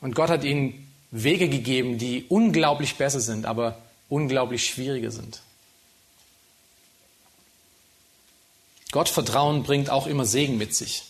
Und 0.00 0.14
Gott 0.14 0.28
hat 0.28 0.44
ihnen 0.44 0.92
Wege 1.10 1.48
gegeben, 1.48 1.98
die 1.98 2.26
unglaublich 2.28 2.96
besser 2.96 3.20
sind, 3.20 3.46
aber 3.46 3.78
unglaublich 4.08 4.66
schwieriger 4.66 5.10
sind. 5.10 5.40
Gottvertrauen 8.96 9.62
bringt 9.62 9.90
auch 9.90 10.06
immer 10.06 10.24
Segen 10.24 10.56
mit 10.56 10.74
sich. 10.74 11.02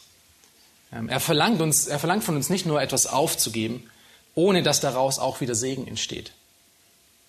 Ähm, 0.93 1.09
er 1.09 1.20
verlangt, 1.20 1.61
uns, 1.61 1.87
er 1.87 2.01
verlangt 2.01 2.24
von 2.24 2.34
uns 2.34 2.51
nicht 2.51 2.66
nur 2.66 2.82
etwas 2.82 3.07
aufzugeben, 3.07 3.89
ohne 4.34 4.64
dass 4.64 4.80
daraus 4.80 5.20
auch 5.20 5.41
wieder 5.41 5.55
Segen 5.55 5.87
entsteht. 5.87 6.32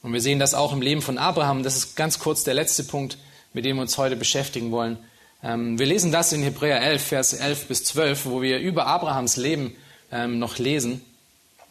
Und 0.01 0.13
wir 0.13 0.21
sehen 0.21 0.39
das 0.39 0.55
auch 0.55 0.73
im 0.73 0.81
Leben 0.81 1.03
von 1.03 1.19
Abraham. 1.19 1.61
Das 1.61 1.77
ist 1.77 1.95
ganz 1.95 2.17
kurz 2.17 2.43
der 2.43 2.55
letzte 2.55 2.83
Punkt, 2.83 3.19
mit 3.53 3.65
dem 3.65 3.75
wir 3.75 3.83
uns 3.83 3.99
heute 3.99 4.15
beschäftigen 4.15 4.71
wollen. 4.71 4.97
Ähm, 5.43 5.77
wir 5.77 5.85
lesen 5.85 6.11
das 6.11 6.33
in 6.33 6.41
Hebräer 6.41 6.81
11, 6.81 7.03
Vers 7.03 7.33
11 7.33 7.67
bis 7.67 7.83
12, 7.83 8.25
wo 8.25 8.41
wir 8.41 8.57
über 8.57 8.87
Abrahams 8.87 9.37
Leben 9.37 9.75
ähm, 10.11 10.39
noch 10.39 10.57
lesen. 10.57 11.05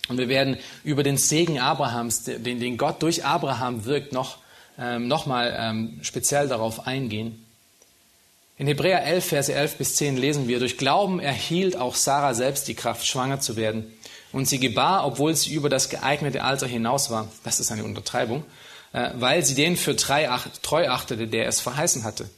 Und 0.09 0.19
wir 0.19 0.29
werden 0.29 0.59
über 0.85 1.03
den 1.03 1.17
Segen 1.17 1.59
Abrahams, 1.59 2.23
den, 2.23 2.79
Gott 2.79 3.03
durch 3.03 3.25
Abraham 3.25 3.85
wirkt, 3.85 4.13
noch, 4.13 4.39
mal 4.77 5.91
speziell 6.03 6.47
darauf 6.47 6.87
eingehen. 6.87 7.46
In 8.59 8.67
Hebräer 8.67 9.05
11, 9.05 9.25
Verse 9.27 9.53
11 9.53 9.77
bis 9.77 9.97
10 9.97 10.17
lesen 10.17 10.49
wir, 10.49 10.59
durch 10.59 10.79
Glauben 10.79 11.21
erhielt 11.21 11.77
auch 11.77 11.95
Sarah 11.95 12.33
selbst 12.33 12.69
die 12.69 12.75
Kraft, 12.75 13.07
schwanger 13.07 13.39
zu 13.39 13.57
werden. 13.57 13.93
Und 14.33 14.49
sie 14.49 14.59
gebar, 14.59 15.07
obwohl 15.07 15.37
sie 15.37 15.53
über 15.53 15.69
das 15.69 15.91
geeignete 15.91 16.43
Alter 16.43 16.67
hinaus 16.67 17.11
war. 17.11 17.29
Das 17.45 17.61
ist 17.61 17.71
eine 17.71 17.85
Untertreibung, 17.85 18.45
äh, 18.95 19.11
weil 19.15 19.45
sie 19.45 19.55
den 19.55 19.77
für 19.77 19.95
treu 19.95 20.29
achtete, 20.29 21.29
der 21.29 21.49
es 21.49 21.61
verheißen 21.61 22.05
hatte. 22.05 22.31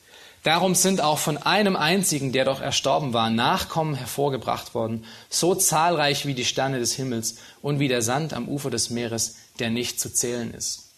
Darum 0.43 0.75
sind 0.75 1.01
auch 1.01 1.19
von 1.19 1.39
einem 1.39 1.77
einzigen, 1.77 2.33
der 2.33 2.45
doch 2.45 2.61
erstorben 2.61 3.13
war, 3.13 3.31
Nachkommen 3.31 3.95
hervorgebracht 3.95 4.75
worden, 4.75 5.05
so 5.29 5.55
zahlreich 5.55 6.27
wie 6.27 6.35
die 6.35 6.45
Sterne 6.45 6.81
des 6.81 6.95
Himmels 6.95 7.37
und 7.63 7.79
wie 7.79 7.89
der 7.89 8.03
Sand 8.03 8.33
am 8.33 8.49
Ufer 8.49 8.71
des 8.71 8.91
Meeres, 8.91 9.37
der 9.61 9.71
nicht 9.71 10.01
zu 10.01 10.13
zählen 10.13 10.53
ist. 10.53 10.91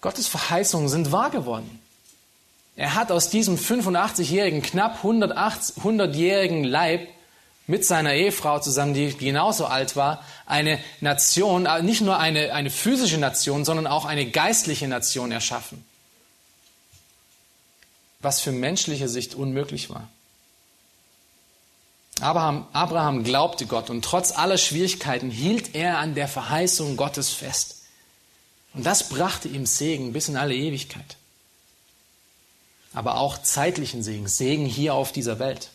Gottes 0.00 0.28
Verheißungen 0.28 0.88
sind 0.88 1.12
wahr 1.12 1.30
geworden. 1.30 1.81
Er 2.76 2.94
hat 2.94 3.12
aus 3.12 3.28
diesem 3.28 3.56
85-jährigen, 3.56 4.62
knapp 4.62 5.04
100-jährigen 5.04 6.64
Leib 6.64 7.08
mit 7.66 7.84
seiner 7.84 8.14
Ehefrau 8.14 8.58
zusammen, 8.58 8.94
die 8.94 9.16
genauso 9.16 9.66
alt 9.66 9.94
war, 9.94 10.24
eine 10.46 10.78
Nation, 11.00 11.66
äh, 11.66 11.82
nicht 11.82 12.00
nur 12.00 12.18
eine, 12.18 12.52
eine 12.52 12.70
physische 12.70 13.18
Nation, 13.18 13.64
sondern 13.64 13.86
auch 13.86 14.04
eine 14.04 14.26
geistliche 14.26 14.88
Nation 14.88 15.30
erschaffen 15.32 15.84
was 18.22 18.40
für 18.40 18.52
menschliche 18.52 19.08
Sicht 19.08 19.34
unmöglich 19.34 19.90
war. 19.90 20.08
Abraham, 22.20 22.66
Abraham 22.72 23.24
glaubte 23.24 23.66
Gott 23.66 23.90
und 23.90 24.04
trotz 24.04 24.32
aller 24.32 24.58
Schwierigkeiten 24.58 25.30
hielt 25.30 25.74
er 25.74 25.98
an 25.98 26.14
der 26.14 26.28
Verheißung 26.28 26.96
Gottes 26.96 27.30
fest. 27.30 27.82
Und 28.74 28.86
das 28.86 29.08
brachte 29.08 29.48
ihm 29.48 29.66
Segen 29.66 30.12
bis 30.12 30.28
in 30.28 30.36
alle 30.36 30.54
Ewigkeit. 30.54 31.16
Aber 32.94 33.16
auch 33.16 33.38
zeitlichen 33.38 34.02
Segen, 34.02 34.28
Segen 34.28 34.66
hier 34.66 34.94
auf 34.94 35.12
dieser 35.12 35.38
Welt. 35.38 35.70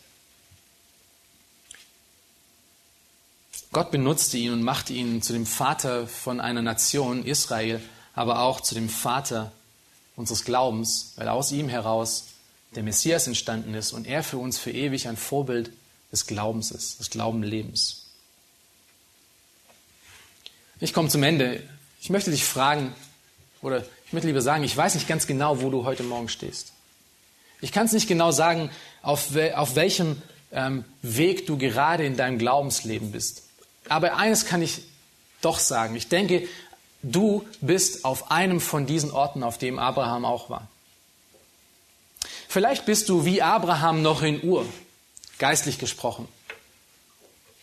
Gott 3.72 3.90
benutzte 3.90 4.38
ihn 4.38 4.52
und 4.52 4.62
machte 4.62 4.92
ihn 4.92 5.20
zu 5.20 5.32
dem 5.32 5.46
Vater 5.46 6.06
von 6.06 6.40
einer 6.40 6.62
Nation, 6.62 7.24
Israel, 7.24 7.82
aber 8.14 8.40
auch 8.40 8.60
zu 8.60 8.74
dem 8.74 8.88
Vater 8.88 9.52
unseres 10.16 10.44
Glaubens, 10.44 11.12
weil 11.16 11.28
aus 11.28 11.52
ihm 11.52 11.68
heraus 11.68 12.24
der 12.74 12.82
Messias 12.82 13.26
entstanden 13.26 13.74
ist 13.74 13.92
und 13.92 14.06
er 14.06 14.22
für 14.22 14.38
uns 14.38 14.58
für 14.58 14.70
ewig 14.70 15.08
ein 15.08 15.16
Vorbild 15.16 15.70
des 16.10 16.26
Glaubens 16.26 16.70
ist, 16.70 17.00
des 17.00 17.10
Glaubenlebens. 17.10 18.06
Ich 20.80 20.94
komme 20.94 21.08
zum 21.08 21.22
Ende. 21.22 21.62
Ich 22.00 22.10
möchte 22.10 22.30
dich 22.30 22.44
fragen, 22.44 22.94
oder 23.62 23.84
ich 24.06 24.12
möchte 24.12 24.28
lieber 24.28 24.42
sagen, 24.42 24.64
ich 24.64 24.76
weiß 24.76 24.94
nicht 24.94 25.08
ganz 25.08 25.26
genau, 25.26 25.60
wo 25.60 25.70
du 25.70 25.84
heute 25.84 26.02
Morgen 26.02 26.28
stehst. 26.28 26.72
Ich 27.60 27.72
kann 27.72 27.86
es 27.86 27.92
nicht 27.92 28.08
genau 28.08 28.30
sagen, 28.30 28.70
auf, 29.02 29.30
auf 29.54 29.74
welchem 29.74 30.22
ähm, 30.52 30.84
Weg 31.02 31.46
du 31.46 31.58
gerade 31.58 32.04
in 32.04 32.16
deinem 32.16 32.38
Glaubensleben 32.38 33.12
bist. 33.12 33.42
Aber 33.88 34.16
eines 34.16 34.46
kann 34.46 34.62
ich 34.62 34.82
doch 35.40 35.58
sagen. 35.58 35.96
Ich 35.96 36.08
denke, 36.08 36.46
du 37.02 37.46
bist 37.60 38.04
auf 38.04 38.30
einem 38.30 38.60
von 38.60 38.86
diesen 38.86 39.10
Orten, 39.10 39.42
auf 39.42 39.58
dem 39.58 39.78
Abraham 39.78 40.24
auch 40.24 40.50
war. 40.50 40.68
Vielleicht 42.48 42.86
bist 42.86 43.08
du 43.08 43.24
wie 43.24 43.42
Abraham 43.42 44.02
noch 44.02 44.22
in 44.22 44.42
Ur, 44.42 44.66
geistlich 45.38 45.78
gesprochen. 45.78 46.26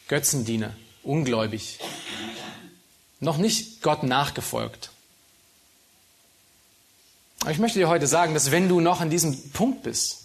Götzendiener, 0.08 0.76
ungläubig, 1.04 1.80
noch 3.20 3.38
nicht 3.38 3.82
Gott 3.82 4.04
nachgefolgt. 4.04 4.92
Aber 7.46 7.52
ich 7.52 7.60
möchte 7.60 7.78
dir 7.78 7.90
heute 7.90 8.08
sagen, 8.08 8.34
dass 8.34 8.50
wenn 8.50 8.68
du 8.68 8.80
noch 8.80 9.02
an 9.02 9.12
diesem 9.12 9.52
Punkt 9.52 9.84
bist, 9.84 10.22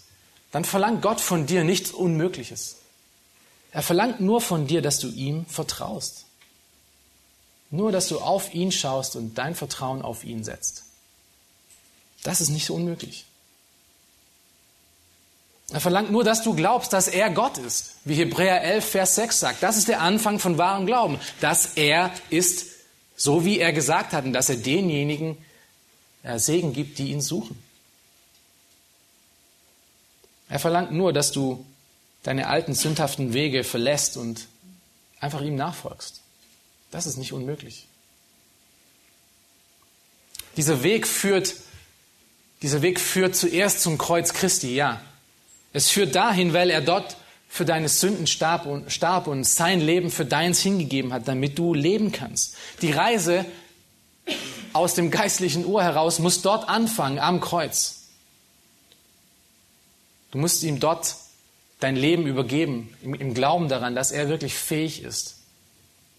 dann 0.52 0.64
verlangt 0.64 1.02
Gott 1.02 1.20
von 1.20 1.44
dir 1.44 1.64
nichts 1.64 1.90
Unmögliches. 1.90 2.76
Er 3.72 3.82
verlangt 3.82 4.20
nur 4.20 4.40
von 4.40 4.66
dir, 4.66 4.80
dass 4.80 5.00
du 5.00 5.08
ihm 5.08 5.44
vertraust. 5.44 6.24
Nur, 7.70 7.92
dass 7.92 8.08
du 8.08 8.20
auf 8.20 8.54
ihn 8.54 8.72
schaust 8.72 9.16
und 9.16 9.36
dein 9.36 9.54
Vertrauen 9.54 10.00
auf 10.00 10.24
ihn 10.24 10.44
setzt. 10.44 10.84
Das 12.22 12.40
ist 12.40 12.48
nicht 12.48 12.64
so 12.64 12.74
unmöglich. 12.74 13.26
Er 15.72 15.80
verlangt 15.80 16.10
nur, 16.10 16.24
dass 16.24 16.42
du 16.42 16.54
glaubst, 16.54 16.94
dass 16.94 17.06
er 17.06 17.28
Gott 17.28 17.58
ist. 17.58 17.96
Wie 18.06 18.14
Hebräer 18.14 18.62
11, 18.62 18.92
Vers 18.92 19.16
6 19.16 19.40
sagt. 19.40 19.62
Das 19.62 19.76
ist 19.76 19.88
der 19.88 20.00
Anfang 20.00 20.38
von 20.38 20.56
wahrem 20.56 20.86
Glauben. 20.86 21.20
Dass 21.42 21.74
er 21.74 22.14
ist, 22.30 22.64
so 23.14 23.44
wie 23.44 23.58
er 23.58 23.74
gesagt 23.74 24.14
hat, 24.14 24.24
und 24.24 24.32
dass 24.32 24.48
er 24.48 24.56
denjenigen 24.56 25.36
Segen 26.38 26.72
gibt, 26.72 26.98
die 26.98 27.10
ihn 27.10 27.20
suchen. 27.20 27.60
Er 30.48 30.58
verlangt 30.58 30.92
nur, 30.92 31.12
dass 31.12 31.32
du 31.32 31.64
deine 32.22 32.48
alten 32.48 32.74
sündhaften 32.74 33.32
Wege 33.32 33.64
verlässt 33.64 34.16
und 34.16 34.46
einfach 35.20 35.40
ihm 35.40 35.56
nachfolgst. 35.56 36.20
Das 36.90 37.06
ist 37.06 37.16
nicht 37.16 37.32
unmöglich. 37.32 37.86
Dieser 40.56 40.82
Weg 40.82 41.06
führt, 41.06 41.54
dieser 42.62 42.82
Weg 42.82 43.00
führt 43.00 43.36
zuerst 43.36 43.80
zum 43.80 43.96
Kreuz 43.96 44.32
Christi, 44.32 44.74
ja. 44.74 45.00
Es 45.72 45.88
führt 45.88 46.16
dahin, 46.16 46.52
weil 46.52 46.68
er 46.70 46.80
dort 46.80 47.16
für 47.48 47.64
deine 47.64 47.88
Sünden 47.88 48.26
starb 48.26 48.66
und, 48.66 48.90
starb 48.92 49.28
und 49.28 49.44
sein 49.44 49.80
Leben 49.80 50.10
für 50.10 50.24
deins 50.24 50.60
hingegeben 50.60 51.12
hat, 51.12 51.28
damit 51.28 51.58
du 51.58 51.74
leben 51.74 52.12
kannst. 52.12 52.56
Die 52.82 52.92
Reise 52.92 53.44
aus 54.72 54.94
dem 54.94 55.10
geistlichen 55.10 55.66
Ohr 55.66 55.82
heraus 55.82 56.18
muss 56.18 56.42
dort 56.42 56.68
anfangen, 56.68 57.18
am 57.18 57.40
Kreuz. 57.40 57.96
Du 60.30 60.38
musst 60.38 60.62
ihm 60.62 60.80
dort 60.80 61.16
dein 61.80 61.96
Leben 61.96 62.26
übergeben, 62.26 62.94
im, 63.02 63.14
im 63.14 63.34
Glauben 63.34 63.68
daran, 63.68 63.94
dass 63.94 64.12
er 64.12 64.28
wirklich 64.28 64.54
fähig 64.54 65.02
ist, 65.02 65.36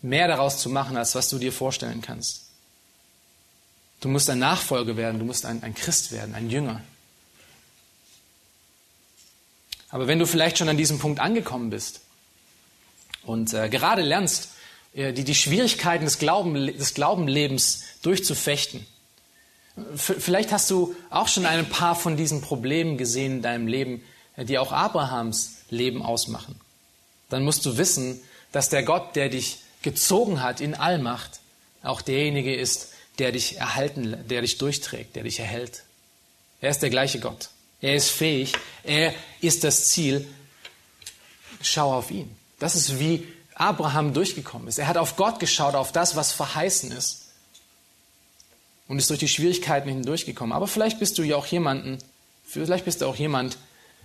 mehr 0.02 0.28
daraus 0.28 0.58
zu 0.58 0.70
machen, 0.70 0.98
als 0.98 1.16
was 1.16 1.30
du 1.30 1.38
dir 1.38 1.54
vorstellen 1.54 2.02
kannst. 2.02 2.48
Du 4.02 4.10
musst 4.10 4.30
ein 4.30 4.40
Nachfolger 4.40 4.98
werden, 4.98 5.20
du 5.20 5.26
musst 5.26 5.46
ein, 5.46 5.62
ein 5.64 5.76
Christ 5.76 6.12
werden, 6.12 6.34
ein 6.34 6.50
Jünger. 6.50 6.82
Aber 9.90 10.08
wenn 10.08 10.20
du 10.20 10.26
vielleicht 10.26 10.58
schon 10.58 10.70
an 10.70 10.78
diesem 10.78 11.00
Punkt 11.00 11.20
angekommen 11.20 11.70
bist 11.70 12.02
und 13.24 13.54
äh, 13.54 13.70
gerade 13.70 14.02
lernst, 14.02 14.50
die, 14.94 15.24
die 15.24 15.36
Schwierigkeiten 15.36 16.06
des, 16.06 16.20
Glauben, 16.20 16.54
des 16.54 16.94
Glaubenlebens 16.94 17.84
durchzufechten, 18.02 18.86
vielleicht 19.96 20.52
hast 20.52 20.70
du 20.70 20.96
auch 21.10 21.28
schon 21.28 21.46
ein 21.46 21.70
paar 21.70 21.96
von 21.96 22.18
diesen 22.18 22.42
Problemen 22.42 22.98
gesehen 22.98 23.38
in 23.38 23.42
deinem 23.42 23.68
Leben, 23.68 24.04
äh, 24.36 24.46
die 24.46 24.58
auch 24.58 24.72
Abrahams 24.72 25.58
Leben 25.70 26.02
ausmachen. 26.02 26.60
Dann 27.30 27.44
musst 27.44 27.66
du 27.66 27.78
wissen, 27.78 28.20
dass 28.52 28.70
der 28.70 28.84
Gott, 28.84 29.16
der 29.16 29.30
dich 29.30 29.60
gezogen 29.82 30.44
hat 30.44 30.60
in 30.60 30.76
Allmacht, 30.76 31.40
auch 31.82 32.02
derjenige 32.02 32.54
ist, 32.54 32.90
der 33.20 33.32
dich 33.32 33.58
erhalten, 33.58 34.18
der 34.30 34.42
dich 34.42 34.58
durchträgt, 34.58 35.16
der 35.16 35.24
dich 35.24 35.40
erhält. 35.40 35.84
Er 36.60 36.72
ist 36.72 36.82
der 36.82 36.90
gleiche 36.90 37.20
Gott. 37.20 37.50
Er 37.82 37.96
ist 37.96 38.10
fähig. 38.10 38.54
Er 38.84 39.14
ist 39.40 39.64
das 39.64 39.88
Ziel. 39.88 40.28
Schau 41.62 41.94
auf 41.94 42.12
ihn. 42.12 42.36
Das 42.60 42.76
ist 42.76 43.00
wie 43.00 43.28
Abraham 43.62 44.14
durchgekommen 44.14 44.68
ist. 44.68 44.80
Er 44.80 44.88
hat 44.88 44.98
auf 44.98 45.16
Gott 45.16 45.40
geschaut, 45.40 45.76
auf 45.76 45.92
das, 45.92 46.16
was 46.16 46.32
verheißen 46.32 46.92
ist. 46.92 47.28
Und 48.88 48.98
ist 48.98 49.10
durch 49.10 49.20
die 49.20 49.28
Schwierigkeiten 49.28 49.88
hindurchgekommen. 49.88 50.52
Aber 50.52 50.68
vielleicht 50.68 51.00
bist 51.00 51.18
du 51.18 51.24
ja 51.24 51.36
auch 51.36 51.46
jemanden, 51.46 52.00
vielleicht 52.44 52.86
bist 52.86 53.02
du 53.02 53.06
auch 53.06 53.16
jemand, 53.16 53.58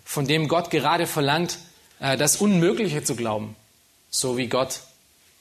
von 0.05 0.27
dem 0.27 0.47
Gott 0.47 0.71
gerade 0.71 1.07
verlangt, 1.07 1.59
äh, 1.99 2.17
das 2.17 2.37
Unmögliche 2.37 3.03
zu 3.03 3.17
glauben, 3.17 3.57
so 4.11 4.37
wie 4.37 4.47
Gott 4.47 4.83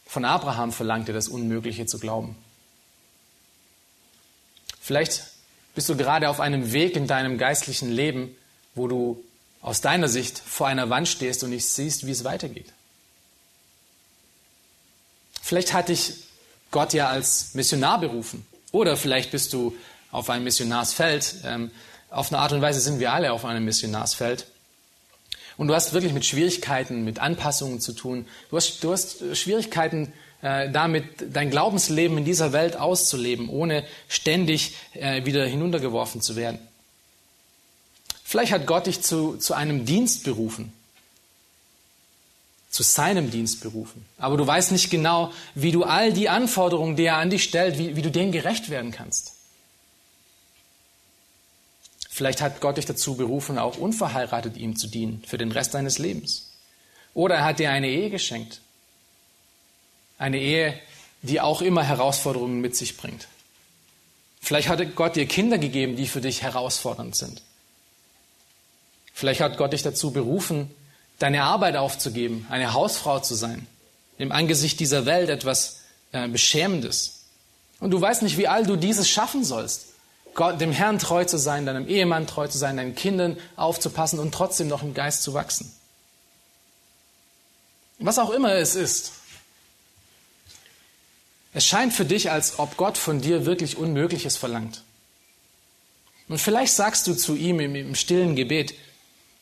von 0.08 0.26
Abraham 0.26 0.72
verlangte, 0.72 1.14
das 1.14 1.28
Unmögliche 1.28 1.86
zu 1.86 2.00
glauben. 2.00 2.36
Vielleicht 4.82 5.24
bist 5.76 5.90
du 5.90 5.98
gerade 5.98 6.30
auf 6.30 6.40
einem 6.40 6.72
Weg 6.72 6.96
in 6.96 7.06
deinem 7.06 7.38
geistlichen 7.38 7.92
Leben, 7.92 8.36
wo 8.76 8.88
du 8.88 9.24
aus 9.62 9.82
deiner 9.82 10.08
Sicht 10.08 10.40
vor 10.40 10.68
einer 10.68 10.90
Wand 10.90 11.08
stehst 11.08 11.44
und 11.44 11.50
nicht 11.50 11.68
siehst, 11.68 12.08
wie 12.08 12.12
es 12.12 12.24
weitergeht. 12.24 12.72
Vielleicht 15.46 15.74
hat 15.74 15.90
dich 15.90 16.14
Gott 16.72 16.94
ja 16.94 17.08
als 17.08 17.54
Missionar 17.54 18.00
berufen. 18.00 18.48
Oder 18.72 18.98
vielleicht 18.98 19.30
bist 19.30 19.54
du 19.54 19.76
auf 20.10 20.32
einem 20.32 20.44
Missionarsfeld. 20.44 21.36
Ähm, 21.46 21.70
auf 22.10 22.32
eine 22.34 22.42
Art 22.42 22.52
und 22.54 22.64
Weise 22.64 22.80
sind 22.80 23.00
wir 23.00 23.14
alle 23.14 23.32
auf 23.32 23.46
einem 23.46 23.64
Missionarsfeld. 23.64 24.48
Und 25.56 25.68
du 25.68 25.76
hast 25.76 25.94
wirklich 25.94 26.14
mit 26.14 26.26
Schwierigkeiten, 26.26 27.04
mit 27.04 27.20
Anpassungen 27.20 27.80
zu 27.80 27.94
tun. 27.94 28.26
Du 28.50 28.58
hast, 28.58 28.84
du 28.84 28.92
hast 28.92 29.38
Schwierigkeiten 29.38 30.12
äh, 30.42 30.72
damit, 30.72 31.06
dein 31.32 31.52
Glaubensleben 31.52 32.18
in 32.18 32.26
dieser 32.26 32.52
Welt 32.52 32.76
auszuleben, 32.76 33.48
ohne 33.48 33.84
ständig 34.10 34.74
äh, 34.94 35.26
wieder 35.26 35.46
hinuntergeworfen 35.46 36.22
zu 36.22 36.36
werden. 36.36 36.58
Vielleicht 38.24 38.52
hat 38.52 38.66
Gott 38.66 38.88
dich 38.88 39.04
zu, 39.04 39.38
zu 39.38 39.54
einem 39.54 39.86
Dienst 39.86 40.24
berufen, 40.24 40.74
zu 42.76 42.84
seinem 42.84 43.32
Dienst 43.32 43.62
berufen. 43.62 44.06
Aber 44.18 44.36
du 44.36 44.46
weißt 44.46 44.74
nicht 44.74 44.90
genau, 44.90 45.32
wie 45.54 45.72
du 45.72 45.86
all 45.86 46.12
die 46.12 46.28
Anforderungen, 46.28 46.98
die 46.98 47.06
er 47.06 47.16
an 47.16 47.30
dich 47.30 47.46
stellt, 47.46 47.78
wie, 47.78 47.96
wie 47.96 48.02
du 48.02 48.12
denen 48.12 48.34
gerecht 48.34 48.70
werden 48.70 48.92
kannst. 48.92 49.32
Vielleicht 52.10 52.42
hat 52.42 52.60
Gott 52.60 52.76
dich 52.76 52.86
dazu 52.86 53.16
berufen, 53.16 53.58
auch 53.58 53.78
unverheiratet 53.78 54.58
ihm 54.58 54.76
zu 54.76 54.88
dienen 54.88 55.24
für 55.26 55.38
den 55.38 55.54
Rest 55.54 55.74
deines 55.74 56.00
Lebens. 56.00 56.52
Oder 57.14 57.36
er 57.36 57.46
hat 57.46 57.60
dir 57.60 57.72
eine 57.72 57.88
Ehe 57.88 58.10
geschenkt. 58.10 58.60
Eine 60.18 60.40
Ehe, 60.40 60.78
die 61.22 61.40
auch 61.40 61.62
immer 61.62 61.84
Herausforderungen 61.84 62.60
mit 62.60 62.76
sich 62.76 62.98
bringt. 62.98 63.30
Vielleicht 64.42 64.68
hat 64.68 64.98
Gott 64.98 65.16
dir 65.16 65.28
Kinder 65.28 65.60
gegeben, 65.60 65.96
die 65.96 66.08
für 66.08 66.20
dich 66.20 66.42
herausfordernd 66.42 67.16
sind. 67.16 67.42
Vielleicht 69.14 69.40
hat 69.40 69.56
Gott 69.56 69.72
dich 69.72 69.82
dazu 69.82 70.12
berufen, 70.12 70.70
deine 71.20 71.44
Arbeit 71.44 71.76
aufzugeben, 71.76 72.46
eine 72.50 72.74
Hausfrau 72.74 73.20
zu 73.20 73.36
sein. 73.36 73.68
Im 74.18 74.32
Angesicht 74.32 74.80
dieser 74.80 75.06
Welt 75.06 75.30
etwas 75.30 75.82
äh, 76.12 76.28
Beschämendes. 76.28 77.24
Und 77.80 77.92
du 77.92 78.00
weißt 78.00 78.22
nicht, 78.22 78.38
wie 78.38 78.48
all 78.48 78.66
du 78.66 78.76
dieses 78.76 79.10
schaffen 79.10 79.44
sollst. 79.44 79.88
Gott, 80.34 80.60
dem 80.60 80.72
Herrn 80.72 81.00
treu 81.00 81.24
zu 81.26 81.38
sein, 81.38 81.66
deinem 81.66 81.88
Ehemann 81.88 82.28
treu 82.28 82.48
zu 82.48 82.58
sein, 82.58 82.78
deinen 82.78 82.96
Kindern 82.96 83.38
aufzupassen 83.56 84.20
und 84.20 84.34
trotzdem 84.34 84.68
noch 84.68 84.84
im 84.84 84.94
Geist 84.94 85.24
zu 85.24 85.34
wachsen. 85.34 85.72
Was 88.00 88.20
auch 88.20 88.32
immer 88.32 88.54
es 88.54 88.76
ist. 88.76 89.14
Es 91.54 91.66
scheint 91.66 91.94
für 91.94 92.04
dich, 92.04 92.32
als 92.32 92.60
ob 92.60 92.76
Gott 92.76 92.98
von 92.98 93.22
dir 93.22 93.46
wirklich 93.46 93.78
Unmögliches 93.78 94.36
verlangt. 94.36 94.84
Und 96.28 96.40
vielleicht 96.40 96.74
sagst 96.74 97.08
du 97.08 97.14
zu 97.14 97.36
ihm 97.36 97.62
im, 97.62 97.76
im 97.76 97.96
stillen 97.96 98.36
Gebet, 98.36 98.74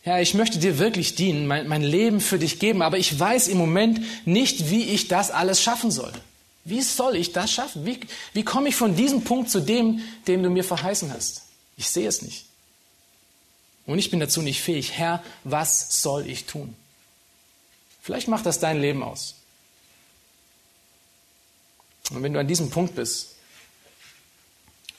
ja, 0.06 0.20
ich 0.20 0.34
möchte 0.34 0.60
dir 0.60 0.80
wirklich 0.80 1.16
dienen, 1.16 1.47
mein, 1.47 1.68
mein 1.68 1.82
Leben 1.82 2.20
für 2.20 2.38
dich 2.38 2.60
geben, 2.60 2.82
aber 2.82 2.97
ich 2.97 3.18
weiß 3.18 3.47
im 3.47 3.58
Moment 3.58 4.01
nicht, 4.26 4.70
wie 4.70 4.84
ich 4.84 5.08
das 5.08 5.32
alles 5.32 5.62
schaffen 5.62 5.91
soll. 5.91 6.12
Wie 6.66 6.82
soll 6.82 7.16
ich 7.16 7.32
das 7.32 7.51
schaffen? 7.51 7.86
Wie, 7.86 7.99
wie 8.34 8.43
komme 8.43 8.70
ich 8.70 8.76
von 8.76 8.95
diesem 8.95 9.24
Punkt 9.24 9.49
zu 9.49 9.60
dem, 9.60 10.01
dem 10.28 10.43
du 10.43 10.49
mir 10.49 10.64
verheißen 10.64 11.12
hast? 11.12 11.43
Ich 11.78 11.89
sehe 11.89 12.08
es 12.08 12.22
nicht. 12.22 12.45
Und 13.86 13.99
ich 13.99 14.12
bin 14.12 14.20
dazu 14.20 14.41
nicht 14.41 14.62
fähig. 14.62 14.93
Herr, 14.93 15.24
was 15.43 16.01
soll 16.01 16.28
ich 16.28 16.45
tun? 16.45 16.76
Vielleicht 18.01 18.28
macht 18.28 18.45
das 18.45 18.60
dein 18.60 18.80
Leben 18.80 19.04
aus. 19.04 19.36
Und 22.12 22.24
wenn 22.24 22.34
du 22.34 22.39
an 22.39 22.47
diesem 22.47 22.70
Punkt 22.70 22.95
bist, 22.95 23.36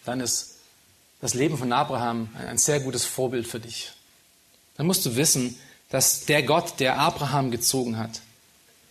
dann 0.04 0.20
ist 0.20 0.56
das 1.20 1.34
Leben 1.34 1.56
von 1.56 1.72
Abraham 1.72 2.28
ein 2.34 2.58
sehr 2.58 2.80
gutes 2.80 3.04
Vorbild 3.04 3.46
für 3.46 3.60
dich. 3.60 3.92
Dann 4.76 4.86
musst 4.86 5.06
du 5.06 5.16
wissen, 5.16 5.58
dass 5.90 6.24
der 6.24 6.42
Gott, 6.42 6.80
der 6.80 6.98
Abraham 6.98 7.50
gezogen 7.50 7.98
hat, 7.98 8.20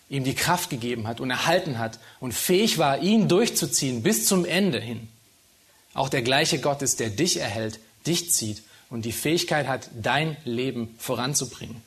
ihm 0.09 0.23
die 0.23 0.35
Kraft 0.35 0.69
gegeben 0.69 1.07
hat 1.07 1.19
und 1.19 1.29
erhalten 1.29 1.79
hat 1.79 1.99
und 2.19 2.33
fähig 2.33 2.77
war, 2.77 2.99
ihn 2.99 3.27
durchzuziehen 3.27 4.03
bis 4.03 4.25
zum 4.25 4.45
Ende 4.45 4.79
hin. 4.79 5.07
Auch 5.93 6.09
der 6.09 6.21
gleiche 6.21 6.59
Gott 6.59 6.81
ist, 6.81 6.99
der 6.99 7.09
dich 7.09 7.37
erhält, 7.37 7.79
dich 8.05 8.31
zieht 8.31 8.63
und 8.89 9.05
die 9.05 9.11
Fähigkeit 9.11 9.67
hat, 9.67 9.89
dein 9.93 10.37
Leben 10.45 10.95
voranzubringen. 10.99 11.81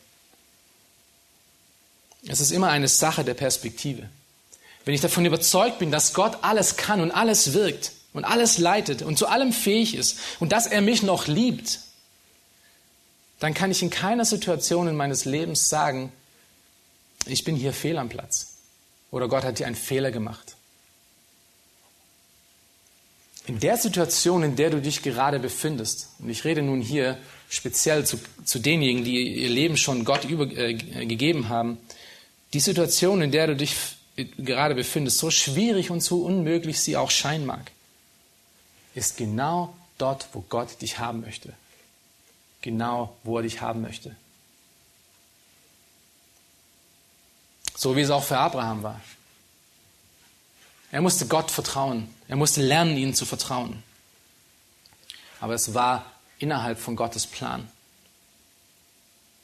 Es 2.27 2.41
ist 2.41 2.51
immer 2.51 2.69
eine 2.69 2.89
Sache 2.89 3.25
der 3.25 3.35
Perspektive. 3.35 4.09
Wenn 4.85 4.95
ich 4.95 5.01
davon 5.01 5.25
überzeugt 5.25 5.79
bin, 5.79 5.91
dass 5.91 6.15
Gott 6.15 6.39
alles 6.43 6.77
kann 6.77 7.01
und 7.01 7.11
alles 7.11 7.53
wirkt 7.53 7.93
und 8.13 8.25
alles 8.25 8.59
leitet 8.59 9.03
und 9.03 9.19
zu 9.19 9.27
allem 9.29 9.53
fähig 9.53 9.95
ist 9.95 10.19
und 10.41 10.53
dass 10.53 10.67
er 10.67 10.81
mich 10.81 11.03
noch 11.03 11.27
liebt, 11.27 11.81
dann 13.39 13.55
kann 13.55 13.70
ich 13.70 13.82
in 13.82 13.91
keiner 13.91 14.24
Situation 14.24 14.89
in 14.89 14.97
meines 14.97 15.24
Lebens 15.24 15.68
sagen, 15.68 16.12
ich 17.26 17.45
bin 17.45 17.57
hier 17.57 17.72
fehl 17.72 17.99
am 17.99 18.09
Platz. 18.09 18.57
Oder 19.11 19.28
Gott 19.28 19.45
hat 19.45 19.59
hier 19.59 19.66
einen 19.66 19.76
Fehler 19.76 20.11
gemacht. 20.11 20.57
In 23.47 23.61
der 23.61 23.76
Situation, 23.76 24.43
in 24.43 24.57
der 24.57 24.70
du 24.70 24.80
dich 24.80 25.03
gerade 25.03 25.39
befindest, 25.39 26.09
und 26.18 26.28
ich 26.28 26.45
rede 26.45 26.62
nun 26.62 26.80
hier 26.80 27.16
speziell 27.49 28.05
zu, 28.05 28.18
zu 28.45 28.59
denjenigen, 28.59 29.05
die 29.05 29.43
ihr 29.43 29.49
Leben 29.49 29.76
schon 29.76 30.05
Gott 30.05 30.24
übergegeben 30.24 31.45
äh, 31.45 31.49
haben, 31.49 31.78
die 32.53 32.61
Situation, 32.61 33.22
in 33.22 33.30
der 33.30 33.47
du 33.47 33.57
dich 33.57 33.76
gerade 34.16 34.74
befindest, 34.74 35.18
so 35.18 35.30
schwierig 35.30 35.91
und 35.91 36.01
so 36.01 36.22
unmöglich 36.22 36.80
sie 36.80 36.97
auch 36.97 37.11
scheinen 37.11 37.47
mag, 37.47 37.70
ist 38.95 39.16
genau 39.16 39.76
dort, 39.99 40.28
wo 40.32 40.45
Gott 40.49 40.80
dich 40.82 40.99
haben 40.99 41.20
möchte. 41.20 41.53
Genau, 42.67 43.17
wo 43.23 43.37
er 43.37 43.45
dich 43.45 43.61
haben 43.61 43.81
möchte. 43.81 44.17
So 47.77 47.95
wie 47.95 48.01
es 48.01 48.11
auch 48.11 48.25
für 48.25 48.39
Abraham 48.39 48.83
war. 48.83 49.01
Er 50.91 51.01
musste 51.01 51.29
Gott 51.29 51.53
vertrauen. 51.53 52.12
Er 52.27 52.35
musste 52.35 52.62
lernen, 52.62 52.97
ihnen 52.97 53.14
zu 53.14 53.25
vertrauen. 53.25 53.85
Aber 55.39 55.55
es 55.55 55.75
war 55.75 56.11
innerhalb 56.41 56.81
von 56.81 56.97
Gottes 56.97 57.29
Plan. 57.29 57.71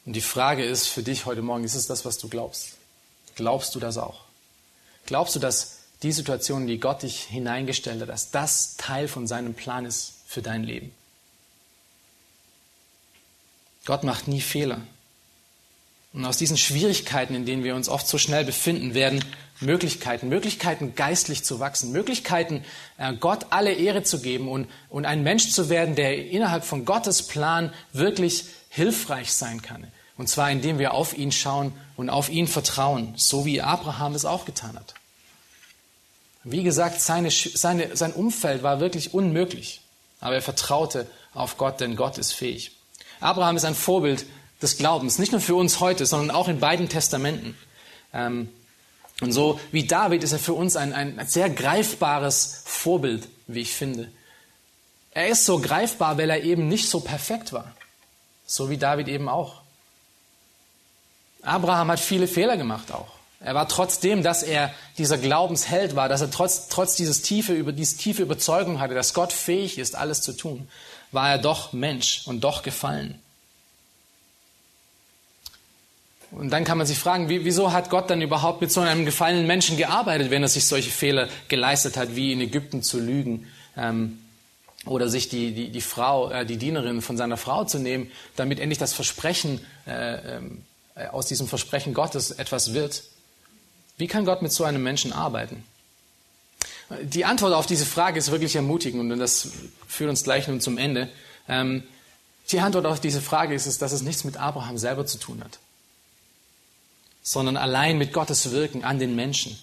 Und 0.04 0.14
die 0.14 0.20
Frage 0.20 0.64
ist 0.64 0.88
für 0.88 1.04
dich 1.04 1.24
heute 1.24 1.42
Morgen, 1.42 1.62
ist 1.62 1.76
es 1.76 1.86
das, 1.86 2.04
was 2.04 2.18
du 2.18 2.28
glaubst? 2.28 2.70
Glaubst 3.36 3.76
du 3.76 3.78
das 3.78 3.98
auch? 3.98 4.22
Glaubst 5.06 5.36
du, 5.36 5.38
dass 5.38 5.78
die 6.02 6.10
Situation, 6.10 6.66
die 6.66 6.80
Gott 6.80 7.04
dich 7.04 7.20
hineingestellt 7.22 8.00
hat, 8.00 8.08
dass 8.08 8.32
das 8.32 8.76
Teil 8.78 9.06
von 9.06 9.28
seinem 9.28 9.54
Plan 9.54 9.86
ist 9.86 10.14
für 10.26 10.42
dein 10.42 10.64
Leben? 10.64 10.92
Gott 13.84 14.04
macht 14.04 14.28
nie 14.28 14.40
Fehler. 14.40 14.80
Und 16.12 16.24
aus 16.26 16.36
diesen 16.36 16.58
Schwierigkeiten, 16.58 17.34
in 17.34 17.46
denen 17.46 17.64
wir 17.64 17.74
uns 17.74 17.88
oft 17.88 18.06
so 18.06 18.18
schnell 18.18 18.44
befinden, 18.44 18.94
werden 18.94 19.24
Möglichkeiten, 19.60 20.28
Möglichkeiten 20.28 20.94
geistlich 20.94 21.44
zu 21.44 21.58
wachsen, 21.58 21.92
Möglichkeiten, 21.92 22.64
äh, 22.98 23.14
Gott 23.14 23.46
alle 23.50 23.72
Ehre 23.72 24.02
zu 24.02 24.20
geben 24.20 24.48
und, 24.48 24.68
und 24.90 25.06
ein 25.06 25.22
Mensch 25.22 25.50
zu 25.50 25.70
werden, 25.70 25.94
der 25.94 26.28
innerhalb 26.28 26.64
von 26.64 26.84
Gottes 26.84 27.22
Plan 27.26 27.72
wirklich 27.92 28.44
hilfreich 28.68 29.32
sein 29.32 29.62
kann. 29.62 29.86
Und 30.18 30.28
zwar 30.28 30.50
indem 30.50 30.78
wir 30.78 30.92
auf 30.92 31.16
ihn 31.16 31.32
schauen 31.32 31.72
und 31.96 32.10
auf 32.10 32.28
ihn 32.28 32.46
vertrauen, 32.46 33.14
so 33.16 33.46
wie 33.46 33.62
Abraham 33.62 34.14
es 34.14 34.24
auch 34.24 34.44
getan 34.44 34.76
hat. 34.76 34.94
Wie 36.44 36.62
gesagt, 36.62 37.00
seine, 37.00 37.30
seine, 37.30 37.96
sein 37.96 38.12
Umfeld 38.12 38.62
war 38.62 38.80
wirklich 38.80 39.14
unmöglich, 39.14 39.80
aber 40.20 40.34
er 40.34 40.42
vertraute 40.42 41.06
auf 41.34 41.56
Gott, 41.56 41.80
denn 41.80 41.96
Gott 41.96 42.18
ist 42.18 42.32
fähig. 42.32 42.72
Abraham 43.22 43.56
ist 43.56 43.64
ein 43.64 43.74
Vorbild 43.74 44.26
des 44.60 44.76
Glaubens, 44.76 45.18
nicht 45.18 45.32
nur 45.32 45.40
für 45.40 45.54
uns 45.54 45.80
heute, 45.80 46.06
sondern 46.06 46.34
auch 46.34 46.48
in 46.48 46.60
beiden 46.60 46.88
Testamenten. 46.88 47.56
Ähm, 48.12 48.48
und 49.20 49.32
so 49.32 49.60
wie 49.70 49.86
David 49.86 50.24
ist 50.24 50.32
er 50.32 50.38
für 50.38 50.54
uns 50.54 50.76
ein, 50.76 50.92
ein 50.92 51.26
sehr 51.26 51.48
greifbares 51.48 52.62
Vorbild, 52.64 53.28
wie 53.46 53.60
ich 53.60 53.72
finde. 53.72 54.10
Er 55.12 55.28
ist 55.28 55.44
so 55.44 55.60
greifbar, 55.60 56.18
weil 56.18 56.30
er 56.30 56.42
eben 56.42 56.68
nicht 56.68 56.88
so 56.88 57.00
perfekt 57.00 57.52
war. 57.52 57.72
So 58.46 58.70
wie 58.70 58.78
David 58.78 59.08
eben 59.08 59.28
auch. 59.28 59.60
Abraham 61.42 61.90
hat 61.90 62.00
viele 62.00 62.26
Fehler 62.26 62.56
gemacht 62.56 62.92
auch. 62.92 63.08
Er 63.40 63.54
war 63.54 63.68
trotzdem, 63.68 64.22
dass 64.22 64.42
er 64.42 64.72
dieser 64.98 65.18
Glaubensheld 65.18 65.96
war, 65.96 66.08
dass 66.08 66.20
er 66.20 66.30
trotz, 66.30 66.68
trotz 66.68 66.94
dieses 66.94 67.22
tiefe, 67.22 67.52
über, 67.52 67.72
diese 67.72 67.96
tiefe 67.96 68.22
Überzeugung 68.22 68.80
hatte, 68.80 68.94
dass 68.94 69.14
Gott 69.14 69.32
fähig 69.32 69.78
ist, 69.78 69.96
alles 69.96 70.22
zu 70.22 70.32
tun, 70.32 70.68
war 71.12 71.30
er 71.30 71.38
doch 71.38 71.72
Mensch 71.72 72.22
und 72.26 72.42
doch 72.42 72.62
gefallen. 72.62 73.18
Und 76.32 76.50
dann 76.50 76.64
kann 76.64 76.78
man 76.78 76.86
sich 76.86 76.98
fragen, 76.98 77.28
wie, 77.28 77.44
wieso 77.44 77.72
hat 77.72 77.90
Gott 77.90 78.08
dann 78.08 78.22
überhaupt 78.22 78.62
mit 78.62 78.72
so 78.72 78.80
einem 78.80 79.04
gefallenen 79.04 79.46
Menschen 79.46 79.76
gearbeitet, 79.76 80.30
wenn 80.30 80.42
er 80.42 80.48
sich 80.48 80.66
solche 80.66 80.90
Fehler 80.90 81.28
geleistet 81.48 81.98
hat, 81.98 82.16
wie 82.16 82.32
in 82.32 82.40
Ägypten 82.40 82.82
zu 82.82 82.98
lügen, 82.98 83.46
ähm, 83.76 84.18
oder 84.86 85.08
sich 85.08 85.28
die, 85.28 85.52
die, 85.52 85.70
die 85.70 85.80
Frau, 85.80 86.30
äh, 86.30 86.46
die 86.46 86.56
Dienerin 86.56 87.02
von 87.02 87.16
seiner 87.16 87.36
Frau 87.36 87.64
zu 87.64 87.78
nehmen, 87.78 88.10
damit 88.34 88.58
endlich 88.58 88.78
das 88.78 88.94
Versprechen, 88.94 89.60
äh, 89.86 90.38
äh, 90.94 91.06
aus 91.10 91.26
diesem 91.26 91.48
Versprechen 91.48 91.94
Gottes 91.94 92.30
etwas 92.30 92.72
wird. 92.72 93.02
Wie 93.98 94.06
kann 94.06 94.24
Gott 94.24 94.42
mit 94.42 94.52
so 94.52 94.64
einem 94.64 94.82
Menschen 94.82 95.12
arbeiten? 95.12 95.64
Die 97.02 97.24
Antwort 97.24 97.52
auf 97.54 97.66
diese 97.66 97.86
Frage 97.86 98.18
ist 98.18 98.30
wirklich 98.30 98.56
ermutigend 98.56 99.12
und 99.12 99.18
das 99.18 99.48
führt 99.86 100.10
uns 100.10 100.24
gleich 100.24 100.48
nun 100.48 100.60
zum 100.60 100.78
Ende. 100.78 101.08
Ähm, 101.48 101.82
die 102.50 102.60
Antwort 102.60 102.86
auf 102.86 103.00
diese 103.00 103.20
Frage 103.20 103.54
ist, 103.54 103.80
dass 103.80 103.92
es 103.92 104.02
nichts 104.02 104.24
mit 104.24 104.36
Abraham 104.36 104.76
selber 104.78 105.06
zu 105.06 105.18
tun 105.18 105.42
hat, 105.42 105.58
sondern 107.22 107.56
allein 107.56 107.98
mit 107.98 108.12
Gottes 108.12 108.50
Wirken 108.50 108.84
an 108.84 108.98
den 108.98 109.14
Menschen. 109.14 109.58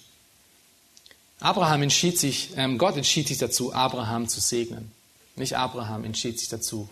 Abraham 1.40 1.82
entschied 1.82 2.18
sich, 2.18 2.50
ähm, 2.56 2.78
Gott 2.78 2.96
entschied 2.96 3.28
sich 3.28 3.38
dazu, 3.38 3.72
Abraham 3.72 4.28
zu 4.28 4.40
segnen. 4.40 4.92
Nicht 5.36 5.56
Abraham 5.56 6.04
entschied 6.04 6.38
sich 6.38 6.48
dazu, 6.48 6.88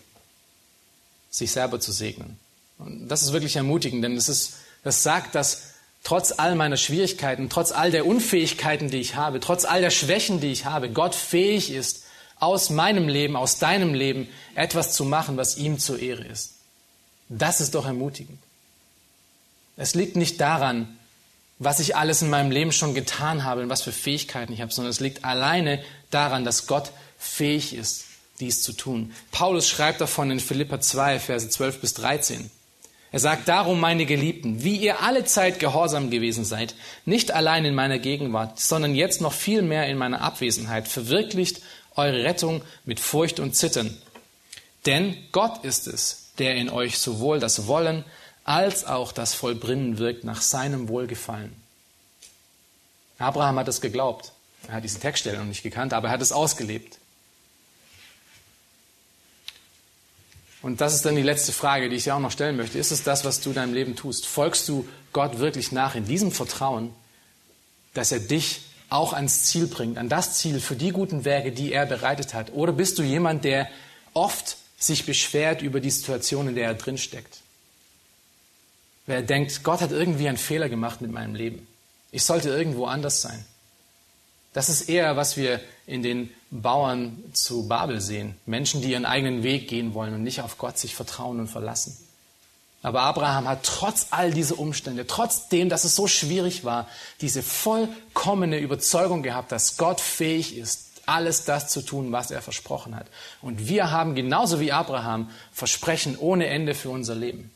sich 1.29 1.51
selber 1.51 1.79
zu 1.79 1.91
segnen. 1.91 2.39
Und 2.79 3.07
das 3.09 3.21
ist 3.21 3.33
wirklich 3.33 3.55
ermutigend, 3.55 4.03
denn 4.03 4.15
das, 4.15 4.29
ist, 4.29 4.53
das 4.83 5.03
sagt, 5.03 5.35
dass 5.35 5.68
trotz 6.03 6.31
all 6.31 6.55
meiner 6.55 6.77
Schwierigkeiten, 6.77 7.49
trotz 7.49 7.71
all 7.71 7.91
der 7.91 8.05
Unfähigkeiten, 8.05 8.89
die 8.89 8.99
ich 8.99 9.15
habe, 9.15 9.39
trotz 9.39 9.65
all 9.65 9.81
der 9.81 9.91
Schwächen, 9.91 10.39
die 10.39 10.51
ich 10.51 10.65
habe, 10.65 10.89
Gott 10.89 11.15
fähig 11.15 11.71
ist, 11.71 12.03
aus 12.39 12.69
meinem 12.69 13.07
Leben, 13.07 13.35
aus 13.35 13.59
deinem 13.59 13.93
Leben 13.93 14.27
etwas 14.55 14.93
zu 14.93 15.03
machen, 15.03 15.37
was 15.37 15.57
ihm 15.57 15.77
zur 15.77 15.99
Ehre 15.99 16.23
ist. 16.23 16.55
Das 17.27 17.61
ist 17.61 17.75
doch 17.75 17.85
ermutigend. 17.85 18.39
Es 19.75 19.93
liegt 19.93 20.15
nicht 20.15 20.41
daran, 20.41 20.97
was 21.59 21.79
ich 21.81 21.95
alles 21.95 22.21
in 22.21 22.29
meinem 22.29 22.51
Leben 22.51 22.71
schon 22.71 22.93
getan 22.93 23.43
habe 23.43 23.61
und 23.61 23.69
was 23.69 23.81
für 23.81 23.91
Fähigkeiten 23.91 24.53
ich 24.53 24.61
habe, 24.61 24.71
sondern 24.71 24.91
es 24.91 25.01
liegt 25.01 25.25
alleine 25.25 25.83
daran, 26.09 26.45
dass 26.45 26.67
Gott 26.67 26.91
fähig 27.17 27.75
ist, 27.75 28.05
dies 28.39 28.61
zu 28.61 28.71
tun. 28.71 29.13
Paulus 29.31 29.69
schreibt 29.69 29.99
davon 29.99 30.31
in 30.31 30.39
Philippa 30.39 30.79
2, 30.79 31.19
Verse 31.19 31.49
12 31.49 31.81
bis 31.81 31.93
13. 31.95 32.49
Er 33.11 33.19
sagt 33.19 33.47
darum, 33.47 33.79
meine 33.79 34.05
Geliebten, 34.05 34.63
wie 34.63 34.77
ihr 34.77 35.01
alle 35.01 35.25
Zeit 35.25 35.59
gehorsam 35.59 36.11
gewesen 36.11 36.45
seid, 36.45 36.75
nicht 37.05 37.31
allein 37.31 37.65
in 37.65 37.73
meiner 37.73 37.97
Gegenwart, 37.97 38.59
sondern 38.59 38.93
jetzt 38.93 39.19
noch 39.19 39.33
viel 39.33 39.63
mehr 39.63 39.87
in 39.87 39.97
meiner 39.97 40.21
Abwesenheit, 40.21 40.87
verwirklicht 40.87 41.61
eure 41.95 42.23
Rettung 42.23 42.61
mit 42.85 42.99
Furcht 42.99 43.39
und 43.39 43.55
Zittern. 43.55 43.97
Denn 44.85 45.17
Gott 45.31 45.63
ist 45.63 45.87
es, 45.87 46.31
der 46.37 46.55
in 46.55 46.69
euch 46.69 46.99
sowohl 46.99 47.39
das 47.39 47.67
Wollen 47.67 48.05
als 48.43 48.85
auch 48.85 49.11
das 49.11 49.33
Vollbringen 49.33 49.97
wirkt 49.97 50.23
nach 50.23 50.41
seinem 50.41 50.87
Wohlgefallen. 50.87 51.55
Abraham 53.17 53.59
hat 53.59 53.67
es 53.67 53.81
geglaubt. 53.81 54.31
Er 54.67 54.75
hat 54.75 54.83
diesen 54.83 55.01
Textstelle 55.01 55.37
noch 55.37 55.45
nicht 55.45 55.63
gekannt, 55.63 55.93
aber 55.93 56.07
er 56.07 56.13
hat 56.13 56.21
es 56.21 56.31
ausgelebt. 56.31 56.98
Und 60.61 60.81
das 60.81 60.93
ist 60.93 61.05
dann 61.05 61.15
die 61.15 61.21
letzte 61.21 61.53
Frage, 61.53 61.89
die 61.89 61.95
ich 61.95 62.03
dir 62.03 62.15
auch 62.15 62.19
noch 62.19 62.31
stellen 62.31 62.57
möchte. 62.57 62.77
Ist 62.77 62.91
es 62.91 63.03
das, 63.03 63.23
was 63.23 63.39
du 63.39 63.49
in 63.49 63.55
deinem 63.55 63.73
Leben 63.73 63.95
tust? 63.95 64.25
Folgst 64.25 64.67
du 64.67 64.87
Gott 65.13 65.39
wirklich 65.39 65.71
nach 65.71 65.95
in 65.95 66.05
diesem 66.05 66.31
Vertrauen, 66.31 66.93
dass 67.93 68.11
er 68.11 68.19
dich 68.19 68.61
auch 68.89 69.13
ans 69.13 69.45
Ziel 69.45 69.67
bringt, 69.67 69.97
an 69.97 70.09
das 70.09 70.35
Ziel 70.35 70.59
für 70.59 70.75
die 70.75 70.91
guten 70.91 71.23
Werke, 71.23 71.51
die 71.51 71.71
er 71.71 71.85
bereitet 71.85 72.33
hat? 72.33 72.51
Oder 72.53 72.73
bist 72.73 72.97
du 72.97 73.03
jemand, 73.03 73.45
der 73.45 73.69
oft 74.13 74.57
sich 74.77 75.05
beschwert 75.05 75.61
über 75.61 75.79
die 75.79 75.91
Situation, 75.91 76.49
in 76.49 76.55
der 76.55 76.65
er 76.65 76.73
drinsteckt? 76.73 77.39
Wer 79.05 79.21
denkt, 79.21 79.63
Gott 79.63 79.81
hat 79.81 79.91
irgendwie 79.91 80.27
einen 80.27 80.37
Fehler 80.37 80.69
gemacht 80.69 81.01
mit 81.01 81.11
meinem 81.11 81.35
Leben. 81.35 81.67
Ich 82.11 82.23
sollte 82.23 82.49
irgendwo 82.49 82.85
anders 82.85 83.21
sein. 83.21 83.45
Das 84.53 84.69
ist 84.69 84.89
eher, 84.89 85.15
was 85.15 85.37
wir 85.37 85.61
in 85.85 86.01
den 86.01 86.31
Bauern 86.51 87.23
zu 87.33 87.67
Babel 87.67 88.01
sehen. 88.01 88.35
Menschen, 88.45 88.81
die 88.81 88.91
ihren 88.91 89.05
eigenen 89.05 89.43
Weg 89.43 89.67
gehen 89.67 89.93
wollen 89.93 90.13
und 90.13 90.23
nicht 90.23 90.41
auf 90.41 90.57
Gott 90.57 90.77
sich 90.77 90.95
vertrauen 90.95 91.39
und 91.39 91.47
verlassen. 91.47 91.97
Aber 92.81 93.01
Abraham 93.01 93.47
hat 93.47 93.63
trotz 93.63 94.07
all 94.11 94.31
dieser 94.31 94.57
Umstände, 94.57 95.05
trotzdem, 95.05 95.67
dass 95.67 95.83
es 95.83 95.95
so 95.95 96.07
schwierig 96.07 96.63
war, 96.63 96.87
diese 97.19 97.43
vollkommene 97.43 98.57
Überzeugung 98.57 99.21
gehabt, 99.21 99.51
dass 99.51 99.77
Gott 99.77 99.99
fähig 99.99 100.57
ist, 100.57 100.85
alles 101.05 101.43
das 101.43 101.69
zu 101.69 101.81
tun, 101.81 102.11
was 102.11 102.31
er 102.31 102.41
versprochen 102.41 102.95
hat. 102.95 103.07
Und 103.41 103.67
wir 103.67 103.91
haben 103.91 104.15
genauso 104.15 104.59
wie 104.59 104.71
Abraham 104.71 105.29
Versprechen 105.51 106.17
ohne 106.17 106.47
Ende 106.47 106.73
für 106.73 106.89
unser 106.89 107.15
Leben. 107.15 107.51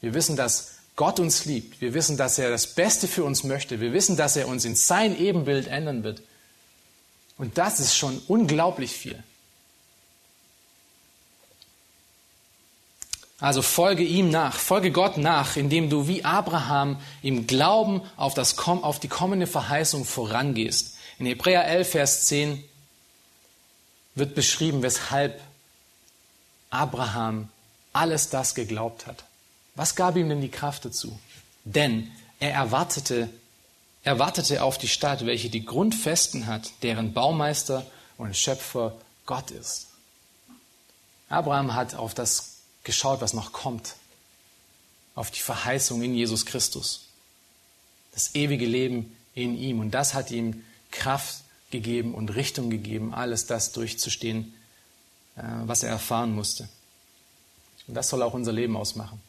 Wir 0.00 0.14
wissen, 0.14 0.36
dass 0.36 0.75
Gott 0.96 1.20
uns 1.20 1.44
liebt. 1.44 1.80
Wir 1.82 1.92
wissen, 1.92 2.16
dass 2.16 2.38
er 2.38 2.50
das 2.50 2.66
Beste 2.66 3.06
für 3.06 3.22
uns 3.22 3.44
möchte. 3.44 3.80
Wir 3.80 3.92
wissen, 3.92 4.16
dass 4.16 4.34
er 4.34 4.48
uns 4.48 4.64
in 4.64 4.74
sein 4.74 5.16
Ebenbild 5.18 5.68
ändern 5.68 6.02
wird. 6.02 6.22
Und 7.36 7.58
das 7.58 7.80
ist 7.80 7.94
schon 7.94 8.20
unglaublich 8.28 8.92
viel. 8.92 9.22
Also 13.38 13.60
folge 13.60 14.02
ihm 14.02 14.30
nach, 14.30 14.54
folge 14.54 14.90
Gott 14.90 15.18
nach, 15.18 15.56
indem 15.56 15.90
du 15.90 16.08
wie 16.08 16.24
Abraham 16.24 16.98
im 17.20 17.46
Glauben 17.46 18.00
auf, 18.16 18.32
das, 18.32 18.56
auf 18.58 18.98
die 18.98 19.08
kommende 19.08 19.46
Verheißung 19.46 20.06
vorangehst. 20.06 20.96
In 21.18 21.26
Hebräer 21.26 21.66
11, 21.66 21.90
Vers 21.90 22.26
10 22.26 22.64
wird 24.14 24.34
beschrieben, 24.34 24.82
weshalb 24.82 25.42
Abraham 26.70 27.50
alles 27.92 28.30
das 28.30 28.54
geglaubt 28.54 29.06
hat. 29.06 29.25
Was 29.76 29.94
gab 29.94 30.16
ihm 30.16 30.28
denn 30.28 30.40
die 30.40 30.50
Kraft 30.50 30.84
dazu? 30.86 31.18
Denn 31.64 32.10
er 32.40 32.52
erwartete, 32.52 33.28
erwartete 34.02 34.62
auf 34.62 34.78
die 34.78 34.88
Stadt, 34.88 35.24
welche 35.26 35.50
die 35.50 35.64
Grundfesten 35.64 36.46
hat, 36.46 36.70
deren 36.82 37.12
Baumeister 37.12 37.86
und 38.16 38.36
Schöpfer 38.36 38.96
Gott 39.26 39.50
ist. 39.50 39.88
Abraham 41.28 41.74
hat 41.74 41.94
auf 41.94 42.14
das 42.14 42.56
geschaut, 42.84 43.20
was 43.20 43.34
noch 43.34 43.52
kommt, 43.52 43.96
auf 45.14 45.30
die 45.30 45.40
Verheißung 45.40 46.02
in 46.02 46.14
Jesus 46.14 46.46
Christus, 46.46 47.08
das 48.12 48.34
ewige 48.34 48.66
Leben 48.66 49.16
in 49.34 49.56
ihm. 49.58 49.80
Und 49.80 49.90
das 49.90 50.14
hat 50.14 50.30
ihm 50.30 50.64
Kraft 50.90 51.42
gegeben 51.70 52.14
und 52.14 52.34
Richtung 52.34 52.70
gegeben, 52.70 53.12
alles 53.12 53.46
das 53.46 53.72
durchzustehen, 53.72 54.54
äh, 55.36 55.42
was 55.64 55.82
er 55.82 55.90
erfahren 55.90 56.34
musste. 56.34 56.68
Und 57.88 57.94
das 57.94 58.08
soll 58.08 58.22
auch 58.22 58.34
unser 58.34 58.52
Leben 58.52 58.76
ausmachen. 58.76 59.20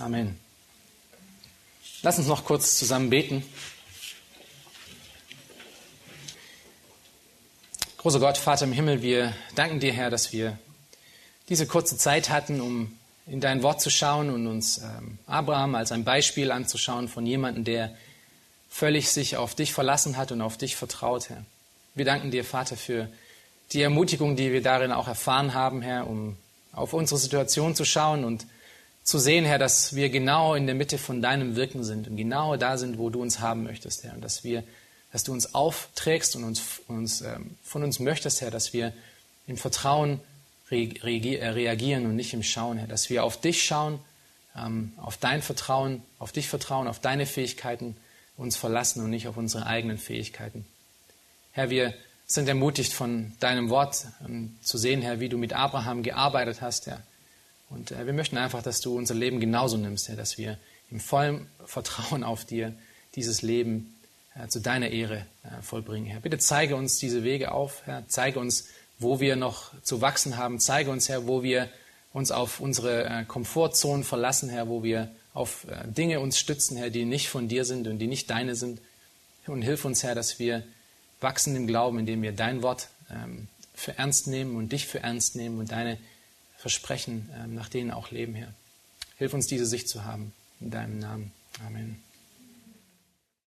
Amen. 0.00 0.40
Lass 2.00 2.16
uns 2.16 2.26
noch 2.26 2.46
kurz 2.46 2.78
zusammen 2.78 3.10
beten. 3.10 3.44
Großer 7.98 8.18
Gott, 8.18 8.38
Vater 8.38 8.64
im 8.64 8.72
Himmel, 8.72 9.02
wir 9.02 9.34
danken 9.56 9.78
dir, 9.78 9.92
Herr, 9.92 10.08
dass 10.08 10.32
wir 10.32 10.58
diese 11.50 11.66
kurze 11.66 11.98
Zeit 11.98 12.30
hatten, 12.30 12.62
um 12.62 12.96
in 13.26 13.42
dein 13.42 13.62
Wort 13.62 13.82
zu 13.82 13.90
schauen 13.90 14.30
und 14.30 14.46
uns 14.46 14.78
ähm, 14.78 15.18
Abraham 15.26 15.74
als 15.74 15.92
ein 15.92 16.04
Beispiel 16.04 16.50
anzuschauen 16.50 17.08
von 17.08 17.26
jemandem, 17.26 17.64
der 17.64 17.94
völlig 18.70 19.10
sich 19.10 19.36
auf 19.36 19.54
dich 19.54 19.74
verlassen 19.74 20.16
hat 20.16 20.32
und 20.32 20.40
auf 20.40 20.56
dich 20.56 20.76
vertraut, 20.76 21.28
Herr. 21.28 21.44
Wir 21.94 22.06
danken 22.06 22.30
dir, 22.30 22.44
Vater, 22.44 22.78
für 22.78 23.08
die 23.72 23.82
Ermutigung, 23.82 24.34
die 24.34 24.50
wir 24.50 24.62
darin 24.62 24.92
auch 24.92 25.08
erfahren 25.08 25.52
haben, 25.52 25.82
Herr, 25.82 26.06
um 26.06 26.38
auf 26.72 26.94
unsere 26.94 27.20
Situation 27.20 27.74
zu 27.74 27.84
schauen 27.84 28.24
und 28.24 28.46
zu 29.10 29.18
sehen, 29.18 29.44
Herr, 29.44 29.58
dass 29.58 29.96
wir 29.96 30.08
genau 30.08 30.54
in 30.54 30.66
der 30.66 30.76
Mitte 30.76 30.96
von 30.96 31.20
deinem 31.20 31.56
Wirken 31.56 31.82
sind 31.82 32.06
und 32.06 32.16
genau 32.16 32.56
da 32.56 32.78
sind, 32.78 32.96
wo 32.96 33.10
du 33.10 33.20
uns 33.20 33.40
haben 33.40 33.64
möchtest, 33.64 34.04
Herr. 34.04 34.14
Und 34.14 34.22
dass 34.22 34.44
wir, 34.44 34.62
dass 35.10 35.24
du 35.24 35.32
uns 35.32 35.52
aufträgst 35.52 36.36
und 36.36 36.44
uns, 36.44 36.80
uns 36.86 37.20
ähm, 37.20 37.56
von 37.64 37.82
uns 37.82 37.98
möchtest, 37.98 38.40
Herr, 38.40 38.52
dass 38.52 38.72
wir 38.72 38.92
im 39.48 39.56
Vertrauen 39.56 40.20
äh, 40.70 40.92
reagieren 41.02 42.06
und 42.06 42.14
nicht 42.14 42.32
im 42.34 42.44
Schauen, 42.44 42.78
Herr. 42.78 42.86
Dass 42.86 43.10
wir 43.10 43.24
auf 43.24 43.40
dich 43.40 43.64
schauen, 43.64 43.98
ähm, 44.56 44.92
auf 44.96 45.16
dein 45.16 45.42
Vertrauen, 45.42 46.04
auf 46.20 46.30
dich 46.30 46.48
vertrauen, 46.48 46.86
auf 46.86 47.00
deine 47.00 47.26
Fähigkeiten 47.26 47.96
uns 48.36 48.56
verlassen 48.56 49.02
und 49.02 49.10
nicht 49.10 49.26
auf 49.26 49.36
unsere 49.36 49.66
eigenen 49.66 49.98
Fähigkeiten. 49.98 50.64
Herr, 51.50 51.68
wir 51.68 51.94
sind 52.26 52.48
ermutigt 52.48 52.92
von 52.92 53.32
deinem 53.40 53.70
Wort 53.70 54.06
ähm, 54.24 54.56
zu 54.62 54.78
sehen, 54.78 55.02
Herr, 55.02 55.18
wie 55.18 55.28
du 55.28 55.36
mit 55.36 55.52
Abraham 55.52 56.04
gearbeitet 56.04 56.60
hast, 56.60 56.86
Herr 56.86 57.02
und 57.70 57.92
äh, 57.92 58.04
wir 58.06 58.12
möchten 58.12 58.36
einfach, 58.36 58.62
dass 58.62 58.80
du 58.80 58.96
unser 58.96 59.14
Leben 59.14 59.40
genauso 59.40 59.76
nimmst, 59.76 60.08
Herr, 60.08 60.16
dass 60.16 60.36
wir 60.36 60.58
im 60.90 61.00
vollen 61.00 61.46
Vertrauen 61.64 62.24
auf 62.24 62.44
dir 62.44 62.74
dieses 63.14 63.42
Leben 63.42 63.94
äh, 64.34 64.48
zu 64.48 64.60
deiner 64.60 64.88
Ehre 64.90 65.26
äh, 65.44 65.62
vollbringen, 65.62 66.06
Herr. 66.06 66.20
Bitte 66.20 66.38
zeige 66.38 66.76
uns 66.76 66.98
diese 66.98 67.24
Wege 67.24 67.52
auf, 67.52 67.82
Herr. 67.86 68.04
Zeige 68.08 68.38
uns, 68.38 68.68
wo 68.98 69.20
wir 69.20 69.36
noch 69.36 69.72
zu 69.82 70.00
wachsen 70.00 70.36
haben. 70.36 70.60
Zeige 70.60 70.90
uns, 70.90 71.08
Herr, 71.08 71.26
wo 71.26 71.42
wir 71.42 71.68
uns 72.12 72.32
auf 72.32 72.60
unsere 72.60 73.04
äh, 73.04 73.24
Komfortzonen 73.24 74.04
verlassen, 74.04 74.50
Herr, 74.50 74.68
wo 74.68 74.82
wir 74.82 75.10
auf 75.32 75.64
äh, 75.68 75.86
Dinge 75.86 76.20
uns 76.20 76.38
stützen, 76.38 76.76
Herr, 76.76 76.90
die 76.90 77.04
nicht 77.04 77.28
von 77.28 77.48
dir 77.48 77.64
sind 77.64 77.86
und 77.86 77.98
die 77.98 78.08
nicht 78.08 78.30
deine 78.30 78.56
sind. 78.56 78.80
Und 79.46 79.62
hilf 79.62 79.84
uns, 79.84 80.02
Herr, 80.02 80.14
dass 80.14 80.38
wir 80.38 80.64
wachsen 81.20 81.56
im 81.56 81.66
Glauben, 81.66 81.98
indem 81.98 82.22
wir 82.22 82.32
dein 82.32 82.62
Wort 82.62 82.88
ähm, 83.10 83.48
für 83.74 83.96
ernst 83.96 84.26
nehmen 84.26 84.56
und 84.56 84.72
dich 84.72 84.86
für 84.86 85.00
ernst 85.00 85.36
nehmen 85.36 85.58
und 85.58 85.72
deine 85.72 85.98
Versprechen, 86.60 87.30
ähm, 87.34 87.54
nach 87.54 87.70
denen 87.70 87.90
auch 87.90 88.10
leben, 88.10 88.34
Herr. 88.34 88.52
Hilf 89.16 89.32
uns, 89.32 89.46
diese 89.46 89.64
Sicht 89.64 89.88
zu 89.88 90.04
haben. 90.04 90.32
In 90.60 90.70
deinem 90.70 90.98
Namen. 90.98 91.32
Amen. 91.66 92.02